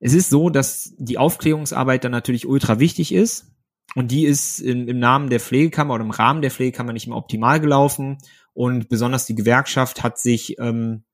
Es 0.00 0.14
ist 0.14 0.30
so, 0.30 0.50
dass 0.50 0.94
die 0.98 1.18
Aufklärungsarbeit 1.18 2.04
dann 2.04 2.12
natürlich 2.12 2.46
ultra 2.46 2.80
wichtig 2.80 3.12
ist. 3.14 3.46
Und 3.94 4.10
die 4.10 4.24
ist 4.24 4.58
im, 4.58 4.88
im 4.88 4.98
Namen 4.98 5.30
der 5.30 5.38
Pflegekammer 5.38 5.94
oder 5.94 6.04
im 6.04 6.10
Rahmen 6.10 6.42
der 6.42 6.50
Pflegekammer 6.50 6.92
nicht 6.92 7.06
mehr 7.06 7.16
optimal 7.16 7.60
gelaufen. 7.60 8.18
Und 8.52 8.88
besonders 8.88 9.26
die 9.26 9.34
Gewerkschaft 9.34 10.02
hat 10.02 10.18
sich 10.18 10.58
ähm, 10.58 11.04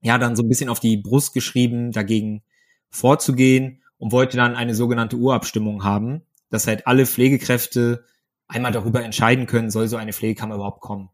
ja 0.00 0.18
dann 0.18 0.34
so 0.34 0.42
ein 0.42 0.48
bisschen 0.48 0.68
auf 0.68 0.80
die 0.80 0.96
Brust 0.96 1.32
geschrieben, 1.32 1.92
dagegen 1.92 2.42
vorzugehen 2.90 3.81
und 4.02 4.10
wollte 4.10 4.36
dann 4.36 4.56
eine 4.56 4.74
sogenannte 4.74 5.16
Urabstimmung 5.16 5.84
haben, 5.84 6.22
dass 6.50 6.66
halt 6.66 6.88
alle 6.88 7.06
Pflegekräfte 7.06 8.04
einmal 8.48 8.72
darüber 8.72 9.04
entscheiden 9.04 9.46
können, 9.46 9.70
soll 9.70 9.86
so 9.86 9.96
eine 9.96 10.12
Pflegekammer 10.12 10.56
überhaupt 10.56 10.80
kommen. 10.80 11.10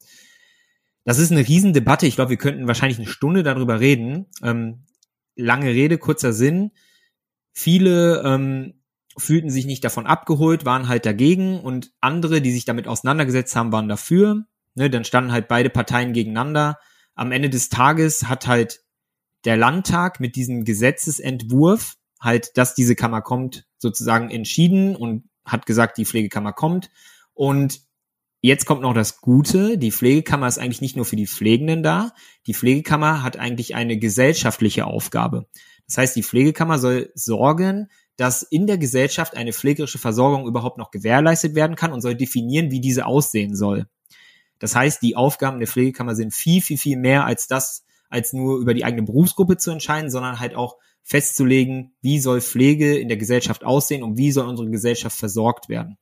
Das 1.04 1.18
ist 1.18 1.30
eine 1.30 1.46
Riesendebatte. 1.46 2.06
Ich 2.06 2.14
glaube, 2.14 2.30
wir 2.30 2.38
könnten 2.38 2.66
wahrscheinlich 2.66 2.96
eine 2.96 3.06
Stunde 3.06 3.42
darüber 3.42 3.78
reden. 3.78 4.24
Ähm, 4.42 4.86
lange 5.36 5.66
Rede, 5.68 5.98
kurzer 5.98 6.32
Sinn. 6.32 6.70
Viele 7.52 8.22
ähm, 8.24 8.80
fühlten 9.18 9.50
sich 9.50 9.66
nicht 9.66 9.84
davon 9.84 10.06
abgeholt, 10.06 10.64
waren 10.64 10.88
halt 10.88 11.04
dagegen 11.04 11.60
und 11.60 11.92
andere, 12.00 12.40
die 12.40 12.52
sich 12.52 12.64
damit 12.64 12.88
auseinandergesetzt 12.88 13.54
haben, 13.54 13.70
waren 13.70 13.90
dafür. 13.90 14.46
Ne, 14.76 14.88
dann 14.88 15.04
standen 15.04 15.32
halt 15.32 15.46
beide 15.46 15.68
Parteien 15.68 16.14
gegeneinander. 16.14 16.78
Am 17.14 17.32
Ende 17.32 17.50
des 17.50 17.68
Tages 17.68 18.30
hat 18.30 18.46
halt 18.46 18.80
der 19.44 19.58
Landtag 19.58 20.20
mit 20.20 20.36
diesem 20.36 20.64
Gesetzesentwurf 20.64 21.98
halt, 22.20 22.56
dass 22.56 22.74
diese 22.74 22.96
Kammer 22.96 23.22
kommt, 23.22 23.66
sozusagen 23.78 24.30
entschieden 24.30 24.96
und 24.96 25.28
hat 25.44 25.66
gesagt, 25.66 25.98
die 25.98 26.04
Pflegekammer 26.04 26.52
kommt. 26.52 26.90
Und 27.34 27.80
jetzt 28.40 28.66
kommt 28.66 28.82
noch 28.82 28.94
das 28.94 29.20
Gute. 29.20 29.78
Die 29.78 29.92
Pflegekammer 29.92 30.48
ist 30.48 30.58
eigentlich 30.58 30.80
nicht 30.80 30.96
nur 30.96 31.04
für 31.04 31.16
die 31.16 31.26
Pflegenden 31.26 31.82
da. 31.82 32.12
Die 32.46 32.54
Pflegekammer 32.54 33.22
hat 33.22 33.36
eigentlich 33.36 33.74
eine 33.74 33.98
gesellschaftliche 33.98 34.86
Aufgabe. 34.86 35.46
Das 35.86 35.98
heißt, 35.98 36.16
die 36.16 36.22
Pflegekammer 36.22 36.78
soll 36.78 37.10
sorgen, 37.14 37.88
dass 38.16 38.42
in 38.42 38.66
der 38.66 38.78
Gesellschaft 38.78 39.36
eine 39.36 39.52
pflegerische 39.52 39.98
Versorgung 39.98 40.46
überhaupt 40.46 40.76
noch 40.76 40.90
gewährleistet 40.90 41.54
werden 41.54 41.76
kann 41.76 41.92
und 41.92 42.00
soll 42.00 42.16
definieren, 42.16 42.70
wie 42.70 42.80
diese 42.80 43.06
aussehen 43.06 43.54
soll. 43.54 43.86
Das 44.58 44.74
heißt, 44.74 45.02
die 45.02 45.14
Aufgaben 45.14 45.60
der 45.60 45.68
Pflegekammer 45.68 46.16
sind 46.16 46.34
viel, 46.34 46.60
viel, 46.60 46.78
viel 46.78 46.98
mehr 46.98 47.24
als 47.24 47.46
das, 47.46 47.84
als 48.10 48.32
nur 48.32 48.58
über 48.58 48.74
die 48.74 48.84
eigene 48.84 49.04
Berufsgruppe 49.04 49.56
zu 49.56 49.70
entscheiden, 49.70 50.10
sondern 50.10 50.40
halt 50.40 50.56
auch 50.56 50.78
festzulegen, 51.08 51.94
wie 52.02 52.20
soll 52.20 52.42
Pflege 52.42 52.98
in 52.98 53.08
der 53.08 53.16
Gesellschaft 53.16 53.64
aussehen 53.64 54.02
und 54.02 54.18
wie 54.18 54.30
soll 54.30 54.46
unsere 54.46 54.68
Gesellschaft 54.68 55.18
versorgt 55.18 55.70
werden. 55.70 55.96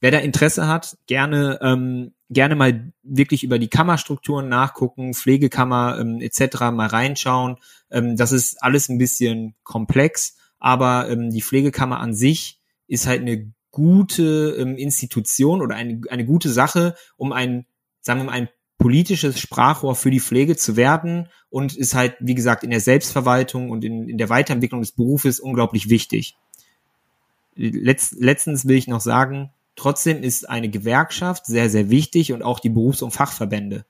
Wer 0.00 0.10
da 0.10 0.18
Interesse 0.18 0.68
hat, 0.68 0.98
gerne 1.06 1.58
ähm, 1.62 2.12
gerne 2.28 2.54
mal 2.54 2.92
wirklich 3.02 3.42
über 3.42 3.58
die 3.58 3.68
Kammerstrukturen 3.68 4.50
nachgucken, 4.50 5.14
Pflegekammer 5.14 5.98
ähm, 5.98 6.20
etc. 6.20 6.60
mal 6.72 6.88
reinschauen. 6.88 7.56
Ähm, 7.90 8.16
das 8.16 8.32
ist 8.32 8.62
alles 8.62 8.90
ein 8.90 8.98
bisschen 8.98 9.54
komplex, 9.62 10.36
aber 10.58 11.08
ähm, 11.08 11.30
die 11.30 11.42
Pflegekammer 11.42 11.98
an 11.98 12.14
sich 12.14 12.60
ist 12.86 13.06
halt 13.06 13.22
eine 13.22 13.50
gute 13.70 14.56
ähm, 14.58 14.76
Institution 14.76 15.62
oder 15.62 15.74
eine, 15.74 16.02
eine 16.10 16.26
gute 16.26 16.50
Sache, 16.50 16.94
um 17.16 17.32
ein, 17.32 17.64
sagen 18.02 18.20
wir 18.20 18.24
mal, 18.24 18.32
ein 18.32 18.48
politisches 18.78 19.40
Sprachrohr 19.40 19.96
für 19.96 20.10
die 20.10 20.20
Pflege 20.20 20.56
zu 20.56 20.76
werden 20.76 21.28
und 21.50 21.76
ist 21.76 21.94
halt, 21.94 22.16
wie 22.20 22.34
gesagt, 22.34 22.62
in 22.62 22.70
der 22.70 22.80
Selbstverwaltung 22.80 23.70
und 23.70 23.84
in, 23.84 24.08
in 24.08 24.18
der 24.18 24.28
Weiterentwicklung 24.28 24.80
des 24.80 24.92
Berufes 24.92 25.40
unglaublich 25.40 25.90
wichtig. 25.90 26.36
Letz, 27.56 28.14
letztens 28.16 28.68
will 28.68 28.76
ich 28.76 28.86
noch 28.86 29.00
sagen, 29.00 29.50
trotzdem 29.74 30.22
ist 30.22 30.48
eine 30.48 30.68
Gewerkschaft 30.68 31.46
sehr, 31.46 31.68
sehr 31.68 31.90
wichtig 31.90 32.32
und 32.32 32.42
auch 32.42 32.60
die 32.60 32.68
Berufs- 32.68 33.02
und 33.02 33.10
Fachverbände. 33.10 33.84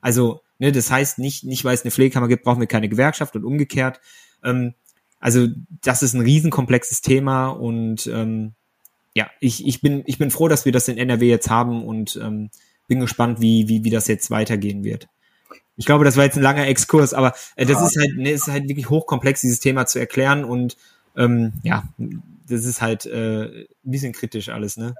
Also, 0.00 0.40
ne, 0.58 0.70
das 0.70 0.90
heißt 0.90 1.18
nicht, 1.18 1.42
nicht 1.42 1.64
weil 1.64 1.74
es 1.74 1.82
eine 1.82 1.90
Pflegekammer 1.90 2.28
gibt, 2.28 2.44
brauchen 2.44 2.60
wir 2.60 2.68
keine 2.68 2.88
Gewerkschaft 2.88 3.34
und 3.34 3.44
umgekehrt. 3.44 4.00
Ähm, 4.44 4.74
also 5.20 5.48
das 5.82 6.04
ist 6.04 6.14
ein 6.14 6.20
riesenkomplexes 6.20 7.00
Thema 7.00 7.48
und 7.48 8.06
ähm, 8.06 8.52
ja, 9.14 9.28
ich, 9.40 9.66
ich, 9.66 9.80
bin, 9.80 10.04
ich 10.06 10.18
bin 10.18 10.30
froh, 10.30 10.46
dass 10.46 10.64
wir 10.64 10.70
das 10.70 10.86
in 10.86 10.96
NRW 10.96 11.28
jetzt 11.28 11.50
haben 11.50 11.84
und 11.84 12.16
ähm, 12.22 12.50
bin 12.88 13.00
gespannt, 13.00 13.40
wie, 13.40 13.68
wie, 13.68 13.84
wie 13.84 13.90
das 13.90 14.08
jetzt 14.08 14.30
weitergehen 14.30 14.82
wird. 14.82 15.08
Ich 15.76 15.86
glaube, 15.86 16.04
das 16.04 16.16
war 16.16 16.24
jetzt 16.24 16.36
ein 16.36 16.42
langer 16.42 16.66
Exkurs, 16.66 17.14
aber 17.14 17.34
äh, 17.54 17.64
das 17.64 17.78
ja. 17.78 17.86
ist 17.86 17.96
halt, 17.96 18.16
ne, 18.16 18.32
ist 18.32 18.48
halt 18.48 18.68
wirklich 18.68 18.90
hochkomplex, 18.90 19.42
dieses 19.42 19.60
Thema 19.60 19.86
zu 19.86 20.00
erklären 20.00 20.44
und 20.44 20.76
ähm, 21.16 21.52
ja, 21.62 21.84
das 22.48 22.64
ist 22.64 22.80
halt 22.80 23.06
äh, 23.06 23.44
ein 23.44 23.66
bisschen 23.84 24.12
kritisch 24.12 24.48
alles, 24.48 24.76
ne? 24.76 24.94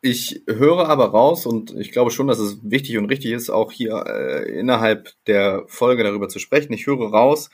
Ich 0.00 0.42
höre 0.46 0.88
aber 0.88 1.06
raus 1.06 1.44
und 1.44 1.74
ich 1.74 1.90
glaube 1.90 2.12
schon, 2.12 2.28
dass 2.28 2.38
es 2.38 2.58
wichtig 2.62 2.98
und 2.98 3.06
richtig 3.06 3.32
ist, 3.32 3.50
auch 3.50 3.72
hier 3.72 4.04
äh, 4.06 4.48
innerhalb 4.58 5.12
der 5.26 5.64
Folge 5.66 6.04
darüber 6.04 6.28
zu 6.28 6.38
sprechen. 6.38 6.72
Ich 6.72 6.86
höre 6.86 7.10
raus, 7.10 7.50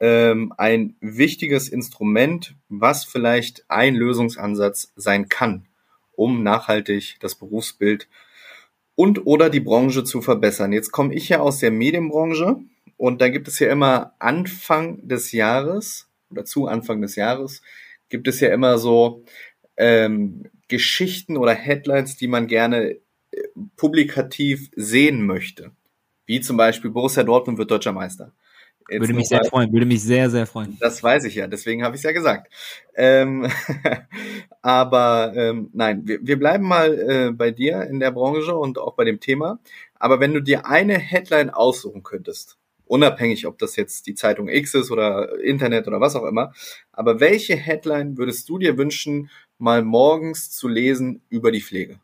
ähm, 0.00 0.52
ein 0.56 0.96
wichtiges 1.00 1.68
Instrument, 1.68 2.56
was 2.68 3.04
vielleicht 3.04 3.64
ein 3.68 3.94
Lösungsansatz 3.94 4.92
sein 4.96 5.28
kann, 5.28 5.66
um 6.12 6.42
nachhaltig 6.42 7.18
das 7.20 7.36
Berufsbild 7.36 8.08
und 8.96 9.26
oder 9.26 9.48
die 9.48 9.60
Branche 9.60 10.02
zu 10.02 10.20
verbessern. 10.20 10.72
Jetzt 10.72 10.90
komme 10.90 11.14
ich 11.14 11.28
ja 11.28 11.38
aus 11.38 11.60
der 11.60 11.70
Medienbranche 11.70 12.56
und 12.96 13.20
da 13.20 13.28
gibt 13.28 13.46
es 13.46 13.60
ja 13.60 13.70
immer 13.70 14.14
Anfang 14.18 15.06
des 15.06 15.30
Jahres 15.30 16.08
oder 16.30 16.44
zu 16.44 16.66
Anfang 16.66 17.00
des 17.00 17.14
Jahres 17.14 17.62
gibt 18.08 18.28
es 18.28 18.40
ja 18.40 18.52
immer 18.52 18.78
so 18.78 19.24
ähm, 19.76 20.44
Geschichten 20.68 21.36
oder 21.36 21.52
Headlines, 21.52 22.16
die 22.16 22.28
man 22.28 22.46
gerne 22.46 22.90
äh, 22.90 22.98
publikativ 23.76 24.70
sehen 24.74 25.26
möchte. 25.26 25.72
Wie 26.24 26.40
zum 26.40 26.56
Beispiel 26.56 26.90
Borussia 26.90 27.22
Dortmund 27.22 27.58
wird 27.58 27.70
deutscher 27.70 27.92
Meister. 27.92 28.32
Jetzt 28.88 29.00
würde 29.00 29.14
mich 29.14 29.28
sehr 29.28 29.40
mal, 29.40 29.48
freuen, 29.48 29.72
würde 29.72 29.86
mich 29.86 30.02
sehr, 30.02 30.30
sehr 30.30 30.46
freuen. 30.46 30.76
Das 30.80 31.02
weiß 31.02 31.24
ich 31.24 31.34
ja, 31.34 31.48
deswegen 31.48 31.82
habe 31.82 31.96
ich 31.96 32.00
es 32.00 32.04
ja 32.04 32.12
gesagt. 32.12 32.52
Ähm, 32.94 33.50
aber 34.62 35.32
ähm, 35.34 35.70
nein, 35.72 36.02
wir, 36.04 36.20
wir 36.22 36.38
bleiben 36.38 36.64
mal 36.64 36.98
äh, 36.98 37.32
bei 37.32 37.50
dir 37.50 37.82
in 37.82 37.98
der 37.98 38.12
Branche 38.12 38.54
und 38.54 38.78
auch 38.78 38.94
bei 38.94 39.04
dem 39.04 39.18
Thema. 39.18 39.58
Aber 39.98 40.20
wenn 40.20 40.34
du 40.34 40.40
dir 40.40 40.66
eine 40.66 40.98
Headline 40.98 41.50
aussuchen 41.50 42.04
könntest, 42.04 42.58
unabhängig, 42.84 43.46
ob 43.46 43.58
das 43.58 43.76
jetzt 43.76 44.06
die 44.06 44.14
Zeitung 44.14 44.48
X 44.48 44.74
ist 44.74 44.90
oder 44.90 45.38
Internet 45.40 45.88
oder 45.88 46.00
was 46.00 46.14
auch 46.14 46.24
immer, 46.24 46.52
aber 46.92 47.18
welche 47.18 47.56
Headline 47.56 48.16
würdest 48.16 48.48
du 48.48 48.58
dir 48.58 48.78
wünschen, 48.78 49.30
mal 49.58 49.82
morgens 49.82 50.50
zu 50.50 50.68
lesen 50.68 51.22
über 51.28 51.50
die 51.50 51.62
Pflege? 51.62 51.98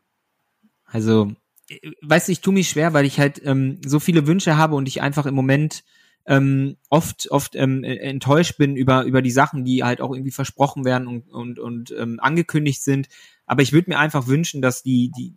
Also, 0.85 1.31
äh, 1.69 1.91
weißt 2.01 2.27
du, 2.27 2.31
ich 2.33 2.41
tue 2.41 2.53
mich 2.53 2.69
schwer, 2.69 2.93
weil 2.93 3.05
ich 3.05 3.19
halt 3.19 3.41
ähm, 3.45 3.79
so 3.85 3.99
viele 3.99 4.27
Wünsche 4.27 4.57
habe 4.57 4.75
und 4.75 4.87
ich 4.87 5.01
einfach 5.01 5.25
im 5.25 5.35
Moment 5.35 5.83
ähm, 6.25 6.77
oft 6.89 7.29
oft 7.31 7.55
ähm, 7.55 7.83
enttäuscht 7.83 8.57
bin 8.57 8.75
über 8.75 9.03
über 9.03 9.21
die 9.21 9.31
Sachen, 9.31 9.65
die 9.65 9.83
halt 9.83 10.01
auch 10.01 10.13
irgendwie 10.13 10.31
versprochen 10.31 10.85
werden 10.85 11.07
und 11.07 11.29
und, 11.29 11.59
und 11.59 11.93
ähm, 11.97 12.19
angekündigt 12.21 12.81
sind. 12.81 13.07
Aber 13.45 13.61
ich 13.61 13.73
würde 13.73 13.89
mir 13.89 13.99
einfach 13.99 14.27
wünschen, 14.27 14.61
dass 14.61 14.83
die 14.83 15.11
die 15.17 15.35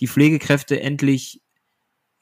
die 0.00 0.08
Pflegekräfte 0.08 0.80
endlich 0.80 1.40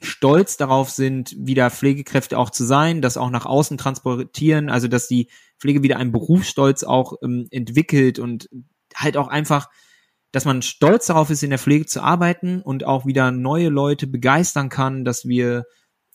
stolz 0.04 0.56
darauf 0.56 0.90
sind, 0.90 1.34
wieder 1.38 1.70
Pflegekräfte 1.70 2.36
auch 2.36 2.50
zu 2.50 2.64
sein, 2.64 3.02
das 3.02 3.16
auch 3.16 3.30
nach 3.30 3.46
außen 3.46 3.78
transportieren, 3.78 4.68
also 4.68 4.88
dass 4.88 5.08
die 5.08 5.28
Pflege 5.58 5.82
wieder 5.82 5.96
einen 5.96 6.12
Berufsstolz 6.12 6.82
auch 6.82 7.14
ähm, 7.22 7.46
entwickelt 7.50 8.18
und 8.18 8.48
halt 8.94 9.16
auch 9.16 9.28
einfach, 9.28 9.70
dass 10.32 10.44
man 10.44 10.62
stolz 10.62 11.06
darauf 11.06 11.30
ist, 11.30 11.42
in 11.42 11.50
der 11.50 11.58
Pflege 11.58 11.86
zu 11.86 12.02
arbeiten 12.02 12.62
und 12.62 12.84
auch 12.84 13.06
wieder 13.06 13.30
neue 13.30 13.68
Leute 13.68 14.06
begeistern 14.06 14.68
kann, 14.68 15.04
dass 15.04 15.26
wir 15.26 15.64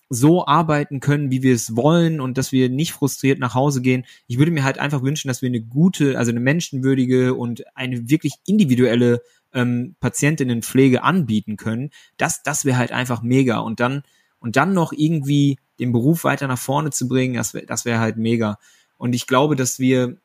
so 0.10 0.46
arbeiten 0.46 1.00
können, 1.00 1.32
wie 1.32 1.44
wir 1.44 1.54
es 1.54 1.76
wollen 1.76 2.22
und 2.22 2.38
dass 2.38 2.52
wir 2.52 2.70
nicht 2.70 2.94
frustriert 2.94 3.40
nach 3.40 3.56
Hause 3.56 3.82
gehen. 3.82 4.06
Ich 4.28 4.38
würde 4.38 4.52
mir 4.52 4.64
halt 4.64 4.78
einfach 4.78 5.04
wünschen, 5.04 5.28
dass 5.28 5.42
wir 5.42 5.48
eine 5.48 5.62
gute, 5.62 6.18
also 6.18 6.32
eine 6.32 6.40
menschenwürdige 6.40 7.34
und 7.34 7.66
eine 7.76 8.10
wirklich 8.10 8.36
individuelle 8.46 9.22
ähm, 9.54 9.96
Patientinnen 10.00 10.62
Pflege 10.62 11.04
anbieten 11.04 11.58
können, 11.58 11.90
das, 12.18 12.44
das 12.44 12.64
wäre 12.66 12.78
halt 12.78 12.92
einfach 12.92 13.22
mega. 13.22 13.58
Und 13.58 13.80
dann, 13.80 14.04
und 14.40 14.56
dann 14.56 14.74
noch 14.74 14.94
irgendwie 14.94 15.58
den 15.80 15.92
Beruf 15.92 16.24
weiter 16.24 16.48
nach 16.48 16.60
vorne 16.60 16.92
zu 16.92 17.08
bringen, 17.08 17.36
das 17.36 17.54
wäre 17.54 17.66
das 17.66 17.86
wäre 17.86 18.00
halt 18.00 18.18
mega. 18.18 18.58
Und 18.98 19.14
ich 19.14 19.28
glaube, 19.28 19.56
dass 19.56 19.80
wir, 19.80 20.18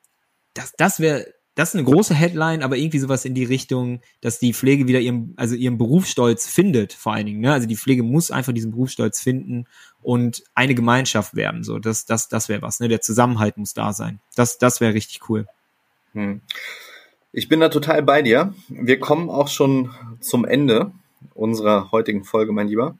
das, 0.54 0.72
das 0.76 1.00
wäre, 1.00 1.26
das 1.54 1.70
ist 1.70 1.74
eine 1.74 1.84
große 1.84 2.14
Headline, 2.14 2.62
aber 2.62 2.76
irgendwie 2.76 2.98
sowas 2.98 3.24
in 3.24 3.34
die 3.34 3.44
Richtung, 3.44 4.00
dass 4.22 4.38
die 4.38 4.54
Pflege 4.54 4.88
wieder 4.88 5.00
ihren, 5.00 5.34
also 5.36 5.54
ihren 5.54 5.76
Berufsstolz 5.76 6.46
findet, 6.46 6.94
vor 6.94 7.12
allen 7.12 7.26
Dingen. 7.26 7.40
Ne? 7.40 7.52
Also 7.52 7.66
die 7.66 7.76
Pflege 7.76 8.02
muss 8.02 8.30
einfach 8.30 8.52
diesen 8.52 8.70
Berufsstolz 8.70 9.20
finden 9.20 9.66
und 10.02 10.42
eine 10.54 10.74
Gemeinschaft 10.74 11.34
werden. 11.34 11.62
So, 11.62 11.78
das, 11.78 12.06
das, 12.06 12.28
das 12.28 12.48
wäre 12.48 12.62
was. 12.62 12.80
Ne? 12.80 12.88
Der 12.88 13.02
Zusammenhalt 13.02 13.58
muss 13.58 13.74
da 13.74 13.92
sein. 13.92 14.20
Das, 14.34 14.58
das 14.58 14.80
wäre 14.80 14.94
richtig 14.94 15.28
cool. 15.28 15.46
Hm. 16.14 16.40
Ich 17.32 17.48
bin 17.48 17.60
da 17.60 17.68
total 17.68 18.02
bei 18.02 18.22
dir. 18.22 18.54
Wir 18.68 18.98
kommen 18.98 19.28
auch 19.28 19.48
schon 19.48 19.90
zum 20.20 20.44
Ende 20.44 20.92
unserer 21.34 21.90
heutigen 21.92 22.24
Folge, 22.24 22.52
mein 22.52 22.68
Lieber. 22.68 22.96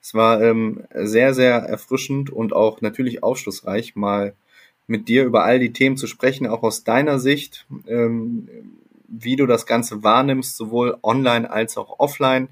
Es 0.00 0.14
war 0.14 0.40
ähm, 0.40 0.84
sehr, 0.94 1.34
sehr 1.34 1.56
erfrischend 1.56 2.30
und 2.30 2.52
auch 2.52 2.80
natürlich 2.80 3.24
aufschlussreich, 3.24 3.96
mal 3.96 4.34
mit 4.86 5.08
dir 5.08 5.24
über 5.24 5.44
all 5.44 5.58
die 5.58 5.72
Themen 5.72 5.96
zu 5.96 6.06
sprechen, 6.06 6.46
auch 6.46 6.62
aus 6.62 6.84
deiner 6.84 7.18
Sicht, 7.18 7.66
ähm, 7.86 8.48
wie 9.08 9.36
du 9.36 9.46
das 9.46 9.66
Ganze 9.66 10.02
wahrnimmst, 10.02 10.56
sowohl 10.56 10.96
online 11.02 11.50
als 11.50 11.76
auch 11.76 11.98
offline. 11.98 12.48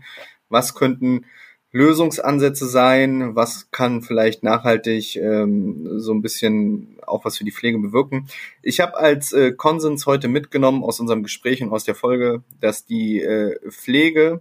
Was 0.48 0.74
könnten 0.74 1.24
Lösungsansätze 1.72 2.66
sein? 2.66 3.34
Was 3.34 3.70
kann 3.72 4.02
vielleicht 4.02 4.44
nachhaltig 4.44 5.16
ähm, 5.16 5.98
so 5.98 6.12
ein 6.12 6.22
bisschen 6.22 6.98
auch 7.04 7.24
was 7.24 7.38
für 7.38 7.44
die 7.44 7.52
Pflege 7.52 7.78
bewirken? 7.78 8.28
Ich 8.62 8.78
habe 8.80 8.96
als 8.96 9.32
äh, 9.32 9.52
Konsens 9.52 10.06
heute 10.06 10.28
mitgenommen 10.28 10.84
aus 10.84 11.00
unserem 11.00 11.24
Gespräch 11.24 11.62
und 11.62 11.72
aus 11.72 11.84
der 11.84 11.96
Folge, 11.96 12.44
dass 12.60 12.84
die 12.84 13.20
äh, 13.20 13.58
Pflege 13.70 14.40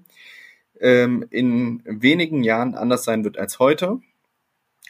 ähm, 0.79 1.25
in 1.31 1.81
wenigen 1.85 2.43
Jahren 2.43 2.75
anders 2.75 3.03
sein 3.03 3.23
wird 3.23 3.39
als 3.39 3.57
heute 3.57 3.99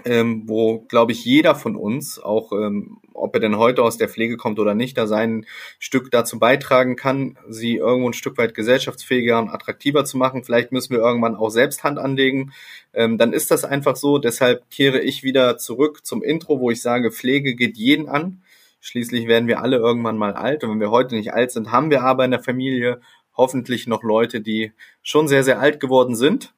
ähm, 0.05 0.43
wo, 0.47 0.79
glaube 0.79 1.11
ich, 1.11 1.23
jeder 1.23 1.53
von 1.53 1.75
uns, 1.75 2.19
auch 2.19 2.51
ähm, 2.51 2.97
ob 3.13 3.35
er 3.35 3.39
denn 3.39 3.57
heute 3.57 3.83
aus 3.83 3.97
der 3.97 4.09
Pflege 4.09 4.37
kommt 4.37 4.59
oder 4.59 4.73
nicht, 4.73 4.97
da 4.97 5.05
sein 5.05 5.45
Stück 5.77 6.09
dazu 6.09 6.39
beitragen 6.39 6.95
kann, 6.95 7.37
sie 7.47 7.75
irgendwo 7.75 8.09
ein 8.09 8.13
Stück 8.13 8.37
weit 8.39 8.55
gesellschaftsfähiger 8.55 9.37
und 9.39 9.49
attraktiver 9.49 10.03
zu 10.03 10.17
machen. 10.17 10.43
Vielleicht 10.43 10.71
müssen 10.71 10.93
wir 10.93 10.99
irgendwann 10.99 11.35
auch 11.35 11.49
selbst 11.49 11.83
Hand 11.83 11.99
anlegen. 11.99 12.53
Ähm, 12.93 13.19
dann 13.19 13.33
ist 13.33 13.51
das 13.51 13.65
einfach 13.65 13.95
so. 13.95 14.17
Deshalb 14.17 14.69
kehre 14.71 14.99
ich 14.99 15.23
wieder 15.23 15.57
zurück 15.57 16.05
zum 16.05 16.23
Intro, 16.23 16.59
wo 16.59 16.71
ich 16.71 16.81
sage, 16.81 17.11
Pflege 17.11 17.55
geht 17.55 17.77
jeden 17.77 18.09
an. 18.09 18.41
Schließlich 18.81 19.27
werden 19.27 19.47
wir 19.47 19.61
alle 19.61 19.77
irgendwann 19.77 20.17
mal 20.17 20.33
alt. 20.33 20.63
Und 20.63 20.71
wenn 20.71 20.79
wir 20.79 20.91
heute 20.91 21.15
nicht 21.15 21.33
alt 21.33 21.51
sind, 21.51 21.71
haben 21.71 21.91
wir 21.91 22.01
aber 22.01 22.25
in 22.25 22.31
der 22.31 22.43
Familie 22.43 22.99
hoffentlich 23.37 23.87
noch 23.87 24.03
Leute, 24.03 24.41
die 24.41 24.71
schon 25.03 25.27
sehr, 25.27 25.43
sehr 25.43 25.59
alt 25.59 25.79
geworden 25.79 26.15
sind 26.15 26.53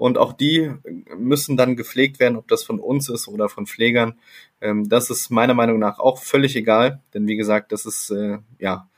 und 0.00 0.16
auch 0.16 0.32
die 0.32 0.72
müssen 1.14 1.58
dann 1.58 1.76
gepflegt 1.76 2.20
werden, 2.20 2.36
ob 2.36 2.48
das 2.48 2.64
von 2.64 2.80
uns 2.80 3.10
ist 3.10 3.28
oder 3.28 3.50
von 3.50 3.66
Pflegern. 3.66 4.14
Ähm, 4.62 4.88
das 4.88 5.10
ist 5.10 5.28
meiner 5.28 5.52
Meinung 5.52 5.78
nach 5.78 5.98
auch 5.98 6.16
völlig 6.16 6.56
egal, 6.56 7.02
denn 7.12 7.26
wie 7.26 7.36
gesagt, 7.36 7.70
das 7.70 7.84
ist 7.84 8.08
äh, 8.08 8.38
ja 8.58 8.88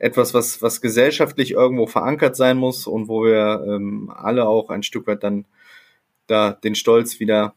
etwas, 0.00 0.34
was, 0.34 0.60
was 0.60 0.80
gesellschaftlich 0.80 1.52
irgendwo 1.52 1.86
verankert 1.86 2.34
sein 2.34 2.56
muss 2.56 2.88
und 2.88 3.06
wo 3.06 3.22
wir 3.22 3.64
ähm, 3.64 4.12
alle 4.12 4.48
auch 4.48 4.70
ein 4.70 4.82
Stück 4.82 5.06
weit 5.06 5.22
dann 5.22 5.44
da 6.26 6.50
den 6.50 6.74
Stolz 6.74 7.20
wieder 7.20 7.54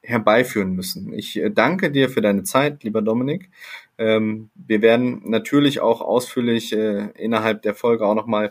herbeiführen 0.00 0.74
müssen. 0.74 1.12
Ich 1.12 1.36
äh, 1.36 1.50
danke 1.50 1.90
dir 1.90 2.08
für 2.08 2.22
deine 2.22 2.44
Zeit, 2.44 2.84
lieber 2.84 3.02
Dominik. 3.02 3.50
Ähm, 3.98 4.48
wir 4.54 4.80
werden 4.80 5.20
natürlich 5.26 5.80
auch 5.80 6.00
ausführlich 6.00 6.72
äh, 6.72 7.10
innerhalb 7.18 7.60
der 7.60 7.74
Folge 7.74 8.06
auch 8.06 8.14
nochmal 8.14 8.50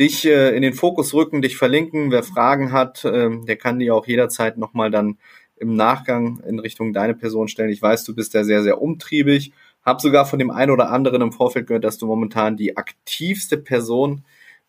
dich 0.00 0.24
äh, 0.24 0.56
in 0.56 0.62
den 0.62 0.72
Fokus 0.72 1.14
rücken, 1.14 1.42
dich 1.42 1.56
verlinken. 1.56 2.10
Wer 2.10 2.22
Fragen 2.22 2.72
hat, 2.72 3.04
äh, 3.04 3.30
der 3.44 3.56
kann 3.56 3.78
die 3.78 3.90
auch 3.90 4.06
jederzeit 4.06 4.56
nochmal 4.56 4.90
dann 4.90 5.18
im 5.56 5.76
Nachgang 5.76 6.42
in 6.48 6.58
Richtung 6.58 6.92
deine 6.94 7.14
Person 7.14 7.46
stellen. 7.46 7.70
Ich 7.70 7.82
weiß, 7.82 8.04
du 8.04 8.14
bist 8.14 8.32
ja 8.32 8.42
sehr, 8.42 8.62
sehr 8.62 8.80
umtriebig. 8.80 9.52
Hab 9.84 10.00
sogar 10.00 10.24
von 10.24 10.38
dem 10.38 10.50
einen 10.50 10.70
oder 10.70 10.90
anderen 10.90 11.20
im 11.20 11.32
Vorfeld 11.32 11.66
gehört, 11.66 11.84
dass 11.84 11.98
du 11.98 12.06
momentan 12.06 12.56
die 12.56 12.78
aktivste 12.78 13.58
Person 13.58 14.24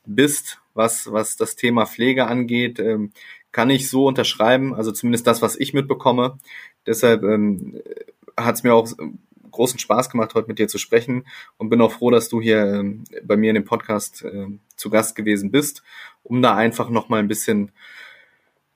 bist, 0.05 0.59
was, 0.73 1.11
was 1.11 1.37
das 1.37 1.55
Thema 1.55 1.85
Pflege 1.85 2.27
angeht. 2.27 2.79
Ähm, 2.79 3.11
kann 3.53 3.69
ich 3.69 3.89
so 3.89 4.05
unterschreiben, 4.07 4.73
also 4.73 4.91
zumindest 4.91 5.27
das, 5.27 5.41
was 5.41 5.57
ich 5.57 5.73
mitbekomme. 5.73 6.37
Deshalb 6.85 7.23
ähm, 7.23 7.81
hat 8.37 8.55
es 8.55 8.63
mir 8.63 8.73
auch 8.73 8.87
großen 9.51 9.79
Spaß 9.79 10.09
gemacht, 10.09 10.33
heute 10.33 10.47
mit 10.47 10.59
dir 10.59 10.67
zu 10.67 10.77
sprechen 10.77 11.25
und 11.57 11.69
bin 11.69 11.81
auch 11.81 11.91
froh, 11.91 12.11
dass 12.11 12.29
du 12.29 12.41
hier 12.41 12.65
ähm, 12.65 13.03
bei 13.23 13.37
mir 13.37 13.49
in 13.49 13.55
dem 13.55 13.65
Podcast 13.65 14.23
äh, 14.23 14.47
zu 14.75 14.89
Gast 14.89 15.15
gewesen 15.15 15.51
bist, 15.51 15.83
um 16.23 16.41
da 16.41 16.55
einfach 16.55 16.89
nochmal 16.89 17.19
ein 17.19 17.27
bisschen 17.27 17.71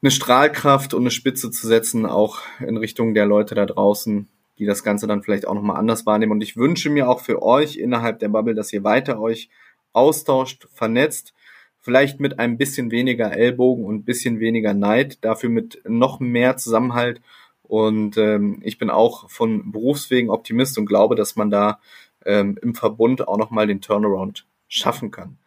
eine 0.01 0.11
Strahlkraft 0.11 0.93
und 0.93 1.01
eine 1.03 1.11
Spitze 1.11 1.49
zu 1.49 1.67
setzen, 1.67 2.05
auch 2.05 2.41
in 2.59 2.77
Richtung 2.77 3.13
der 3.13 3.25
Leute 3.25 3.55
da 3.55 3.65
draußen, 3.65 4.27
die 4.59 4.65
das 4.65 4.83
Ganze 4.83 5.07
dann 5.07 5.23
vielleicht 5.23 5.47
auch 5.47 5.55
nochmal 5.55 5.77
anders 5.77 6.05
wahrnehmen. 6.05 6.33
Und 6.33 6.41
ich 6.41 6.57
wünsche 6.57 6.89
mir 6.89 7.09
auch 7.09 7.21
für 7.21 7.41
euch 7.41 7.77
innerhalb 7.77 8.19
der 8.19 8.29
Bubble, 8.29 8.55
dass 8.55 8.71
ihr 8.71 8.83
weiter 8.83 9.19
euch 9.19 9.49
austauscht, 9.93 10.67
vernetzt, 10.73 11.33
vielleicht 11.79 12.19
mit 12.19 12.39
ein 12.39 12.57
bisschen 12.57 12.91
weniger 12.91 13.31
Ellbogen 13.31 13.85
und 13.85 13.95
ein 13.95 14.05
bisschen 14.05 14.39
weniger 14.39 14.73
Neid, 14.73 15.23
dafür 15.23 15.49
mit 15.49 15.81
noch 15.87 16.19
mehr 16.19 16.57
Zusammenhalt 16.57 17.21
und 17.67 18.17
ähm, 18.17 18.59
ich 18.63 18.77
bin 18.77 18.89
auch 18.89 19.29
von 19.29 19.71
Berufswegen 19.71 20.29
Optimist 20.29 20.77
und 20.77 20.85
glaube, 20.85 21.15
dass 21.15 21.35
man 21.35 21.49
da 21.49 21.79
ähm, 22.25 22.57
im 22.61 22.75
Verbund 22.75 23.27
auch 23.27 23.37
nochmal 23.37 23.67
den 23.67 23.81
Turnaround 23.81 24.45
schaffen 24.67 25.11
kann. 25.11 25.37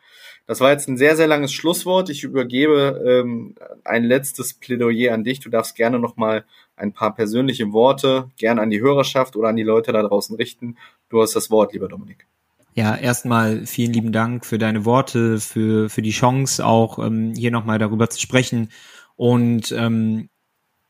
Das 0.47 0.61
war 0.61 0.71
jetzt 0.71 0.89
ein 0.89 0.97
sehr, 0.97 1.15
sehr 1.15 1.27
langes 1.27 1.53
Schlusswort. 1.53 2.09
Ich 2.09 2.25
übergebe 2.25 3.05
ähm, 3.07 3.55
ein 3.85 4.03
letztes 4.03 4.55
Plädoyer 4.55 5.13
an 5.13 5.23
dich. 5.23 5.41
Du 5.41 5.51
darfst 5.51 5.77
gerne 5.77 5.99
nochmal 5.99 6.47
ein 6.75 6.95
paar 6.95 7.15
persönliche 7.15 7.73
Worte 7.73 8.31
gerne 8.39 8.63
an 8.63 8.71
die 8.71 8.81
Hörerschaft 8.81 9.37
oder 9.37 9.49
an 9.49 9.57
die 9.57 9.63
Leute 9.63 9.93
da 9.93 10.03
draußen 10.03 10.35
richten. 10.37 10.77
Du 11.11 11.21
hast 11.21 11.37
das 11.37 11.51
Wort, 11.51 11.75
lieber 11.75 11.89
Dominik. 11.89 12.27
Ja, 12.73 12.97
erstmal 12.97 13.67
vielen 13.67 13.93
lieben 13.93 14.13
Dank 14.13 14.47
für 14.47 14.57
deine 14.57 14.87
Worte, 14.87 15.39
für, 15.39 15.91
für 15.91 16.01
die 16.01 16.13
Chance, 16.13 16.65
auch 16.65 16.99
ähm, 16.99 17.35
hier 17.37 17.51
nochmal 17.51 17.79
darüber 17.79 18.09
zu 18.09 18.19
sprechen. 18.19 18.71
Und 19.17 19.73
ähm, 19.73 20.31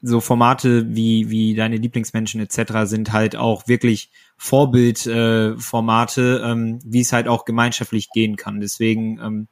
so 0.01 0.21
Formate 0.21 0.95
wie, 0.95 1.31
wie 1.31 1.55
deine 1.55 1.77
Lieblingsmenschen 1.77 2.41
etc. 2.41 2.85
sind 2.85 3.13
halt 3.13 3.37
auch 3.37 3.67
wirklich 3.67 4.11
Vorbildformate, 4.37 6.43
äh, 6.43 6.51
ähm, 6.51 6.79
wie 6.85 7.01
es 7.01 7.13
halt 7.13 7.27
auch 7.27 7.45
gemeinschaftlich 7.45 8.11
gehen 8.11 8.37
kann. 8.37 8.61
Deswegen 8.61 9.19
ähm, 9.19 9.49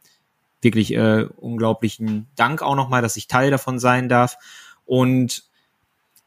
wirklich 0.63 0.95
äh, 0.95 1.27
unglaublichen 1.37 2.29
Dank 2.37 2.63
auch 2.63 2.77
nochmal, 2.77 3.03
dass 3.03 3.17
ich 3.17 3.27
Teil 3.27 3.51
davon 3.51 3.79
sein 3.79 4.09
darf. 4.09 4.39
Und 4.85 5.45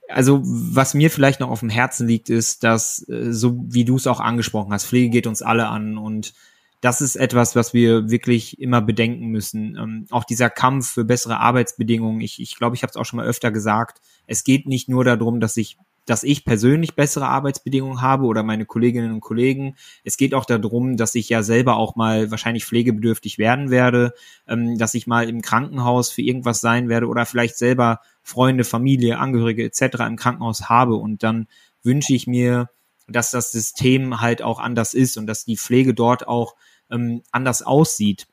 also 0.10 0.42
was 0.44 0.94
mir 0.94 1.12
vielleicht 1.12 1.40
noch 1.40 1.50
auf 1.50 1.62
dem 1.62 1.70
Herzen 1.70 2.08
liegt, 2.08 2.30
ist, 2.30 2.64
dass, 2.64 3.08
äh, 3.08 3.32
so 3.32 3.64
wie 3.68 3.86
du 3.86 3.96
es 3.96 4.08
auch 4.08 4.20
angesprochen 4.20 4.74
hast, 4.74 4.86
Pflege 4.86 5.10
geht 5.10 5.28
uns 5.28 5.42
alle 5.42 5.68
an 5.68 5.98
und 5.98 6.34
das 6.82 7.02
ist 7.02 7.16
etwas, 7.16 7.56
was 7.56 7.74
wir 7.74 8.10
wirklich 8.10 8.60
immer 8.60 8.82
bedenken 8.82 9.28
müssen. 9.28 9.76
Ähm, 9.78 10.06
auch 10.12 10.24
dieser 10.24 10.50
Kampf 10.50 10.92
für 10.92 11.04
bessere 11.04 11.40
Arbeitsbedingungen. 11.40 12.22
Ich, 12.22 12.42
ich 12.42 12.56
glaube, 12.56 12.76
ich 12.76 12.84
habe 12.84 12.92
es 12.92 12.96
auch 12.96 13.06
schon 13.06 13.18
mal 13.18 13.28
öfter 13.28 13.52
gesagt. 13.52 14.00
Es 14.28 14.44
geht 14.44 14.66
nicht 14.68 14.88
nur 14.88 15.04
darum, 15.04 15.40
dass 15.40 15.58
ich 15.58 15.78
dass 16.06 16.24
ich 16.24 16.44
persönlich 16.44 16.96
bessere 16.96 17.28
Arbeitsbedingungen 17.28 18.02
habe 18.02 18.26
oder 18.26 18.42
meine 18.42 18.66
Kolleginnen 18.66 19.14
und 19.14 19.22
Kollegen. 19.22 19.76
Es 20.04 20.18
geht 20.18 20.34
auch 20.34 20.46
darum, 20.46 20.98
dass 20.98 21.14
ich 21.14 21.30
ja 21.30 21.44
selber 21.44 21.78
auch 21.78 21.96
mal 21.96 22.32
wahrscheinlich 22.32 22.66
pflegebedürftig 22.66 23.38
werden 23.38 23.70
werde, 23.70 24.14
ähm, 24.48 24.78
dass 24.80 24.96
ich 24.96 25.06
mal 25.06 25.30
im 25.30 25.44
Krankenhaus 25.44 26.10
für 26.10 26.24
irgendwas 26.24 26.62
sein 26.62 26.90
werde 26.90 27.08
oder 27.08 27.28
vielleicht 27.28 27.58
selber 27.58 28.00
Freunde, 28.24 28.64
Familie, 28.64 29.20
Angehörige 29.20 29.64
etc. 29.64 30.00
im 30.08 30.16
Krankenhaus 30.16 30.68
habe. 30.68 30.96
Und 30.96 31.22
dann 31.22 31.48
wünsche 31.84 32.16
ich 32.16 32.26
mir, 32.26 32.70
dass 33.08 33.30
das 33.30 33.52
System 33.52 34.20
halt 34.20 34.42
auch 34.42 34.60
anders 34.60 34.96
ist 34.96 35.16
und 35.18 35.28
dass 35.28 35.46
die 35.46 35.58
Pflege 35.58 35.94
dort 35.94 36.28
auch 36.28 36.56
ähm, 36.92 37.22
anders 37.32 37.62
aussieht. 37.62 38.28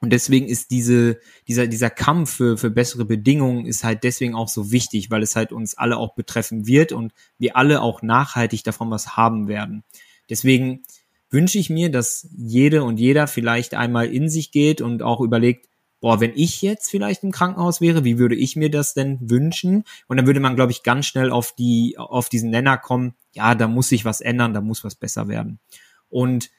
Und 0.00 0.12
deswegen 0.12 0.46
ist 0.46 0.70
diese, 0.70 1.18
dieser, 1.48 1.66
dieser 1.66 1.90
Kampf 1.90 2.36
für, 2.36 2.56
für 2.56 2.70
bessere 2.70 3.04
Bedingungen 3.04 3.66
ist 3.66 3.82
halt 3.82 4.04
deswegen 4.04 4.34
auch 4.34 4.48
so 4.48 4.70
wichtig, 4.70 5.10
weil 5.10 5.22
es 5.22 5.34
halt 5.34 5.50
uns 5.50 5.76
alle 5.76 5.96
auch 5.96 6.14
betreffen 6.14 6.66
wird 6.66 6.92
und 6.92 7.12
wir 7.38 7.56
alle 7.56 7.82
auch 7.82 8.02
nachhaltig 8.02 8.62
davon 8.62 8.90
was 8.90 9.16
haben 9.16 9.48
werden. 9.48 9.82
Deswegen 10.30 10.84
wünsche 11.30 11.58
ich 11.58 11.68
mir, 11.68 11.90
dass 11.90 12.28
jede 12.36 12.84
und 12.84 12.98
jeder 12.98 13.26
vielleicht 13.26 13.74
einmal 13.74 14.06
in 14.06 14.28
sich 14.28 14.52
geht 14.52 14.80
und 14.80 15.02
auch 15.02 15.20
überlegt, 15.20 15.68
boah, 16.00 16.20
wenn 16.20 16.32
ich 16.36 16.62
jetzt 16.62 16.90
vielleicht 16.90 17.24
im 17.24 17.32
Krankenhaus 17.32 17.80
wäre, 17.80 18.04
wie 18.04 18.18
würde 18.18 18.36
ich 18.36 18.54
mir 18.54 18.70
das 18.70 18.94
denn 18.94 19.18
wünschen? 19.20 19.84
Und 20.06 20.16
dann 20.16 20.26
würde 20.26 20.38
man, 20.38 20.54
glaube 20.54 20.70
ich, 20.70 20.84
ganz 20.84 21.06
schnell 21.06 21.30
auf 21.30 21.52
die, 21.56 21.96
auf 21.98 22.28
diesen 22.28 22.50
Nenner 22.50 22.78
kommen, 22.78 23.14
ja, 23.32 23.56
da 23.56 23.66
muss 23.66 23.88
sich 23.88 24.04
was 24.04 24.20
ändern, 24.20 24.54
da 24.54 24.60
muss 24.60 24.84
was 24.84 24.94
besser 24.94 25.26
werden. 25.26 25.58
Und 26.08 26.50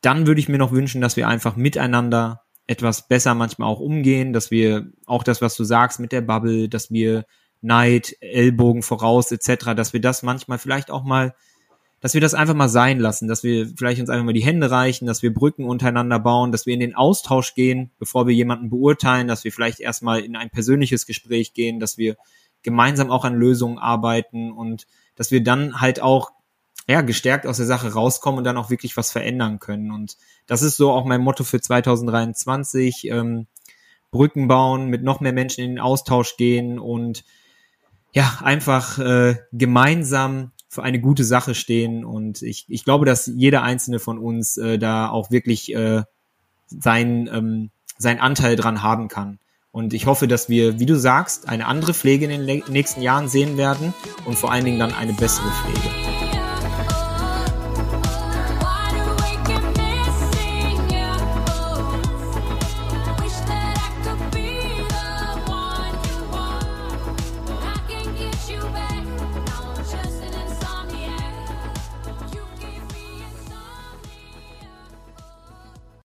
dann 0.00 0.26
würde 0.26 0.40
ich 0.40 0.48
mir 0.48 0.58
noch 0.58 0.72
wünschen, 0.72 1.00
dass 1.00 1.16
wir 1.16 1.28
einfach 1.28 1.56
miteinander 1.56 2.42
etwas 2.66 3.08
besser 3.08 3.34
manchmal 3.34 3.68
auch 3.68 3.80
umgehen, 3.80 4.32
dass 4.32 4.50
wir 4.50 4.92
auch 5.06 5.24
das, 5.24 5.42
was 5.42 5.56
du 5.56 5.64
sagst 5.64 6.00
mit 6.00 6.12
der 6.12 6.20
Bubble, 6.20 6.68
dass 6.68 6.90
wir 6.90 7.24
Neid, 7.62 8.16
Ellbogen 8.20 8.82
voraus 8.82 9.32
etc., 9.32 9.74
dass 9.76 9.92
wir 9.92 10.00
das 10.00 10.22
manchmal 10.22 10.58
vielleicht 10.58 10.90
auch 10.90 11.04
mal 11.04 11.34
dass 12.00 12.14
wir 12.14 12.20
das 12.20 12.34
einfach 12.34 12.54
mal 12.54 12.68
sein 12.68 12.98
lassen, 12.98 13.28
dass 13.28 13.42
wir 13.42 13.68
vielleicht 13.76 14.00
uns 14.00 14.08
einfach 14.08 14.24
mal 14.24 14.32
die 14.32 14.44
Hände 14.44 14.70
reichen, 14.70 15.06
dass 15.06 15.22
wir 15.22 15.34
Brücken 15.34 15.64
untereinander 15.64 16.18
bauen, 16.18 16.50
dass 16.50 16.64
wir 16.64 16.72
in 16.72 16.80
den 16.80 16.94
Austausch 16.94 17.54
gehen, 17.54 17.90
bevor 17.98 18.26
wir 18.26 18.34
jemanden 18.34 18.70
beurteilen, 18.70 19.28
dass 19.28 19.44
wir 19.44 19.52
vielleicht 19.52 19.80
erstmal 19.80 20.20
in 20.20 20.34
ein 20.34 20.48
persönliches 20.48 21.04
Gespräch 21.04 21.52
gehen, 21.52 21.78
dass 21.78 21.98
wir 21.98 22.16
gemeinsam 22.62 23.10
auch 23.10 23.24
an 23.24 23.34
Lösungen 23.34 23.78
arbeiten 23.78 24.50
und 24.50 24.86
dass 25.14 25.30
wir 25.30 25.42
dann 25.42 25.80
halt 25.80 26.00
auch 26.00 26.32
ja, 26.90 27.02
gestärkt 27.02 27.46
aus 27.46 27.58
der 27.58 27.66
Sache 27.66 27.92
rauskommen 27.92 28.38
und 28.38 28.44
dann 28.44 28.56
auch 28.56 28.70
wirklich 28.70 28.96
was 28.96 29.12
verändern 29.12 29.60
können. 29.60 29.92
Und 29.92 30.16
das 30.46 30.62
ist 30.62 30.76
so 30.76 30.90
auch 30.90 31.04
mein 31.04 31.20
Motto 31.20 31.44
für 31.44 31.60
2023. 31.60 33.08
Ähm, 33.10 33.46
Brücken 34.10 34.48
bauen, 34.48 34.88
mit 34.88 35.04
noch 35.04 35.20
mehr 35.20 35.32
Menschen 35.32 35.62
in 35.62 35.70
den 35.70 35.78
Austausch 35.78 36.36
gehen 36.36 36.80
und 36.80 37.24
ja, 38.12 38.40
einfach 38.42 38.98
äh, 38.98 39.36
gemeinsam 39.52 40.50
für 40.68 40.82
eine 40.82 41.00
gute 41.00 41.22
Sache 41.22 41.54
stehen. 41.54 42.04
Und 42.04 42.42
ich, 42.42 42.64
ich 42.68 42.84
glaube, 42.84 43.06
dass 43.06 43.26
jeder 43.26 43.62
einzelne 43.62 44.00
von 44.00 44.18
uns 44.18 44.56
äh, 44.56 44.76
da 44.76 45.08
auch 45.08 45.30
wirklich 45.30 45.72
äh, 45.72 46.02
sein, 46.66 47.30
ähm, 47.32 47.70
sein 47.98 48.18
Anteil 48.18 48.56
dran 48.56 48.82
haben 48.82 49.06
kann. 49.06 49.38
Und 49.70 49.94
ich 49.94 50.06
hoffe, 50.06 50.26
dass 50.26 50.48
wir, 50.48 50.80
wie 50.80 50.86
du 50.86 50.96
sagst, 50.96 51.48
eine 51.48 51.66
andere 51.66 51.94
Pflege 51.94 52.24
in 52.24 52.46
den 52.48 52.64
nächsten 52.68 53.02
Jahren 53.02 53.28
sehen 53.28 53.56
werden 53.56 53.94
und 54.24 54.36
vor 54.36 54.50
allen 54.50 54.64
Dingen 54.64 54.80
dann 54.80 54.92
eine 54.92 55.12
bessere 55.12 55.50
Pflege. 55.52 56.19